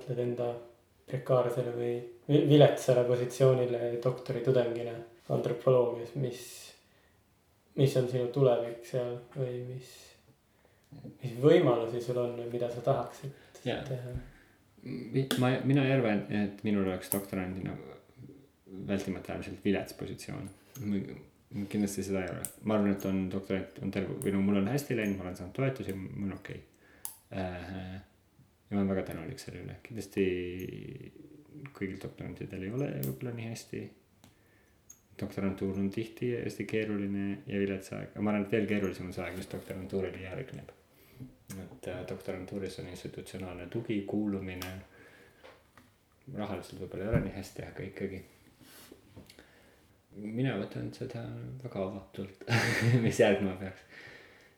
Mõtled 0.04 0.20
enda 0.20 0.51
prekaarsele 1.08 1.72
või 1.76 1.93
vi- 2.28 2.45
viletsale 2.49 3.04
positsioonile 3.08 3.99
doktoritudengina 4.04 4.93
antropoloogias, 5.30 6.16
mis, 6.16 6.74
mis 7.76 7.95
on 7.97 8.10
sinu 8.12 8.28
tulevik 8.28 8.86
seal 8.86 9.16
või 9.36 9.64
mis, 9.68 9.93
mis 11.24 11.39
võimalusi 11.41 12.01
sul 12.04 12.18
on 12.18 12.36
või 12.38 12.51
mida 12.51 12.70
sa 12.70 12.82
tahaksid 12.82 13.66
Jaa. 13.66 13.82
teha? 13.88 14.16
ma, 15.39 15.54
mina 15.64 15.86
ei 15.88 15.93
arva, 15.95 16.18
et 16.43 16.64
minul 16.64 16.88
oleks 16.88 17.12
doktorandina 17.12 17.76
vältimata 18.88 19.32
äärmiselt 19.32 19.64
vilets 19.64 19.93
positsioon. 19.93 20.49
kindlasti 21.70 22.04
seda 22.04 22.26
ei 22.26 22.32
ole, 22.34 22.43
ma 22.64 22.76
arvan, 22.76 22.91
et 22.91 23.06
on 23.06 23.30
doktorant 23.32 23.80
on 23.86 23.91
terve 23.91 24.18
või 24.20 24.34
no 24.34 24.41
mul 24.41 24.60
on 24.60 24.68
hästi 24.68 24.97
läinud, 24.97 25.18
ma 25.18 25.30
olen 25.30 25.38
saanud 25.38 25.56
toetusi, 25.56 25.93
mul 25.93 26.32
on 26.32 26.39
okei 26.39 26.64
okay.. 27.32 28.01
Ja 28.74 28.80
ma 28.80 28.82
olen 28.82 28.95
väga 28.95 29.03
tänulik 29.11 29.41
selle 29.41 29.59
üle, 29.61 29.76
kindlasti 29.86 30.24
kõigil 31.78 31.99
doktorantidel 32.01 32.63
ei 32.65 32.71
ole 32.74 32.88
võib-olla 33.03 33.34
nii 33.38 33.49
hästi. 33.51 33.82
doktorantuur 35.19 35.78
on 35.78 35.91
tihti 35.93 36.32
hästi 36.36 36.65
keeruline 36.65 37.43
ja 37.45 37.59
vilets 37.59 37.93
aeg, 37.93 38.09
aga 38.11 38.21
ma 38.21 38.32
arvan, 38.32 38.47
et 38.47 38.55
veel 38.55 38.65
keerulisem 38.67 39.05
on 39.05 39.13
see 39.13 39.24
aeg, 39.24 39.38
mis 39.38 39.49
doktorantuurile 39.51 40.24
järgneb. 40.24 40.71
et 41.53 41.88
äh, 41.88 42.01
doktorantuuris 42.09 42.80
on 42.80 42.88
institutsionaalne 42.88 43.67
tugi, 43.69 44.01
kuulumine. 44.07 44.74
rahaliselt 46.34 46.82
võib-olla 46.82 47.03
ei 47.03 47.09
ole 47.09 47.21
nii 47.28 47.36
hästi, 47.38 47.65
aga 47.67 47.84
ikkagi 47.84 48.24
mina 50.15 50.57
võtan 50.57 50.89
seda 50.93 51.28
väga 51.61 51.86
avatult 51.86 52.43
mis 53.05 53.19
järgnema 53.19 53.55
peaks. 53.61 53.86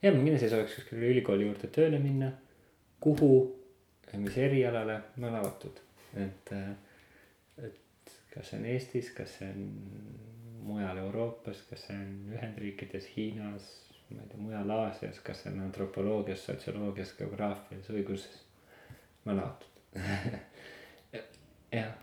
ja 0.02 0.12
ma 0.14 0.24
kindlasti 0.24 0.50
sooviks 0.50 0.80
kuskile 0.80 1.12
ülikooli 1.12 1.50
juurde 1.50 1.68
tööle 1.68 2.00
minna. 2.00 2.32
kuhu, 3.00 3.65
mis 4.24 4.38
erialale, 4.38 5.00
ma 5.18 5.28
olen 5.28 5.40
avatud, 5.40 5.82
et, 6.22 6.54
et 7.68 8.14
kas 8.34 8.52
see 8.52 8.60
on 8.60 8.70
Eestis, 8.74 9.12
kas 9.16 9.38
see 9.40 9.50
on 9.50 9.66
mujal 10.66 11.02
Euroopas, 11.06 11.66
kas 11.70 11.88
see 11.90 11.98
on 11.98 12.38
Ühendriikides, 12.38 13.10
Hiinas, 13.16 13.70
ma 14.10 14.22
ei 14.22 14.32
tea, 14.32 14.42
mujal 14.42 14.74
Aasias, 14.78 15.20
kas 15.26 15.44
see 15.44 15.54
on 15.54 15.62
antropoloogias, 15.68 16.46
sotsioloogias, 16.48 17.14
geograafias, 17.20 17.92
õiguses. 17.94 18.42
ma 19.26 19.34
olen 19.34 19.46
avatud 19.46 19.72
jah 21.80 21.94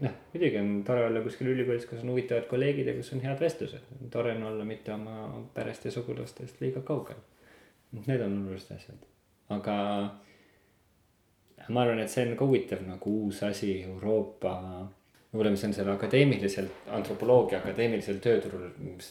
noh, 0.00 0.12
muidugi 0.32 0.58
on 0.60 0.72
tore 0.86 1.06
olla 1.06 1.22
kuskil 1.24 1.50
ülikoolis, 1.52 1.86
kus 1.88 2.02
on 2.04 2.12
huvitavad 2.12 2.46
kolleegid 2.50 2.90
ja 2.90 2.94
kus 2.96 3.12
on 3.16 3.22
head 3.24 3.40
vestlused. 3.40 3.88
tore 4.12 4.34
on 4.36 4.44
olla 4.50 4.64
mitte 4.64 4.92
oma 4.94 5.46
perest 5.54 5.84
ja 5.84 5.90
sugulastest 5.90 6.60
liiga 6.60 6.82
kaugel. 6.86 7.20
Need 8.06 8.20
on 8.20 8.40
olulised 8.42 8.74
asjad, 8.76 9.06
aga 9.54 9.76
ma 11.68 11.82
arvan, 11.82 12.00
et 12.02 12.12
see 12.12 12.26
on 12.26 12.36
ka 12.38 12.46
huvitav 12.46 12.84
nagu 12.86 13.12
uus 13.24 13.42
asi 13.46 13.72
Euroopa, 13.82 14.54
võib-olla, 15.32 15.52
mis 15.54 15.64
on 15.66 15.74
seal 15.76 15.90
akadeemiliselt, 15.92 16.86
antropoloogia 16.96 17.60
akadeemilisel 17.62 18.20
tööturul, 18.22 18.68
mis 18.84 19.10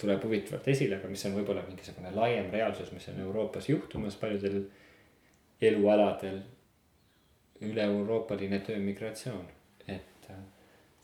tuleb 0.00 0.24
huvitavalt 0.24 0.68
esile, 0.72 0.98
aga 0.98 1.10
mis 1.12 1.24
on 1.28 1.36
võib-olla 1.38 1.64
mingisugune 1.68 2.12
laiem 2.14 2.50
reaalsus, 2.52 2.92
mis 2.92 3.08
on 3.12 3.20
Euroopas 3.26 3.68
juhtumas 3.68 4.18
paljudel 4.20 4.64
elualadel. 5.60 6.42
üle-euroopaline 7.64 8.58
töömigratsioon 8.66 9.46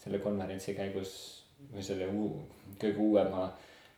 selle 0.01 0.21
konverentsi 0.23 0.75
käigus 0.77 1.13
või 1.73 1.85
selle 1.85 2.09
uu, 2.09 2.31
kõige 2.81 3.03
uuema 3.05 3.51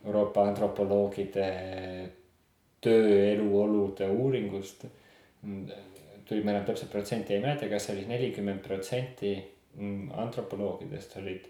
Euroopa 0.02 0.48
antropoloogide 0.50 1.46
töö 2.82 3.18
eluolude 3.28 4.08
uuringust. 4.10 4.84
Tuli, 6.28 6.42
ma 6.44 6.54
enam 6.54 6.64
täpset 6.68 6.90
protsenti 6.90 7.34
ei 7.34 7.42
mäleta, 7.42 7.68
kas 7.68 7.90
oli 7.90 8.04
nelikümmend 8.08 8.62
protsenti 8.64 9.34
antropoloogidest 10.12 11.16
olid 11.16 11.46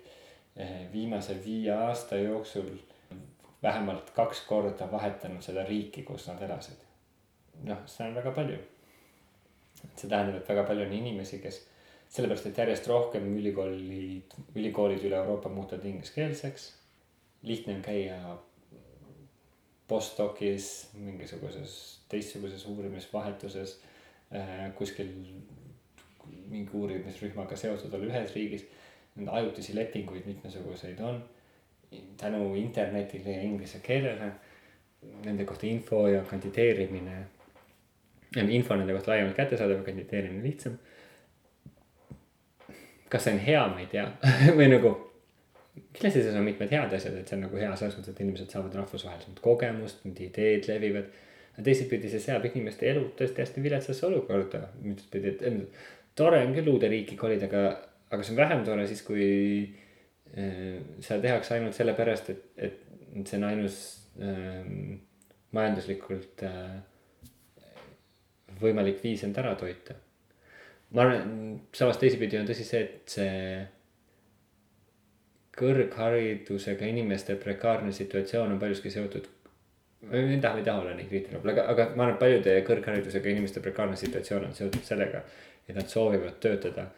eh, 0.57 0.93
viimase 0.93 1.37
viie 1.45 1.73
aasta 1.75 2.17
jooksul 2.17 2.71
vähemalt 3.63 4.11
kaks 4.11 4.45
korda 4.47 4.89
vahetanud 4.93 5.43
seda 5.43 5.65
riiki, 5.65 6.03
kus 6.03 6.27
nad 6.29 6.43
elasid. 6.43 6.79
noh, 7.65 7.83
seda 7.87 8.09
on 8.09 8.15
väga 8.15 8.31
palju. 8.31 8.59
see 9.97 10.09
tähendab, 10.09 10.37
et 10.39 10.49
väga 10.49 10.65
palju 10.67 10.87
on 10.87 10.93
inimesi, 10.95 11.39
kes 11.43 11.67
sellepärast, 12.13 12.47
et 12.47 12.59
järjest 12.59 12.87
rohkem 12.87 13.27
ülikoolid, 13.39 14.35
ülikoolid 14.55 15.05
üle 15.05 15.17
Euroopa 15.17 15.49
muutuvad 15.49 15.85
ingliskeelseks. 15.85 16.73
lihtne 17.43 17.75
on 17.77 17.83
käia 17.83 18.19
postdoc'is, 19.89 20.69
mingisuguses 20.95 21.73
teistsuguses 22.09 22.67
uurimisvahetuses 22.67 23.81
kuskil 24.79 25.11
mingi 26.53 26.71
uurimisrühmaga 26.77 27.57
seotud 27.57 27.93
olla 27.93 28.09
ühes 28.11 28.35
riigis. 28.37 28.65
Ajutisi 29.29 29.75
lepinguid 29.77 30.27
mitmesuguseid 30.27 31.01
on. 31.01 31.23
tänu 32.17 32.55
internetile 32.55 33.33
ja 33.33 33.43
inglise 33.43 33.79
keelele, 33.85 34.31
nende 35.25 35.45
kohta 35.45 35.67
info 35.67 36.09
ja 36.09 36.23
kandideerimine. 36.25 37.27
info 38.49 38.77
nende 38.77 38.93
kohta 38.93 39.11
laiemalt 39.11 39.37
kättesaadav, 39.37 39.85
kandideerimine 39.85 40.43
lihtsam 40.43 40.79
kas 43.13 43.27
see 43.27 43.35
on 43.37 43.43
hea, 43.45 43.65
ma 43.69 43.81
ei 43.83 43.89
tea 43.93 44.07
või 44.59 44.69
nagu. 44.73 44.93
kindlasti 45.93 46.21
selles 46.21 46.39
on 46.39 46.47
mitmed 46.47 46.73
head 46.73 46.95
asjad, 46.97 47.17
et 47.21 47.29
see 47.29 47.37
on 47.39 47.47
nagu 47.47 47.61
hea 47.61 47.73
selles 47.77 47.99
mõttes, 47.99 48.15
et 48.15 48.23
inimesed 48.25 48.53
saavad 48.53 48.75
rahvusvahelisemat 48.81 49.43
kogemust, 49.45 50.03
need 50.07 50.21
ideed 50.29 50.69
levivad. 50.69 51.13
Aga 51.53 51.65
teisipidi 51.69 52.11
see 52.13 52.23
seab 52.25 52.45
inimeste 52.49 52.89
elu 52.91 53.07
tõesti 53.19 53.45
hästi 53.45 53.65
viletsasse 53.65 54.07
olukorda, 54.09 54.67
ühtpidi, 54.93 55.35
et 55.35 55.89
tore 56.19 56.43
on 56.45 56.55
küll 56.57 56.71
uude 56.73 56.91
riiki 56.93 57.19
kolida, 57.21 57.49
aga, 57.51 57.65
aga 58.13 58.25
see 58.25 58.35
on 58.35 58.41
vähem 58.43 58.65
tore 58.69 58.87
siis, 58.91 59.03
kui 59.07 59.27
äh, 60.37 60.79
seda 61.01 61.21
tehakse 61.27 61.59
ainult 61.59 61.77
sellepärast, 61.77 62.33
et, 62.33 62.47
et 62.71 63.27
see 63.29 63.41
on 63.41 63.51
ainus 63.51 63.83
äh, 64.21 64.65
majanduslikult 65.53 66.47
äh, 66.49 66.81
võimalik 68.63 69.05
viis 69.05 69.25
end 69.27 69.37
ära 69.41 69.53
toita 69.59 69.99
ma 70.93 71.07
arvan, 71.07 71.61
samas 71.73 72.01
teisipidi 72.01 72.39
on 72.39 72.49
tõsi 72.49 72.67
see, 72.69 72.83
et 72.85 73.15
see 73.15 73.63
kõrgharidusega 75.57 76.89
inimeste 76.89 77.37
prekaarne 77.41 77.93
situatsioon 77.97 78.55
on 78.55 78.61
paljuski 78.61 78.93
seotud. 78.93 79.29
Ma 80.11 80.19
ei 80.19 80.41
taha, 80.41 80.55
ma 80.55 80.63
ei 80.63 80.67
taha 80.67 80.83
olla 80.83 80.95
nii 80.99 81.09
kriitiline, 81.11 81.43
aga, 81.53 81.67
aga 81.75 81.89
ma 81.95 82.07
arvan, 82.07 82.15
et 82.15 82.23
paljude 82.25 82.57
kõrgharidusega 82.69 83.33
inimeste 83.33 83.63
prekaarne 83.65 83.97
situatsioon 84.01 84.49
on 84.49 84.57
seotud 84.59 84.85
sellega, 84.87 85.23
et 85.69 85.77
nad 85.79 85.89
soovivad 85.89 86.41
töötada 86.43 86.89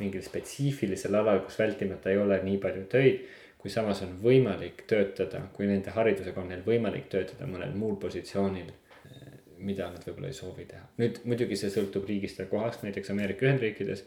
mingil 0.00 0.24
spetsiifilisel 0.24 1.14
alal, 1.14 1.42
kus 1.44 1.58
vältimata 1.60 2.10
ei 2.10 2.18
ole 2.18 2.40
nii 2.42 2.60
palju 2.62 2.86
töid. 2.90 3.24
kui 3.64 3.70
samas 3.72 4.02
on 4.04 4.10
võimalik 4.20 4.82
töötada, 4.84 5.38
kui 5.56 5.64
nende 5.64 5.88
haridusega 5.90 6.40
on 6.40 6.50
neil 6.52 6.60
võimalik 6.66 7.06
töötada 7.08 7.46
mõnel 7.48 7.70
muul 7.72 7.94
positsioonil 7.96 8.66
mida 9.64 9.88
nad 9.90 10.04
võib-olla 10.04 10.30
ei 10.30 10.36
soovi 10.36 10.66
teha. 10.68 10.84
nüüd 11.00 11.20
muidugi 11.28 11.56
see 11.58 11.72
sõltub 11.72 12.06
riigist 12.08 12.40
ja 12.40 12.46
kohast, 12.50 12.84
näiteks 12.86 13.10
Ameerika 13.14 13.46
Ühendriikides. 13.46 14.04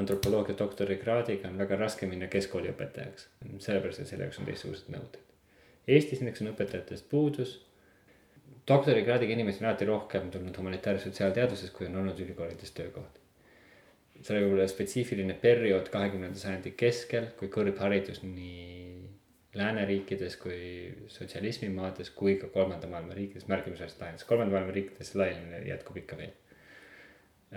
antropoloogia 0.00 0.54
doktorikraadiga 0.58 1.48
on 1.48 1.58
väga 1.58 1.76
raske 1.76 2.06
minna 2.06 2.28
keskkooliõpetajaks, 2.32 3.26
sellepärast 3.58 4.00
et 4.00 4.08
selle 4.08 4.24
jaoks 4.24 4.38
on 4.38 4.46
teistsugused 4.46 4.92
nõuded. 4.94 5.18
Eestis 5.88 6.22
näiteks 6.22 6.44
on 6.44 6.52
õpetajatest 6.54 7.08
puudus. 7.10 7.58
Doktorikraadiga 8.68 9.32
inimesi 9.32 9.64
on 9.64 9.70
alati 9.70 9.88
rohkem 9.88 10.30
tulnud 10.30 10.56
humanitaar- 10.56 10.98
ja 10.98 11.04
sotsiaalteadusest, 11.04 11.72
kui 11.76 11.86
on 11.86 11.96
olnud 11.96 12.18
ülikoolides 12.20 12.70
töökohti. 12.76 13.20
see 14.20 14.36
oli 14.36 14.44
võib-olla 14.44 14.66
spetsiifiline 14.68 15.34
periood 15.40 15.86
kahekümnenda 15.88 16.36
sajandi 16.36 16.74
keskel, 16.76 17.30
kui 17.38 17.48
kõrgharidus 17.48 18.20
nii 18.22 18.90
lääneriikides 19.54 20.36
kui 20.36 20.94
sotsialismimaades 21.08 22.10
kui 22.10 22.36
ka 22.36 22.50
kolmanda 22.52 22.86
maailma 22.86 23.14
riikides 23.16 23.48
märkimisväärselt 23.48 24.00
laienes, 24.04 24.24
kolmanda 24.24 24.54
maailma 24.54 24.74
riikides 24.76 25.14
laienemine 25.14 25.62
jätkub 25.68 25.96
ikka 25.96 26.18
veel. 26.20 26.34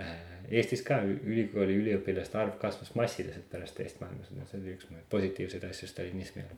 Äh, 0.00 0.16
Eestis 0.50 0.82
ka 0.82 1.02
ülikooli 1.04 1.76
üliõpilaste 1.82 2.38
arv 2.40 2.56
kasvas 2.62 2.94
massiliselt 2.98 3.46
pärast 3.50 3.76
teist 3.78 4.00
maailmasõda, 4.00 4.48
see 4.48 4.62
oli 4.62 4.74
üks 4.74 4.88
positiivseid 5.12 5.68
asju 5.68 5.88
stalinismi 5.88 6.42
ajal. 6.42 6.56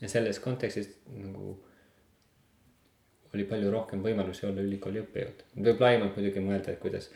ja 0.00 0.08
selles 0.10 0.40
kontekstis 0.42 0.90
nagu 1.12 1.54
oli 3.34 3.46
palju 3.50 3.70
rohkem 3.72 4.02
võimalusi 4.04 4.46
olla 4.48 4.62
ülikooli 4.64 5.02
õppejõud, 5.04 5.46
võib 5.68 5.80
laiemalt 5.82 6.18
muidugi 6.18 6.42
mõelda, 6.44 6.74
et 6.74 6.82
kuidas 6.82 7.10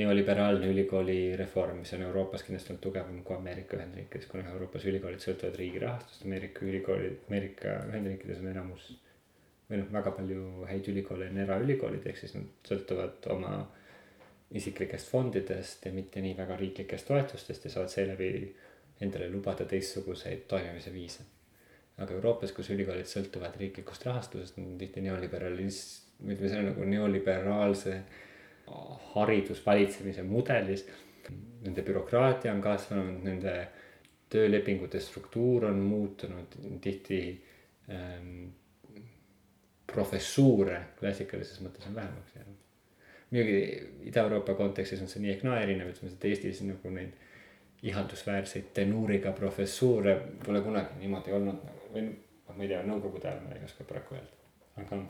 neoliberaalne 0.00 0.68
ülikooli 0.70 1.36
reform, 1.36 1.80
mis 1.82 1.92
on 1.96 2.04
Euroopas 2.06 2.44
kindlasti 2.46 2.72
olnud 2.72 2.82
tugevam 2.84 3.22
kui 3.26 3.36
Ameerika 3.36 3.76
Ühendriikides, 3.76 4.28
kuna 4.30 4.46
Euroopas 4.52 4.86
ülikoolid 4.86 5.22
sõltuvad 5.24 5.58
riigi 5.58 5.82
rahastust, 5.82 6.24
Ameerika 6.28 6.64
ülikoolid, 6.66 7.24
Ameerika 7.28 7.74
Ühendriikides 7.90 8.42
on 8.42 8.52
enamus. 8.52 8.90
või 9.70 9.78
noh, 9.78 9.90
väga 9.94 10.10
palju 10.10 10.64
häid 10.66 10.88
ülikoole 10.90 11.28
on 11.30 11.36
eraülikoolid, 11.38 12.06
ehk 12.10 12.16
siis 12.18 12.32
nad 12.34 12.46
sõltuvad 12.66 13.28
oma 13.30 13.52
isiklikest 14.50 15.10
fondidest 15.10 15.86
ja 15.86 15.92
mitte 15.94 16.22
nii 16.24 16.34
väga 16.38 16.56
riiklikest 16.58 17.06
toetustest 17.06 17.64
ja 17.64 17.70
saavad 17.70 17.92
seeläbi 17.92 18.30
endale 19.00 19.30
lubada 19.30 19.64
teistsuguseid 19.64 20.48
toimimise 20.48 20.92
viise. 20.92 21.26
Aga 22.00 22.16
Euroopas, 22.16 22.52
kus 22.56 22.70
ülikoolid 22.72 23.08
sõltuvad 23.08 23.56
riiklikust 23.60 24.06
rahastusest, 24.08 24.58
on 24.58 24.76
tihti 24.80 25.02
neoliberalism, 25.04 26.24
ütleme, 26.24 26.48
see 26.48 26.60
on 26.60 26.70
nagu 26.70 26.88
neoliberaalse 26.88 27.96
haridusvalitsemise 29.14 30.24
mudelis. 30.26 30.86
Nende 31.60 31.84
bürokraatia 31.84 32.52
on 32.54 32.62
kasvanud, 32.64 33.20
nende 33.26 33.54
töölepingute 34.32 35.00
struktuur 35.02 35.66
on 35.68 35.82
muutunud, 35.84 36.54
tihti 36.82 37.20
ähm, 37.90 38.48
professuure 39.90 40.78
klassikalises 41.00 41.60
mõttes 41.64 41.88
on 41.90 41.96
vähemaks 41.98 42.36
jäänud. 42.36 42.56
muidugi 43.30 44.08
Ida-Euroopa 44.10 44.54
kontekstis 44.58 45.02
on 45.02 45.10
see 45.10 45.22
nii 45.22 45.34
ehk 45.34 45.42
naa 45.46 45.60
erinev, 45.62 45.90
ütleme, 45.92 46.14
et 46.14 46.24
Eestis 46.30 46.62
nagu 46.66 46.94
neid 46.94 47.12
ihaldusväärseid 47.82 48.72
tenuuriga 48.76 49.32
professuure 49.32 50.16
pole 50.44 50.60
kunagi 50.64 51.00
niimoodi 51.00 51.32
olnud 51.32 51.62
nagu 51.64 51.94
või 51.94 52.04
noh, 52.10 52.52
ma 52.56 52.62
ei 52.64 52.68
tea, 52.68 52.82
nõukogude 52.86 53.28
ajal 53.30 53.40
ma 53.46 53.56
ei 53.56 53.64
oska 53.64 53.86
praegu 53.88 54.16
öelda, 54.18 54.36
aga 54.82 55.00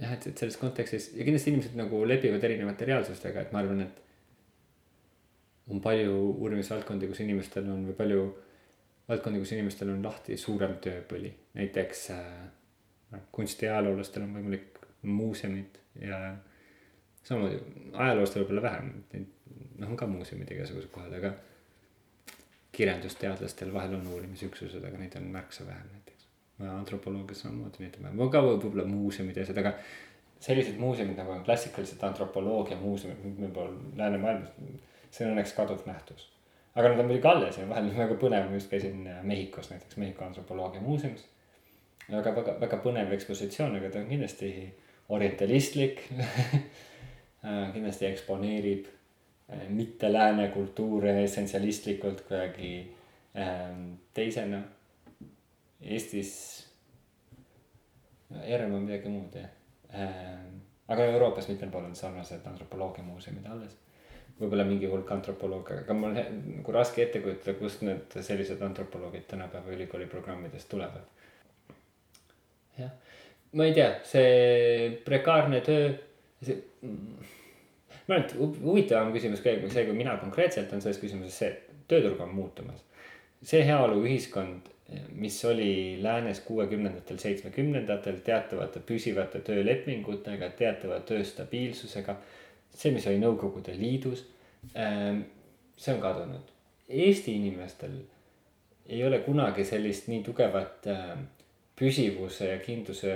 jah, 0.00 0.12
et, 0.12 0.28
et 0.30 0.42
selles 0.42 0.58
kontekstis 0.60 1.10
ja 1.16 1.24
kindlasti 1.24 1.52
inimesed 1.54 1.78
nagu 1.78 2.02
lepivad 2.08 2.44
erinevate 2.46 2.88
reaalsustega, 2.88 3.46
et 3.46 3.52
ma 3.54 3.62
arvan, 3.64 3.82
et 3.86 4.06
on 5.70 5.80
palju 5.82 6.14
uurimisvaldkondi, 6.42 7.08
kus 7.10 7.22
inimestel 7.24 7.68
on 7.70 7.84
või 7.88 7.96
palju 7.98 8.22
valdkondi, 9.10 9.42
kus 9.42 9.54
inimestel 9.56 9.92
on 9.94 10.04
lahti 10.04 10.36
suurem 10.40 10.76
tööpõli, 10.84 11.32
näiteks 11.58 12.06
äh, 12.14 12.24
noh, 13.14 13.26
kunstiajaloolastel 13.34 14.26
on 14.26 14.34
võimalik 14.38 14.80
muuseumid 15.08 15.78
ja 16.04 16.18
samamoodi 17.24 17.60
ajaloolastel 17.94 18.44
võib-olla 18.44 18.66
vähem, 18.68 18.90
noh, 19.80 19.88
on 19.88 19.96
ka 19.98 20.08
muuseumid 20.10 20.50
igasugused 20.54 20.92
kohad, 20.94 21.14
aga 21.18 21.32
kirjandusteadlastel 22.80 23.72
vahel 23.76 24.00
on 24.00 24.08
uurimisüksused, 24.16 24.82
aga 24.84 24.98
neid 24.98 25.20
on 25.20 25.28
märksa 25.36 25.66
vähem 25.68 25.92
näiteks 25.92 26.20
antropoloogias 26.68 27.40
samamoodi 27.40 27.84
neid 27.84 27.96
on 27.98 28.06
vähem, 28.06 28.30
ka 28.32 28.42
võib-olla 28.44 28.84
muuseumid 28.88 29.38
ja 29.38 29.44
asjad, 29.46 29.60
aga 29.62 29.72
sellised 30.40 30.76
muuseumid 30.80 31.18
nagu 31.20 31.32
on 31.34 31.44
klassikalised 31.44 32.02
antropoloogia 32.04 32.76
muuseumid 32.80 33.24
mitmel 33.24 33.52
pool 33.54 33.72
läänemaailmas, 33.96 34.52
see 35.10 35.26
on 35.26 35.34
õnneks 35.34 35.54
kaduv 35.56 35.86
nähtus. 35.88 36.28
aga 36.74 36.92
nad 36.92 37.02
on 37.02 37.10
muidugi 37.10 37.28
alles 37.28 37.58
ja 37.58 37.66
vahel 37.68 37.90
väga 37.96 38.16
põnev, 38.20 38.48
ma 38.48 38.60
just 38.60 38.70
käisin 38.70 39.06
äh, 39.06 39.24
Mehhikos 39.26 39.70
näiteks, 39.70 39.96
Mehhiko 39.96 40.24
antropoloogia 40.24 40.80
muuseumis. 40.80 41.26
väga, 42.10 42.34
väga, 42.36 42.56
väga 42.60 42.78
põnev 42.84 43.12
ekspositsioon, 43.16 43.76
aga 43.76 43.90
ta 43.90 44.04
on 44.04 44.08
kindlasti 44.08 44.52
orientalistlik 45.08 46.04
äh, 47.44 47.72
kindlasti 47.72 48.06
eksponeerib 48.06 48.88
mitte 49.68 50.12
lääne 50.12 50.48
kultuure 50.48 51.22
essentsialistlikult 51.24 52.20
kuidagi 52.26 52.72
ähm, 53.36 53.92
teisena 54.14 54.62
Eestis, 55.80 56.32
ERM 58.42 58.74
on 58.74 58.82
midagi 58.84 59.08
muud 59.08 59.34
jah 59.34 59.48
ähm,. 59.94 60.58
aga 60.90 61.06
Euroopas 61.14 61.48
mitmel 61.48 61.70
pool 61.70 61.86
on 61.88 61.96
sarnased 61.96 62.46
antropoloogia 62.46 63.04
muuseumid 63.04 63.46
alles. 63.46 63.76
võib-olla 64.40 64.64
mingi 64.64 64.88
hulk 64.88 65.10
antropolooge, 65.12 65.82
aga 65.82 65.94
mul 65.94 66.14
nagu 66.16 66.72
raske 66.72 67.02
ette 67.02 67.20
kujutada, 67.20 67.58
kust 67.58 67.82
need 67.84 68.14
sellised 68.24 68.62
antropoloogid 68.64 69.26
tänapäeva 69.28 69.74
ülikooli 69.74 70.06
programmidest 70.06 70.68
tulevad. 70.68 71.02
jah, 72.78 72.94
ma 73.52 73.66
ei 73.66 73.74
tea, 73.74 73.90
see 74.04 74.96
prekaarne 75.04 75.60
töö, 75.66 75.92
see 76.42 76.62
ma 78.10 78.18
arvan, 78.18 78.26
et 78.26 78.60
huvitavam 78.64 79.14
küsimus 79.14 79.42
ka 79.44 79.54
see, 79.70 79.86
kui 79.86 79.94
mina 79.94 80.16
konkreetselt 80.18 80.72
on 80.74 80.82
selles 80.82 80.98
küsimuses 80.98 81.36
see, 81.38 81.54
et 81.54 81.86
tööturg 81.90 82.20
on 82.20 82.34
muutumas. 82.34 82.82
see 83.46 83.62
heaoluühiskond 83.64 84.66
mis 85.12 85.44
oli 85.44 85.98
läänes 86.02 86.40
kuuekümnendatel, 86.40 87.18
seitsmekümnendatel 87.18 88.16
teatavate 88.24 88.80
püsivate 88.80 89.40
töölepingutega, 89.40 90.50
teatava 90.58 91.00
tööstabiilsusega. 91.00 92.16
see, 92.74 92.92
mis 92.94 93.06
oli 93.06 93.18
Nõukogude 93.18 93.74
Liidus, 93.74 94.24
ähm, 94.78 95.22
see 95.76 95.94
on 95.94 96.00
kadunud. 96.00 96.52
Eesti 96.88 97.34
inimestel 97.34 97.96
ei 98.88 99.02
ole 99.06 99.18
kunagi 99.24 99.64
sellist 99.64 100.06
nii 100.08 100.22
tugevat 100.26 100.86
ähm, 100.86 101.24
püsivuse 101.80 102.50
ja 102.50 102.58
kindluse 102.60 103.12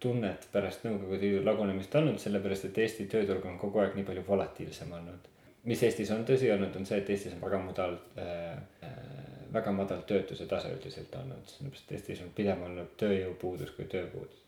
tunnet 0.00 0.48
pärast 0.52 0.86
Nõukogude 0.86 1.20
Liidu 1.20 1.42
lagunemist 1.44 1.94
olnud, 2.00 2.16
sellepärast 2.22 2.70
et 2.70 2.78
Eesti 2.84 3.04
tööturg 3.12 3.44
on 3.44 3.58
kogu 3.60 3.82
aeg 3.82 3.96
nii 3.98 4.06
palju 4.08 4.24
volatiilsem 4.28 4.92
olnud. 4.98 5.32
mis 5.66 5.82
Eestis 5.82 6.10
on 6.14 6.24
tõsi 6.24 6.48
olnud, 6.54 6.76
on 6.78 6.86
see, 6.88 6.98
et 7.02 7.10
Eestis 7.10 7.34
on 7.36 7.42
väga 7.42 7.58
madal 7.60 7.98
äh, 8.22 8.56
äh, 8.86 9.26
väga 9.52 9.72
madal 9.72 10.02
töötuse 10.08 10.46
tase 10.46 10.72
üldiselt 10.74 11.14
olnud, 11.20 11.46
sellepärast 11.50 11.86
et 11.86 11.94
Eestis 11.98 12.24
on 12.24 12.32
pigem 12.36 12.62
olnud 12.66 12.92
tööjõupuudus 13.00 13.72
kui 13.76 13.88
tööpuudus. 13.92 14.42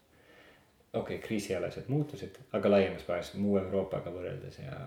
okei 0.92 1.16
okay,, 1.16 1.24
kriisialased 1.26 1.88
muutused, 1.92 2.38
aga 2.56 2.70
laiemas 2.70 3.04
plaanis 3.06 3.34
muu 3.36 3.58
Euroopaga 3.60 4.12
võrreldes 4.14 4.60
ja 4.62 4.78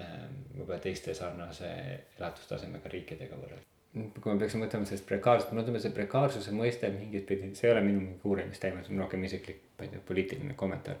ähm, 0.00 0.40
võib-olla 0.56 0.80
teiste 0.82 1.14
sarnase 1.14 1.70
elatustasemega 2.18 2.90
riikidega 2.96 3.38
võrreldes. 3.38 3.71
Kui 3.92 4.32
me 4.32 4.38
peaksime 4.40 4.64
mõtlema 4.64 4.88
sellest 4.88 5.04
prekaarsust, 5.08 5.52
mõtleme 5.56 5.80
see 5.82 5.92
prekaarsuse 5.92 6.54
mõiste 6.56 6.88
mingit 6.94 7.26
pidi, 7.28 7.50
see 7.58 7.68
ei 7.68 7.74
ole 7.74 7.84
minu 7.84 8.00
mingi 8.00 8.24
uurimisteema, 8.24 8.84
see 8.86 8.94
on 8.94 9.02
rohkem 9.04 9.24
isiklik, 9.28 9.60
ma 9.76 9.84
ei 9.84 9.92
tea, 9.92 10.04
poliitiline 10.08 10.56
kommentaar. 10.56 10.96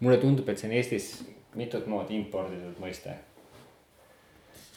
mulle 0.00 0.18
tundub, 0.20 0.48
et 0.48 0.58
see 0.58 0.68
on 0.68 0.74
Eestis 0.76 1.06
mitut 1.54 1.86
moodi 1.86 2.18
imporditud 2.18 2.82
mõiste 2.82 3.14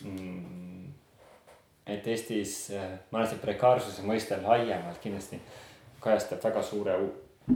mm 0.05 0.79
et 1.93 2.07
Eestis, 2.07 2.71
äh, 2.71 2.91
ma 3.11 3.19
arvan, 3.19 3.31
see 3.31 3.41
prekaarsuse 3.41 4.05
mõiste 4.05 4.37
laiemalt 4.43 5.01
kindlasti 5.03 5.39
kajastab 6.03 6.43
väga 6.43 6.61
suure 6.63 6.95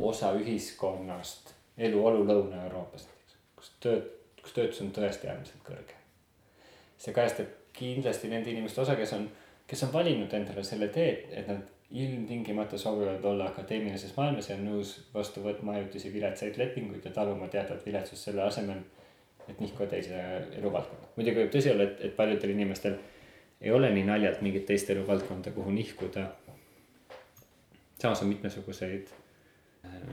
osa 0.02 0.34
ühiskonnast, 0.40 1.54
eluolu 1.78 2.26
Lõuna-Euroopas 2.28 3.06
näiteks, 3.08 3.38
kus 3.60 3.72
tööd, 3.84 4.08
kus 4.42 4.56
töötus 4.56 4.82
on 4.84 4.92
tõesti 4.96 5.30
äärmiselt 5.30 5.62
kõrge. 5.68 6.00
see 6.98 7.14
kajastab 7.14 7.52
kindlasti 7.74 8.30
nende 8.32 8.52
inimeste 8.52 8.82
osa, 8.82 8.96
kes 8.96 9.14
on, 9.14 9.28
kes 9.68 9.84
on 9.84 9.94
valinud 9.94 10.34
endale 10.34 10.64
selle 10.64 10.88
tee, 10.94 11.14
et 11.32 11.48
nad 11.48 11.62
ilmtingimata 11.94 12.78
soovivad 12.78 13.24
olla 13.24 13.46
akadeemilises 13.52 14.16
maailmas 14.18 14.50
ja 14.50 14.58
on 14.58 14.66
nõus 14.68 14.94
vastu 15.14 15.44
võtma 15.46 15.78
ajutisi 15.78 16.14
viletsaid 16.14 16.58
lepinguid 16.58 17.06
ja 17.06 17.12
taluma 17.14 17.48
teatavat 17.48 17.86
viletsust 17.86 18.30
selle 18.30 18.42
asemel, 18.44 18.82
et 19.48 19.60
nihkuda 19.60 19.90
teise 19.92 20.22
eluvaldkonda. 20.58 21.12
muidugi 21.16 21.44
võib 21.44 21.54
tõsi 21.54 21.72
olla, 21.74 21.90
et, 21.90 22.02
et 22.08 22.16
paljudel 22.18 22.56
inimestel 22.56 22.98
ei 23.62 23.72
ole 23.72 23.92
nii 23.94 24.08
naljalt 24.08 24.42
mingit 24.42 24.66
teist 24.66 24.90
eluvaldkonda, 24.90 25.52
kuhu 25.52 25.72
nihkuda. 25.72 26.26
samas 28.02 28.22
on 28.22 28.28
mitmesuguseid, 28.28 29.08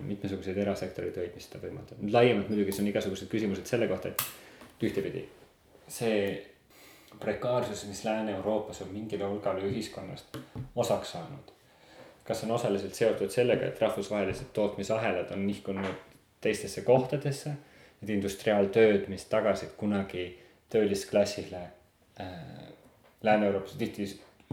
mitmesuguseid 0.05 0.59
erasektori 0.59 1.11
töid, 1.17 1.35
mis 1.35 1.49
seda 1.49 1.65
võimaldavad. 1.65 2.13
laiemalt 2.13 2.53
muidugi 2.53 2.77
see 2.77 2.85
on 2.85 2.93
igasugused 2.93 3.33
küsimused 3.33 3.67
selle 3.67 3.89
kohta, 3.89 4.13
et 4.13 4.85
ühtepidi 4.85 5.25
see 5.91 6.50
prekaarsus, 7.21 7.87
mis 7.87 8.05
Lääne-Euroopas 8.05 8.83
on 8.83 8.89
mingile 8.93 9.25
hulgale 9.25 9.65
ühiskonnast 9.67 10.39
osaks 10.77 11.13
saanud. 11.13 11.53
kas 12.25 12.45
on 12.45 12.51
osaliselt 12.51 12.95
seotud 12.95 13.31
sellega, 13.31 13.67
et 13.67 13.81
rahvusvahelised 13.81 14.53
tootmisahelad 14.53 15.33
on 15.35 15.47
nihkunud 15.47 15.95
teistesse 16.41 16.83
kohtadesse. 16.87 17.51
Need 18.01 18.15
industriaaltööd, 18.15 19.09
mis 19.09 19.25
tagasid 19.25 19.73
kunagi 19.77 20.39
töölisklassile 20.71 21.63
äh, 22.21 22.29
Lääne-Euroopas 23.23 23.75
tihti 23.75 24.07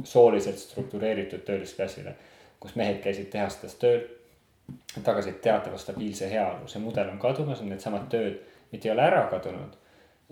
sooliselt 0.03 0.57
struktureeritud 0.57 1.45
töölisklassile, 1.45 2.15
kus 2.59 2.75
mehed 2.75 2.99
käisid 3.03 3.29
tehastes 3.31 3.75
tööl, 3.75 4.01
tagasid 5.03 5.39
teatava 5.41 5.77
stabiilse 5.77 6.27
heaolu, 6.31 6.67
see 6.67 6.81
mudel 6.81 7.13
on 7.13 7.19
kadumas, 7.21 7.61
needsamad 7.61 8.09
tööd 8.11 8.41
mitte 8.71 8.89
ei 8.89 8.93
ole 8.93 9.05
ära 9.07 9.27
kadunud. 9.31 9.75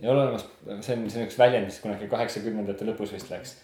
Ei 0.02 0.10
ole 0.10 0.22
olemas, 0.22 0.46
see 0.82 0.98
on, 0.98 1.06
see 1.10 1.22
on 1.22 1.30
üks 1.30 1.38
väljend, 1.40 1.70
mis 1.70 1.80
kunagi 1.84 2.10
kaheksakümnendate 2.12 2.88
lõpus 2.88 3.14
vist 3.16 3.32
läks 3.32 3.56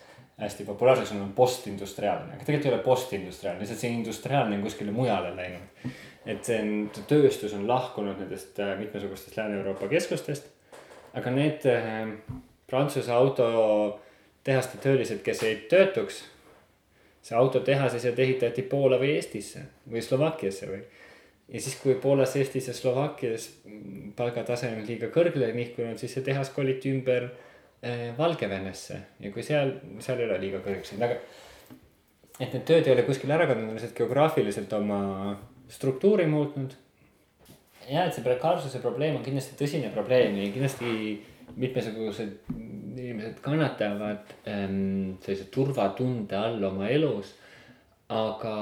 hästi 0.41 0.65
populaarseks, 0.65 1.11
on 1.11 1.33
postindustriaalne, 1.37 2.35
aga 2.35 2.45
tegelikult 2.45 2.69
ei 2.69 2.73
ole 2.73 2.83
postindustriaalne, 2.85 3.61
lihtsalt 3.61 3.83
see 3.83 3.91
industriaalne 3.93 4.57
on 4.57 4.63
kuskile 4.65 4.93
mujale 4.95 5.35
läinud. 5.35 5.91
et 6.25 6.45
see 6.45 6.57
on, 6.61 6.71
tööstus 7.09 7.53
on 7.57 7.67
lahkunud 7.67 8.19
nendest 8.21 8.59
äh, 8.61 8.75
mitmesugustest 8.79 9.37
Lääne-Euroopa 9.37 9.89
keskustest. 9.91 10.47
aga 11.13 11.33
need 11.35 11.65
äh, 11.69 12.15
Prantsuse 12.67 13.11
auto 13.11 13.99
tehaste 14.43 14.77
töölised, 14.77 15.21
kes 15.21 15.43
jäid 15.43 15.67
töötuks. 15.69 16.23
see 17.21 17.37
autotehas 17.37 17.93
sealt 18.01 18.19
ehitati 18.19 18.61
Poola 18.65 18.97
või 18.97 19.15
Eestisse 19.19 19.67
või 19.91 20.01
Slovakkiasse 20.01 20.69
või. 20.69 20.81
Ja 21.51 21.61
siis, 21.61 21.75
kui 21.81 21.95
Poolas, 22.01 22.35
Eestis 22.39 22.67
ja 22.67 22.73
Slovakkias 22.73 23.49
palgatase 24.15 24.71
on 24.71 24.83
liiga 24.87 25.11
kõrgele 25.13 25.51
nihkunud, 25.55 25.99
siis 25.99 26.15
see 26.15 26.25
tehas 26.25 26.51
koliti 26.55 26.93
ümber 26.95 27.27
äh, 27.27 28.11
Valgevenesse 28.17 28.99
ja 29.19 29.31
kui 29.33 29.43
seal, 29.45 29.75
seal 30.03 30.21
ei 30.21 30.29
ole 30.29 30.39
liiga 30.45 30.61
kõrgeks 30.63 30.93
läinud, 30.93 31.09
aga. 31.09 31.73
et 32.39 32.55
need 32.55 32.67
tööd 32.69 32.87
ei 32.87 32.95
ole 32.95 33.07
kuskil 33.07 33.33
ära 33.35 33.49
kadunud, 33.49 33.75
lihtsalt 33.75 33.97
geograafiliselt 33.97 34.73
oma 34.79 35.01
struktuuri 35.71 36.27
muutnud. 36.31 36.77
ja, 37.89 38.05
et 38.05 38.15
see 38.15 38.23
prekaarsuse 38.25 38.79
probleem 38.83 39.19
on 39.19 39.27
kindlasti 39.27 39.59
tõsine 39.59 39.91
probleem 39.93 40.39
ja 40.39 40.49
kindlasti 40.55 40.95
mitmesugused 41.51 42.51
inimesed 42.91 43.39
kannatavad 43.43 44.35
ähm, 44.47 45.17
sellise 45.23 45.47
turvatunde 45.51 46.37
all 46.37 46.63
oma 46.63 46.87
elus. 46.91 47.35
aga 48.11 48.55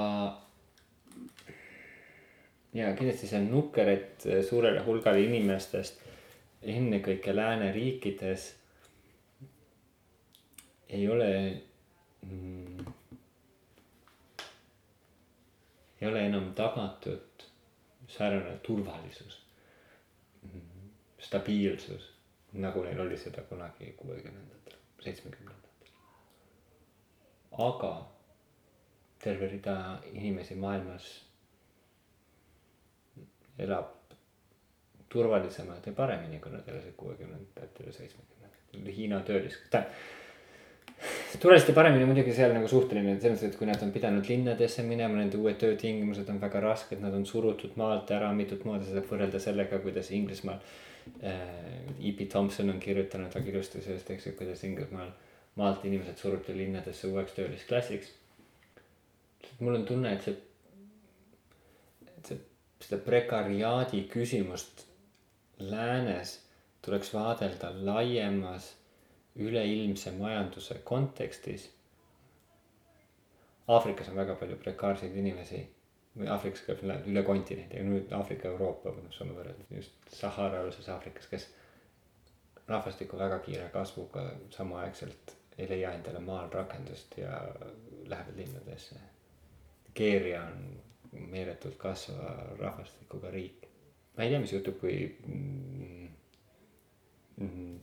ja 2.74 2.93
kindlasti 2.95 3.28
see 3.28 3.39
on 3.39 3.49
nukker, 3.51 3.89
et 3.89 4.26
suurele 4.49 4.84
hulgale 4.86 5.22
inimestest 5.26 6.01
ennekõike 6.61 7.36
lääneriikides 7.36 8.47
ei 10.89 11.07
ole 11.09 11.61
mm, 12.26 12.86
ei 16.01 16.07
ole 16.07 16.26
enam 16.26 16.51
tagatud 16.55 17.45
säärane 18.07 18.57
turvalisus 18.63 19.39
mm,, 20.41 20.91
stabiilsus, 21.20 22.11
nagu 22.53 22.84
neil 22.84 22.99
oli 22.99 23.17
seda 23.17 23.41
kunagi 23.49 23.93
kuuekümnendatel, 23.97 24.78
seitsmekümnendatel. 24.99 25.91
aga 27.51 27.93
terve 29.20 29.47
rida 29.47 30.01
inimesi 30.13 30.55
maailmas 30.55 31.28
elab 33.66 33.95
turvalisemalt 35.10 35.88
ja 35.89 35.93
paremini, 35.97 36.39
kui 36.39 36.53
nad 36.53 36.68
elasid 36.70 36.93
kuuekümnendatel 36.97 37.89
ja 37.89 37.93
seitsmekümnendatel. 37.95 38.91
Hiina 38.95 39.24
töölis-, 39.26 39.57
tähendab 39.74 39.95
turvaliselt 41.39 41.72
ja 41.72 41.76
paremini 41.78 42.05
muidugi 42.05 42.34
seal 42.36 42.53
nagu 42.55 42.68
suhteline 42.68 43.16
selles 43.16 43.38
mõttes, 43.38 43.53
et 43.53 43.57
kui 43.60 43.68
nad 43.70 43.82
on 43.86 43.91
pidanud 43.95 44.28
linnadesse 44.28 44.84
minema, 44.84 45.20
nende 45.20 45.39
uued 45.39 45.57
töötingimused 45.62 46.28
on 46.32 46.41
väga 46.41 46.62
rasked, 46.66 46.99
nad 47.03 47.16
on 47.16 47.26
surutud 47.28 47.78
maalt 47.80 48.12
ära 48.16 48.32
mitut 48.36 48.66
moodi, 48.68 48.89
seda 48.89 49.03
võrrelda 49.07 49.41
sellega, 49.43 49.80
kuidas 49.84 50.12
Inglismaal 50.16 50.60
äh,. 51.24 51.45
E.P. 51.99 52.28
Thompson 52.32 52.70
on 52.74 52.80
kirjutanud 52.84 53.34
väga 53.36 53.51
ilusti 53.53 53.82
sellest, 53.84 54.12
eks 54.12 54.28
ju, 54.30 54.36
kuidas 54.39 54.64
Inglismaal 54.68 55.14
maalt 55.60 55.86
inimesed 55.88 56.20
suruti 56.20 56.55
linnadesse 56.57 57.07
uueks 57.07 57.36
töölisklassiks. 57.38 58.14
mul 59.60 59.76
on 59.76 59.86
tunne, 59.86 60.14
et 60.14 60.24
see, 60.24 60.36
et 62.18 62.32
see, 62.32 62.39
seda 62.84 63.01
prekariaadi 63.05 64.03
küsimust 64.11 64.86
läänes 65.59 66.39
tuleks 66.86 67.13
vaadelda 67.13 67.71
laiemas 67.86 68.75
üleilmse 69.36 70.11
majanduse 70.11 70.80
kontekstis. 70.84 71.69
Aafrikas 73.67 74.09
on 74.09 74.15
väga 74.15 74.36
palju 74.36 74.57
prekaarseid 74.63 75.15
inimesi 75.15 75.59
või 76.17 76.30
Aafrikas 76.34 76.63
käib 76.65 76.82
üle 76.84 77.23
kontinendi, 77.23 77.84
nüüd 77.86 78.13
Aafrika, 78.15 78.49
Euroopa, 78.49 78.95
saame 79.13 79.36
võrrelda 79.38 79.67
just 79.75 80.15
Sahara-aluses 80.15 80.89
Aafrikas, 80.89 81.27
kes 81.30 81.45
rahvastiku 82.67 83.19
väga 83.19 83.39
kiire 83.45 83.69
kasvuga 83.73 84.25
samaaegselt 84.55 85.36
ei 85.59 85.67
leia 85.69 85.93
endale 85.93 86.19
maal 86.23 86.49
rakendust 86.53 87.17
ja 87.17 87.39
lähevad 88.07 88.38
linnadesse. 88.38 88.95
Nigeeria 89.88 90.43
on 90.43 90.82
meeletult 91.12 91.78
kasvava 91.78 92.55
rahvastikuga 92.60 93.32
riik. 93.34 93.68
ma 94.18 94.24
ei 94.24 94.30
tea, 94.30 94.39
mis 94.39 94.53
juhtub, 94.53 94.80
kui 94.82 94.95
mm, 95.28 96.07
mm, 97.38 97.78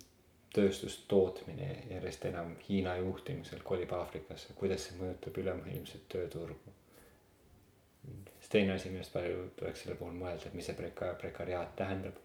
tööstustootmine 0.57 1.70
järjest 1.91 2.24
enam 2.31 2.55
Hiina 2.68 2.97
juhtimisel 3.01 3.62
kolib 3.64 3.93
Aafrikasse, 3.93 4.55
kuidas 4.59 4.87
see 4.87 4.99
mõjutab 5.01 5.41
ülemaailmset 5.43 6.09
tööturgu. 6.12 6.74
siis 8.39 8.53
teine 8.53 8.77
asi, 8.77 8.91
millest 8.91 9.12
palju 9.12 9.51
tuleks 9.57 9.83
selle 9.83 9.97
puhul 9.99 10.14
mõelda, 10.16 10.47
et 10.47 10.55
mis 10.55 10.66
see 10.68 10.79
preka-, 10.79 11.14
prekariaat 11.20 11.77
tähendab. 11.77 12.22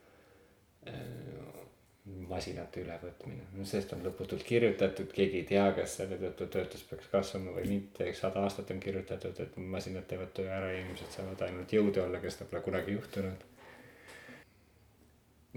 Masinate 2.30 2.82
ülevõtmine, 2.82 3.43
sellest 3.68 3.93
on 3.95 4.03
lõputult 4.05 4.43
kirjutatud, 4.47 5.12
keegi 5.14 5.41
ei 5.41 5.47
tea, 5.49 5.66
kas 5.76 5.97
selle 5.99 6.18
tõttu 6.22 6.47
töötus 6.53 6.84
peaks 6.88 7.09
kasvama 7.12 7.53
või 7.57 7.68
mitte, 7.70 8.07
sada 8.18 8.43
aastat 8.45 8.72
on 8.74 8.80
kirjutatud, 8.84 9.39
et 9.43 9.57
masinad 9.57 10.07
teevad 10.09 10.32
töö 10.36 10.49
ära 10.51 10.72
ja 10.72 10.80
inimesed 10.82 11.16
saavad 11.16 11.43
ainult 11.47 11.74
jõudu 11.76 12.03
olla, 12.03 12.22
kes 12.24 12.38
seda 12.38 12.49
pole 12.51 12.64
kunagi 12.66 12.95
juhtunud. 12.95 13.47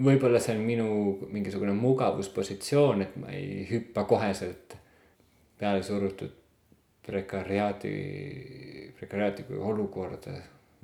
Võib-olla 0.04 0.40
see 0.42 0.56
on 0.56 0.64
minu 0.66 0.88
mingisugune 1.30 1.74
mugavuspositsioon, 1.78 3.04
et 3.06 3.14
ma 3.22 3.30
ei 3.34 3.62
hüppa 3.70 4.02
koheselt 4.10 4.74
peale 5.58 5.82
surutud 5.86 6.32
prekariaadi, 7.06 7.94
prekariaadi 8.98 9.46
kui 9.46 9.60
olukorda, 9.60 10.34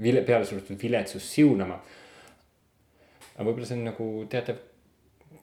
vile-, 0.02 0.22
peale 0.26 0.46
surutud 0.46 0.78
viletsust 0.82 1.34
siunama. 1.34 1.80
aga 3.34 3.46
võib-olla 3.48 3.66
see 3.66 3.78
on 3.80 3.86
nagu 3.88 4.08
teatav 4.30 4.69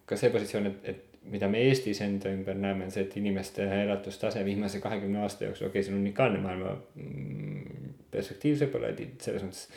ka 0.07 0.17
see 0.19 0.31
positsioon, 0.33 0.69
et, 0.71 0.89
et 0.93 1.03
mida 1.27 1.49
me 1.51 1.61
Eestis 1.67 1.99
enda 2.05 2.31
ümber 2.31 2.55
näeme, 2.55 2.87
on 2.87 2.93
see, 2.93 3.03
et 3.03 3.17
inimeste 3.19 3.65
elatustase 3.83 4.45
viimase 4.47 4.79
kahekümne 4.83 5.19
aasta 5.25 5.47
jooksul, 5.47 5.67
okei 5.67 5.81
okay,, 5.81 5.87
see 5.87 5.95
on 5.95 6.01
unikaalne 6.05 6.39
maailma 6.43 6.77
mm, 6.95 7.97
perspektiiv 8.11 8.63
võib-olla, 8.63 8.93
selles 9.23 9.43
mõttes 9.43 9.67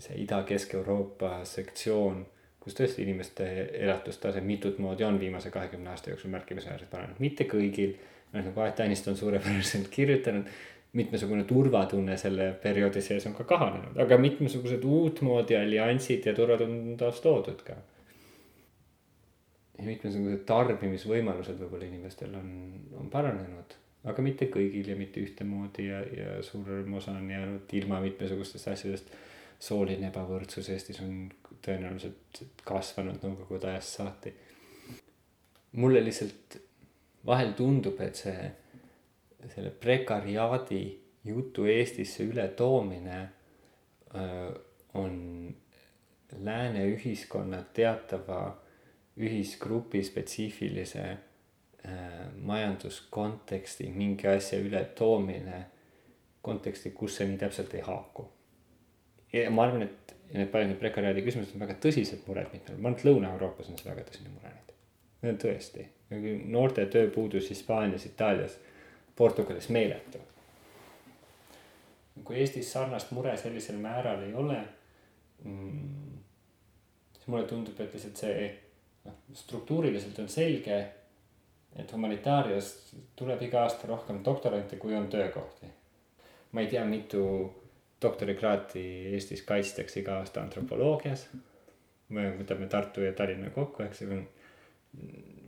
see 0.00 0.20
Ida-Kesk-Euroopa 0.24 1.40
sektsioon 1.48 2.22
kus 2.60 2.76
tõesti 2.76 3.04
inimeste 3.04 3.46
elatustase 3.80 4.42
mitut 4.44 4.78
moodi 4.78 5.04
on 5.04 5.18
viimase 5.20 5.50
kahekümne 5.50 5.90
aasta 5.90 6.12
jooksul 6.12 6.32
märkimisväärselt 6.34 6.90
paranenud, 6.90 7.20
mitte 7.22 7.46
kõigil. 7.48 7.96
noh 8.32 8.44
nagu 8.46 8.60
Aet 8.62 8.76
Tõniste 8.78 9.10
on 9.10 9.16
suurepäraselt 9.18 9.88
kirjutanud, 9.96 10.50
mitmesugune 10.92 11.44
turvatunne 11.48 12.16
selle 12.18 12.50
perioodi 12.62 13.00
sees 13.02 13.26
on 13.26 13.34
ka 13.34 13.46
kahanenud, 13.48 13.96
aga 14.04 14.18
mitmesugused 14.18 14.84
uutmoodi 14.84 15.56
alliansid 15.56 16.26
ja 16.26 16.34
turvatunne 16.34 16.92
on 16.92 17.00
taas 17.00 17.20
toodud 17.24 17.64
ka. 17.66 17.78
Mitmesugused 19.84 20.44
tarbimisvõimalused 20.48 21.58
võib-olla 21.60 21.86
inimestel 21.86 22.34
on, 22.38 22.50
on 23.00 23.10
paranenud, 23.12 23.74
aga 24.10 24.24
mitte 24.24 24.48
kõigil 24.52 24.92
ja 24.92 24.96
mitte 24.98 25.22
ühtemoodi 25.24 25.88
ja, 25.88 26.00
ja 26.04 26.38
suurem 26.44 26.94
osa 26.98 27.14
on 27.16 27.30
jäänud 27.30 27.74
ilma 27.80 28.00
mitmesugustest 28.04 28.72
asjadest 28.74 29.12
sooline 29.60 30.08
ebavõrdsus 30.08 30.70
Eestis 30.72 31.00
on 31.04 31.26
tõenäoliselt 31.64 32.42
kasvanud 32.64 33.20
nõukogude 33.24 33.68
ajast 33.72 33.98
saati. 34.00 34.32
mulle 35.72 36.00
lihtsalt 36.04 36.56
vahel 37.26 37.52
tundub, 37.56 38.00
et 38.00 38.16
see, 38.16 38.50
selle 39.54 39.70
prekariaadi 39.70 40.80
jutu 41.24 41.66
Eestisse 41.68 42.24
ületoomine 42.24 43.20
öö, 44.14 44.50
on 44.94 45.54
lääne 46.38 46.86
ühiskonna 46.94 47.62
teatava 47.74 48.40
ühisgrupi 49.20 50.02
spetsiifilise 50.04 51.06
äh, 51.10 52.02
majanduskonteksti 52.36 53.90
mingi 53.94 54.28
asja 54.28 54.58
ületoomine 54.64 55.64
konteksti, 56.42 56.94
kus 56.96 57.20
see 57.20 57.28
nii 57.28 57.40
täpselt 57.40 57.74
ei 57.76 57.84
haaku 57.84 58.28
ja 59.32 59.50
ma 59.50 59.66
arvan, 59.66 59.84
et 59.86 60.14
need 60.34 60.50
paljud 60.52 60.72
need 60.72 60.80
prekariaadi 60.80 61.22
küsimused 61.26 61.54
on 61.54 61.64
väga 61.64 61.76
tõsised 61.82 62.24
mured 62.28 62.50
mitmel, 62.54 62.78
ma 62.78 62.90
arvan, 62.90 62.98
et 62.98 63.06
Lõuna-Euroopas 63.08 63.70
on 63.70 63.78
see 63.78 63.90
väga 63.90 64.06
tõsine 64.08 64.32
mure 64.32 64.52
nüüd. 64.54 65.38
tõesti, 65.42 65.86
noorte 66.50 66.86
tööpuudus 66.90 67.50
Hispaanias, 67.52 68.06
Itaalias, 68.08 68.56
Portugalis 69.16 69.68
meeletu. 69.68 70.18
kui 72.24 72.36
Eestis 72.36 72.72
sarnast 72.72 73.12
mure 73.16 73.36
sellisel 73.36 73.78
määral 73.80 74.22
ei 74.22 74.34
ole 74.34 74.58
mm,, 75.44 76.18
siis 77.14 77.26
mulle 77.26 77.46
tundub, 77.48 77.78
et 77.80 77.94
lihtsalt 77.94 78.16
see 78.16 78.50
noh, 79.04 79.18
struktuuriliselt 79.34 80.18
on 80.18 80.28
selge, 80.28 80.80
et 81.78 81.92
humanitaarias 81.92 82.72
tuleb 83.16 83.42
iga 83.46 83.64
aasta 83.64 83.88
rohkem 83.88 84.24
doktorante, 84.24 84.76
kui 84.76 84.94
on 84.96 85.08
töökohti. 85.08 85.66
ma 86.52 86.60
ei 86.60 86.66
tea, 86.66 86.84
mitu 86.84 87.22
doktorikraati 88.02 88.82
Eestis 89.12 89.42
kaitstakse 89.42 90.00
iga 90.00 90.18
aasta 90.18 90.42
antropoloogias. 90.42 91.28
me 92.08 92.30
võtame 92.38 92.66
Tartu 92.66 93.00
ja 93.00 93.12
Tallinna 93.12 93.50
kokku, 93.50 93.82
eks 93.82 94.02
ju. 94.02 94.08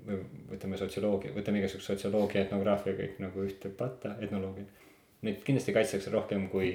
või 0.07 0.18
võtame 0.50 0.78
sotsioloogia, 0.78 1.32
võtame 1.34 1.61
igasuguse 1.61 1.92
sotsioloogia, 1.92 2.42
etnograafia 2.42 2.94
kõik 2.98 3.18
nagu 3.22 3.42
ühte 3.46 3.70
patta, 3.70 4.16
etnoloogia. 4.20 4.64
Neid 5.22 5.42
kindlasti 5.46 5.74
kaitstakse 5.74 6.11
rohkem, 6.11 6.48
kui 6.50 6.72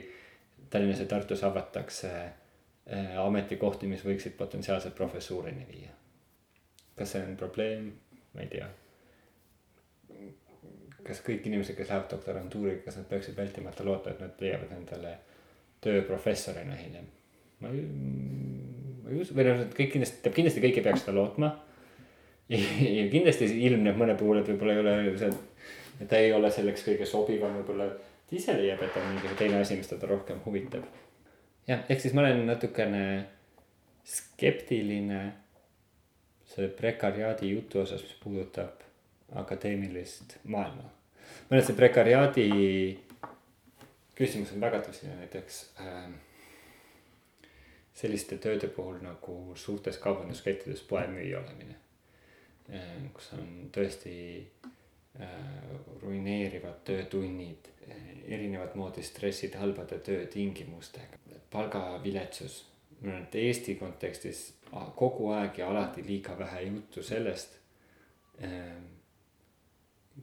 Tallinnas 0.69 0.99
ja 1.03 1.07
Tartus 1.11 1.43
avatakse 1.43 2.11
äh, 2.23 3.17
ametikohti, 3.19 3.87
mis 3.87 4.03
võiksid 4.05 4.37
potentsiaalselt 4.39 4.95
professuurini 4.95 5.67
viia. 5.71 5.91
Kas 6.97 7.13
see 7.13 7.23
on 7.23 7.37
probleem, 7.39 7.91
ma 8.33 8.43
ei 8.43 8.51
tea 8.51 8.67
kas 11.07 11.21
kõik 11.23 11.45
inimesed, 11.47 11.75
kes 11.77 11.89
lähevad 11.89 12.09
doktorantuuri, 12.11 12.79
kas 12.85 12.97
nad 12.99 13.07
peaksid 13.09 13.37
vältimata 13.37 13.85
loota, 13.87 14.11
et 14.11 14.19
nad 14.23 14.43
leiavad 14.43 14.73
endale 14.75 15.13
töö 15.83 16.01
professorina 16.07 16.75
hiljem. 16.75 17.07
ma 17.59 17.71
ei, 17.73 17.85
ma 19.03 19.13
ei 19.13 19.21
usu, 19.21 19.35
või 19.37 19.47
noh, 19.47 19.63
kõik 19.77 19.93
kindlasti, 19.95 20.33
kindlasti 20.35 20.63
kõik 20.63 20.79
ei 20.79 20.85
peaks 20.89 21.05
seda 21.05 21.15
lootma. 21.17 21.53
ja 22.97 23.07
kindlasti 23.11 23.49
ilmneb 23.67 23.97
mõne 23.99 24.17
puhul, 24.19 24.41
et 24.41 24.51
võib-olla 24.51 24.75
ei 24.75 24.83
ole 24.83 25.17
see, 25.19 25.31
et 26.01 26.11
ta 26.11 26.19
ei 26.21 26.33
ole 26.35 26.51
selleks 26.53 26.85
kõige 26.87 27.07
sobivam, 27.09 27.57
võib-olla 27.61 27.89
ta 28.27 28.35
ise 28.35 28.55
leiab, 28.59 28.83
et 28.83 28.99
on 28.99 29.09
mingi 29.13 29.33
teine 29.39 29.61
asi, 29.63 29.79
mis 29.79 29.89
teda 29.89 30.09
rohkem 30.11 30.43
huvitab. 30.45 30.85
jah, 31.67 31.83
ehk 31.87 32.03
siis 32.03 32.15
ma 32.15 32.25
olen 32.25 32.45
natukene 32.47 33.03
skeptiline 34.07 35.21
selle 36.47 36.69
prekariaadi 36.73 37.51
jutu 37.51 37.81
osas, 37.83 38.03
mis 38.03 38.15
puudutab 38.23 38.85
akadeemilist 39.35 40.37
maailma. 40.43 40.83
ma 40.83 40.91
arvan, 41.49 41.59
et 41.59 41.67
see 41.67 41.75
prekariaadi 41.75 42.47
küsimus 44.17 44.53
on 44.55 44.63
väga 44.63 44.79
tõsine, 44.85 45.17
näiteks 45.19 45.59
äh, 45.83 46.07
selliste 47.97 48.37
tööde 48.41 48.69
puhul 48.73 49.01
nagu 49.01 49.55
suurtes 49.55 49.97
kaubanduskettides 50.01 50.83
poemüüja 50.89 51.41
olemine. 51.41 51.75
kus 53.15 53.29
on 53.37 53.69
tõesti 53.71 54.13
ruineerivad 56.01 56.81
töötunnid, 56.83 57.69
erinevat 58.27 58.75
moodi 58.75 59.03
stressid 59.03 59.55
halbade 59.55 59.99
töötingimustega, 60.03 61.17
palgaviletsus. 61.51 62.65
Et 63.05 63.35
Eesti 63.35 63.75
kontekstis 63.75 64.53
kogu 64.95 65.29
aeg 65.31 65.57
ja 65.57 65.69
alati 65.69 66.03
liiga 66.07 66.37
vähe 66.39 66.61
juttu 66.61 67.03
sellest, 67.03 67.59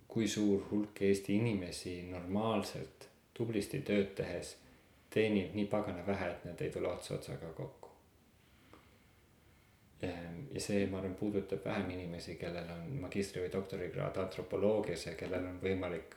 kui 0.08 0.28
suur 0.28 0.66
hulk 0.70 1.02
Eesti 1.02 1.36
inimesi 1.36 2.02
normaalselt 2.10 3.08
tublisti 3.34 3.80
tööd 3.86 4.14
tehes 4.18 4.56
teenib 5.14 5.54
nii 5.54 5.66
pagana 5.70 6.06
vähe, 6.06 6.30
et 6.30 6.44
need 6.44 6.62
ei 6.62 6.70
tule 6.74 6.90
ots 6.90 7.10
otsaga 7.14 7.52
kokku. 7.54 7.90
ja 10.54 10.60
see, 10.60 10.86
ma 10.90 10.98
arvan, 10.98 11.14
puudutab 11.16 11.64
vähem 11.64 11.90
inimesi, 11.94 12.34
kellel 12.36 12.68
on 12.74 12.90
magistri 13.00 13.40
või 13.40 13.52
doktorikraad 13.52 14.18
antropoloogias 14.20 15.06
ja 15.06 15.14
kellel 15.16 15.46
on 15.48 15.56
võimalik 15.62 16.16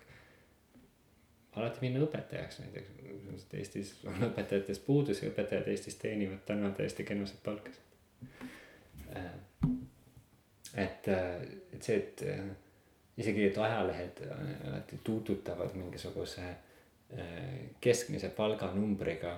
alati 1.57 1.81
minna 1.81 2.03
õpetajaks 2.05 2.61
näiteks. 2.63 2.93
Eestis 3.53 3.91
on 4.09 4.29
õpetajatest 4.29 4.85
puudus 4.85 5.21
ja 5.21 5.31
õpetajad 5.31 5.67
Eestis 5.71 5.99
teenivad 6.01 6.41
täna 6.45 6.71
täiesti 6.75 7.05
kenused 7.07 7.41
palkasid. 7.43 7.83
et, 10.75 11.07
et 11.07 11.83
see, 11.83 11.97
et 11.97 12.23
isegi, 13.17 13.45
et 13.49 13.57
ajalehed 13.57 14.23
alati 14.67 14.99
tuututavad 15.03 15.75
mingisuguse 15.75 16.47
keskmise 17.81 18.29
palganumbriga 18.35 19.37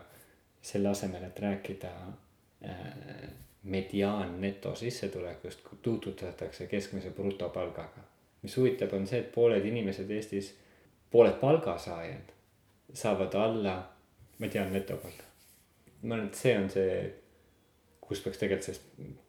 selle 0.61 0.89
asemel, 0.89 1.23
et 1.23 1.39
rääkida 1.39 1.91
mediaan 3.63 4.41
netosissetulekust, 4.41 5.59
tuututatakse 5.81 6.67
keskmise 6.67 7.11
brutopalgaga. 7.11 8.07
mis 8.41 8.57
huvitav, 8.57 8.93
on 8.95 9.07
see, 9.07 9.19
et 9.19 9.31
pooled 9.31 9.65
inimesed 9.65 10.11
Eestis 10.15 10.53
pooled 11.11 11.39
palgasaajad 11.41 12.35
saavad 12.93 13.33
alla 13.33 13.75
mediaan 14.39 14.73
netopalga. 14.73 15.23
ma 16.01 16.15
arvan, 16.15 16.27
et 16.27 16.35
see 16.39 16.55
on 16.57 16.69
see, 16.71 16.93
kus 18.01 18.21
peaks 18.23 18.39
tegelikult 18.39 18.65
sellest 18.65 18.85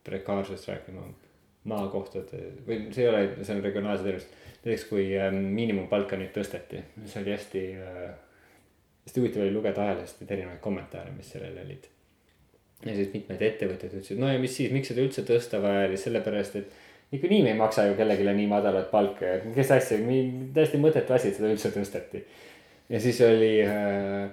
prekaarsust 0.06 0.68
rääkima 0.70 1.02
maakohtade 1.70 2.42
või 2.66 2.78
see 2.94 3.04
ei 3.04 3.08
ole, 3.10 3.22
see 3.42 3.56
on 3.56 3.64
regionaalse 3.64 4.06
tervist. 4.06 4.36
näiteks 4.64 4.84
kui 4.88 5.06
ähm, 5.18 5.40
miinimumpalka 5.56 6.18
nüüd 6.20 6.32
tõsteti, 6.36 6.82
see 7.06 7.22
oli 7.22 7.34
hästi 7.34 7.64
äh,, 7.80 8.12
hästi 9.06 9.20
huvitav 9.20 9.42
oli 9.44 9.54
lugeda 9.56 9.82
ajalehest 9.86 10.20
neid 10.20 10.36
erinevaid 10.36 10.60
kommentaare, 10.64 11.12
mis 11.16 11.32
sellele 11.34 11.64
olid. 11.64 11.88
ja 12.86 12.94
siis 12.94 13.10
mitmed 13.12 13.42
ettevõtted 13.42 13.96
ütlesid, 13.98 14.20
no 14.20 14.30
ja 14.30 14.38
mis 14.40 14.54
siis, 14.56 14.72
miks 14.72 14.92
seda 14.92 15.04
üldse 15.04 15.26
tõsta 15.28 15.60
vaja 15.64 15.88
oli, 15.88 15.98
sellepärast 16.00 16.60
et 16.62 16.78
niikuinii 17.10 17.42
me 17.42 17.54
ei 17.54 17.58
maksa 17.58 17.86
ju 17.88 17.96
kellelegi 17.98 18.36
nii 18.36 18.46
madalat 18.50 18.90
palka 18.90 19.38
kes 19.54 19.72
asja, 19.74 19.98
täiesti 20.54 20.78
mõttetu 20.78 21.16
asi, 21.16 21.30
et 21.30 21.40
seda 21.40 21.50
üldse 21.50 21.72
tõsteti. 21.74 22.22
ja 22.88 23.00
siis 23.00 23.20
oli 23.26 23.56
äh, 23.64 24.30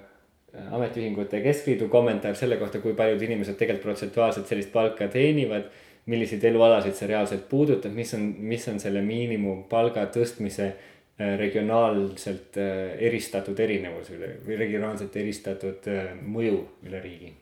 ametiühingute 0.71 1.41
keskliidu 1.41 1.87
kommentaar 1.89 2.35
selle 2.35 2.57
kohta, 2.57 2.79
kui 2.81 2.95
paljud 2.97 3.21
inimesed 3.21 3.57
tegelikult 3.59 3.91
protsentuaalselt 3.91 4.47
sellist 4.47 4.71
palka 4.73 5.07
teenivad. 5.11 5.69
milliseid 6.07 6.43
elualasid 6.47 6.95
see 6.95 7.07
reaalselt 7.09 7.49
puudutab, 7.49 7.91
mis 7.91 8.13
on, 8.15 8.21
mis 8.39 8.63
on 8.71 8.77
selle 8.79 9.01
miinimumpalga 9.03 10.05
tõstmise 10.15 10.67
äh, 10.69 11.33
regionaalselt 11.35 12.55
äh, 12.63 12.93
eristatud 13.09 13.59
erinevus 13.59 14.13
üle 14.15 14.29
või 14.45 14.55
regionaalselt 14.61 15.17
eristatud 15.19 15.89
äh, 15.91 16.13
mõju 16.23 16.61
üle 16.87 17.01
riigi. 17.03 17.33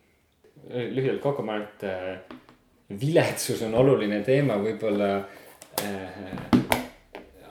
lühidalt 0.74 1.22
kokku, 1.22 1.46
ma 1.46 1.60
arvan, 1.60 1.68
et 1.70 2.45
viletsus 2.90 3.62
on 3.66 3.76
oluline 3.76 4.22
teema, 4.24 4.58
võib-olla 4.62 5.10
äh, 5.82 6.66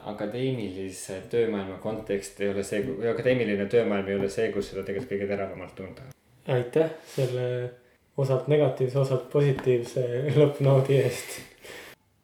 akadeemilise 0.05 1.21
töömaailma 1.29 1.77
kontekst 1.83 2.39
ei 2.41 2.51
ole 2.53 2.63
see, 2.63 2.83
või 2.87 3.09
akadeemiline 3.11 3.65
töömaailm 3.71 4.11
ei 4.11 4.19
ole 4.19 4.29
see, 4.31 4.51
kus 4.53 4.71
seda 4.71 4.85
tegelikult 4.85 5.15
kõige 5.15 5.29
teravamalt 5.31 5.75
tunda. 5.77 6.07
aitäh 6.47 6.93
selle 7.15 7.47
osalt 8.17 8.47
negatiivse, 8.47 8.99
osalt 8.99 9.29
positiivse 9.31 10.05
lõppnoodi 10.39 11.01
eest. 11.03 11.39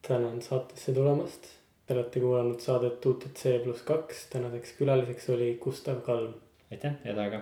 tänan 0.07 0.41
saatesse 0.41 0.93
tulemast. 0.93 1.57
Te 1.85 1.97
olete 1.97 2.21
kuulanud 2.23 2.61
saadet 2.63 3.05
UTC 3.05 3.57
pluss 3.63 3.81
kaks, 3.83 4.27
tänaseks 4.31 4.77
külaliseks 4.77 5.29
oli 5.35 5.57
Gustav 5.63 6.05
Kalm. 6.05 6.33
aitäh, 6.71 6.93
head 7.03 7.17
aega 7.17 7.41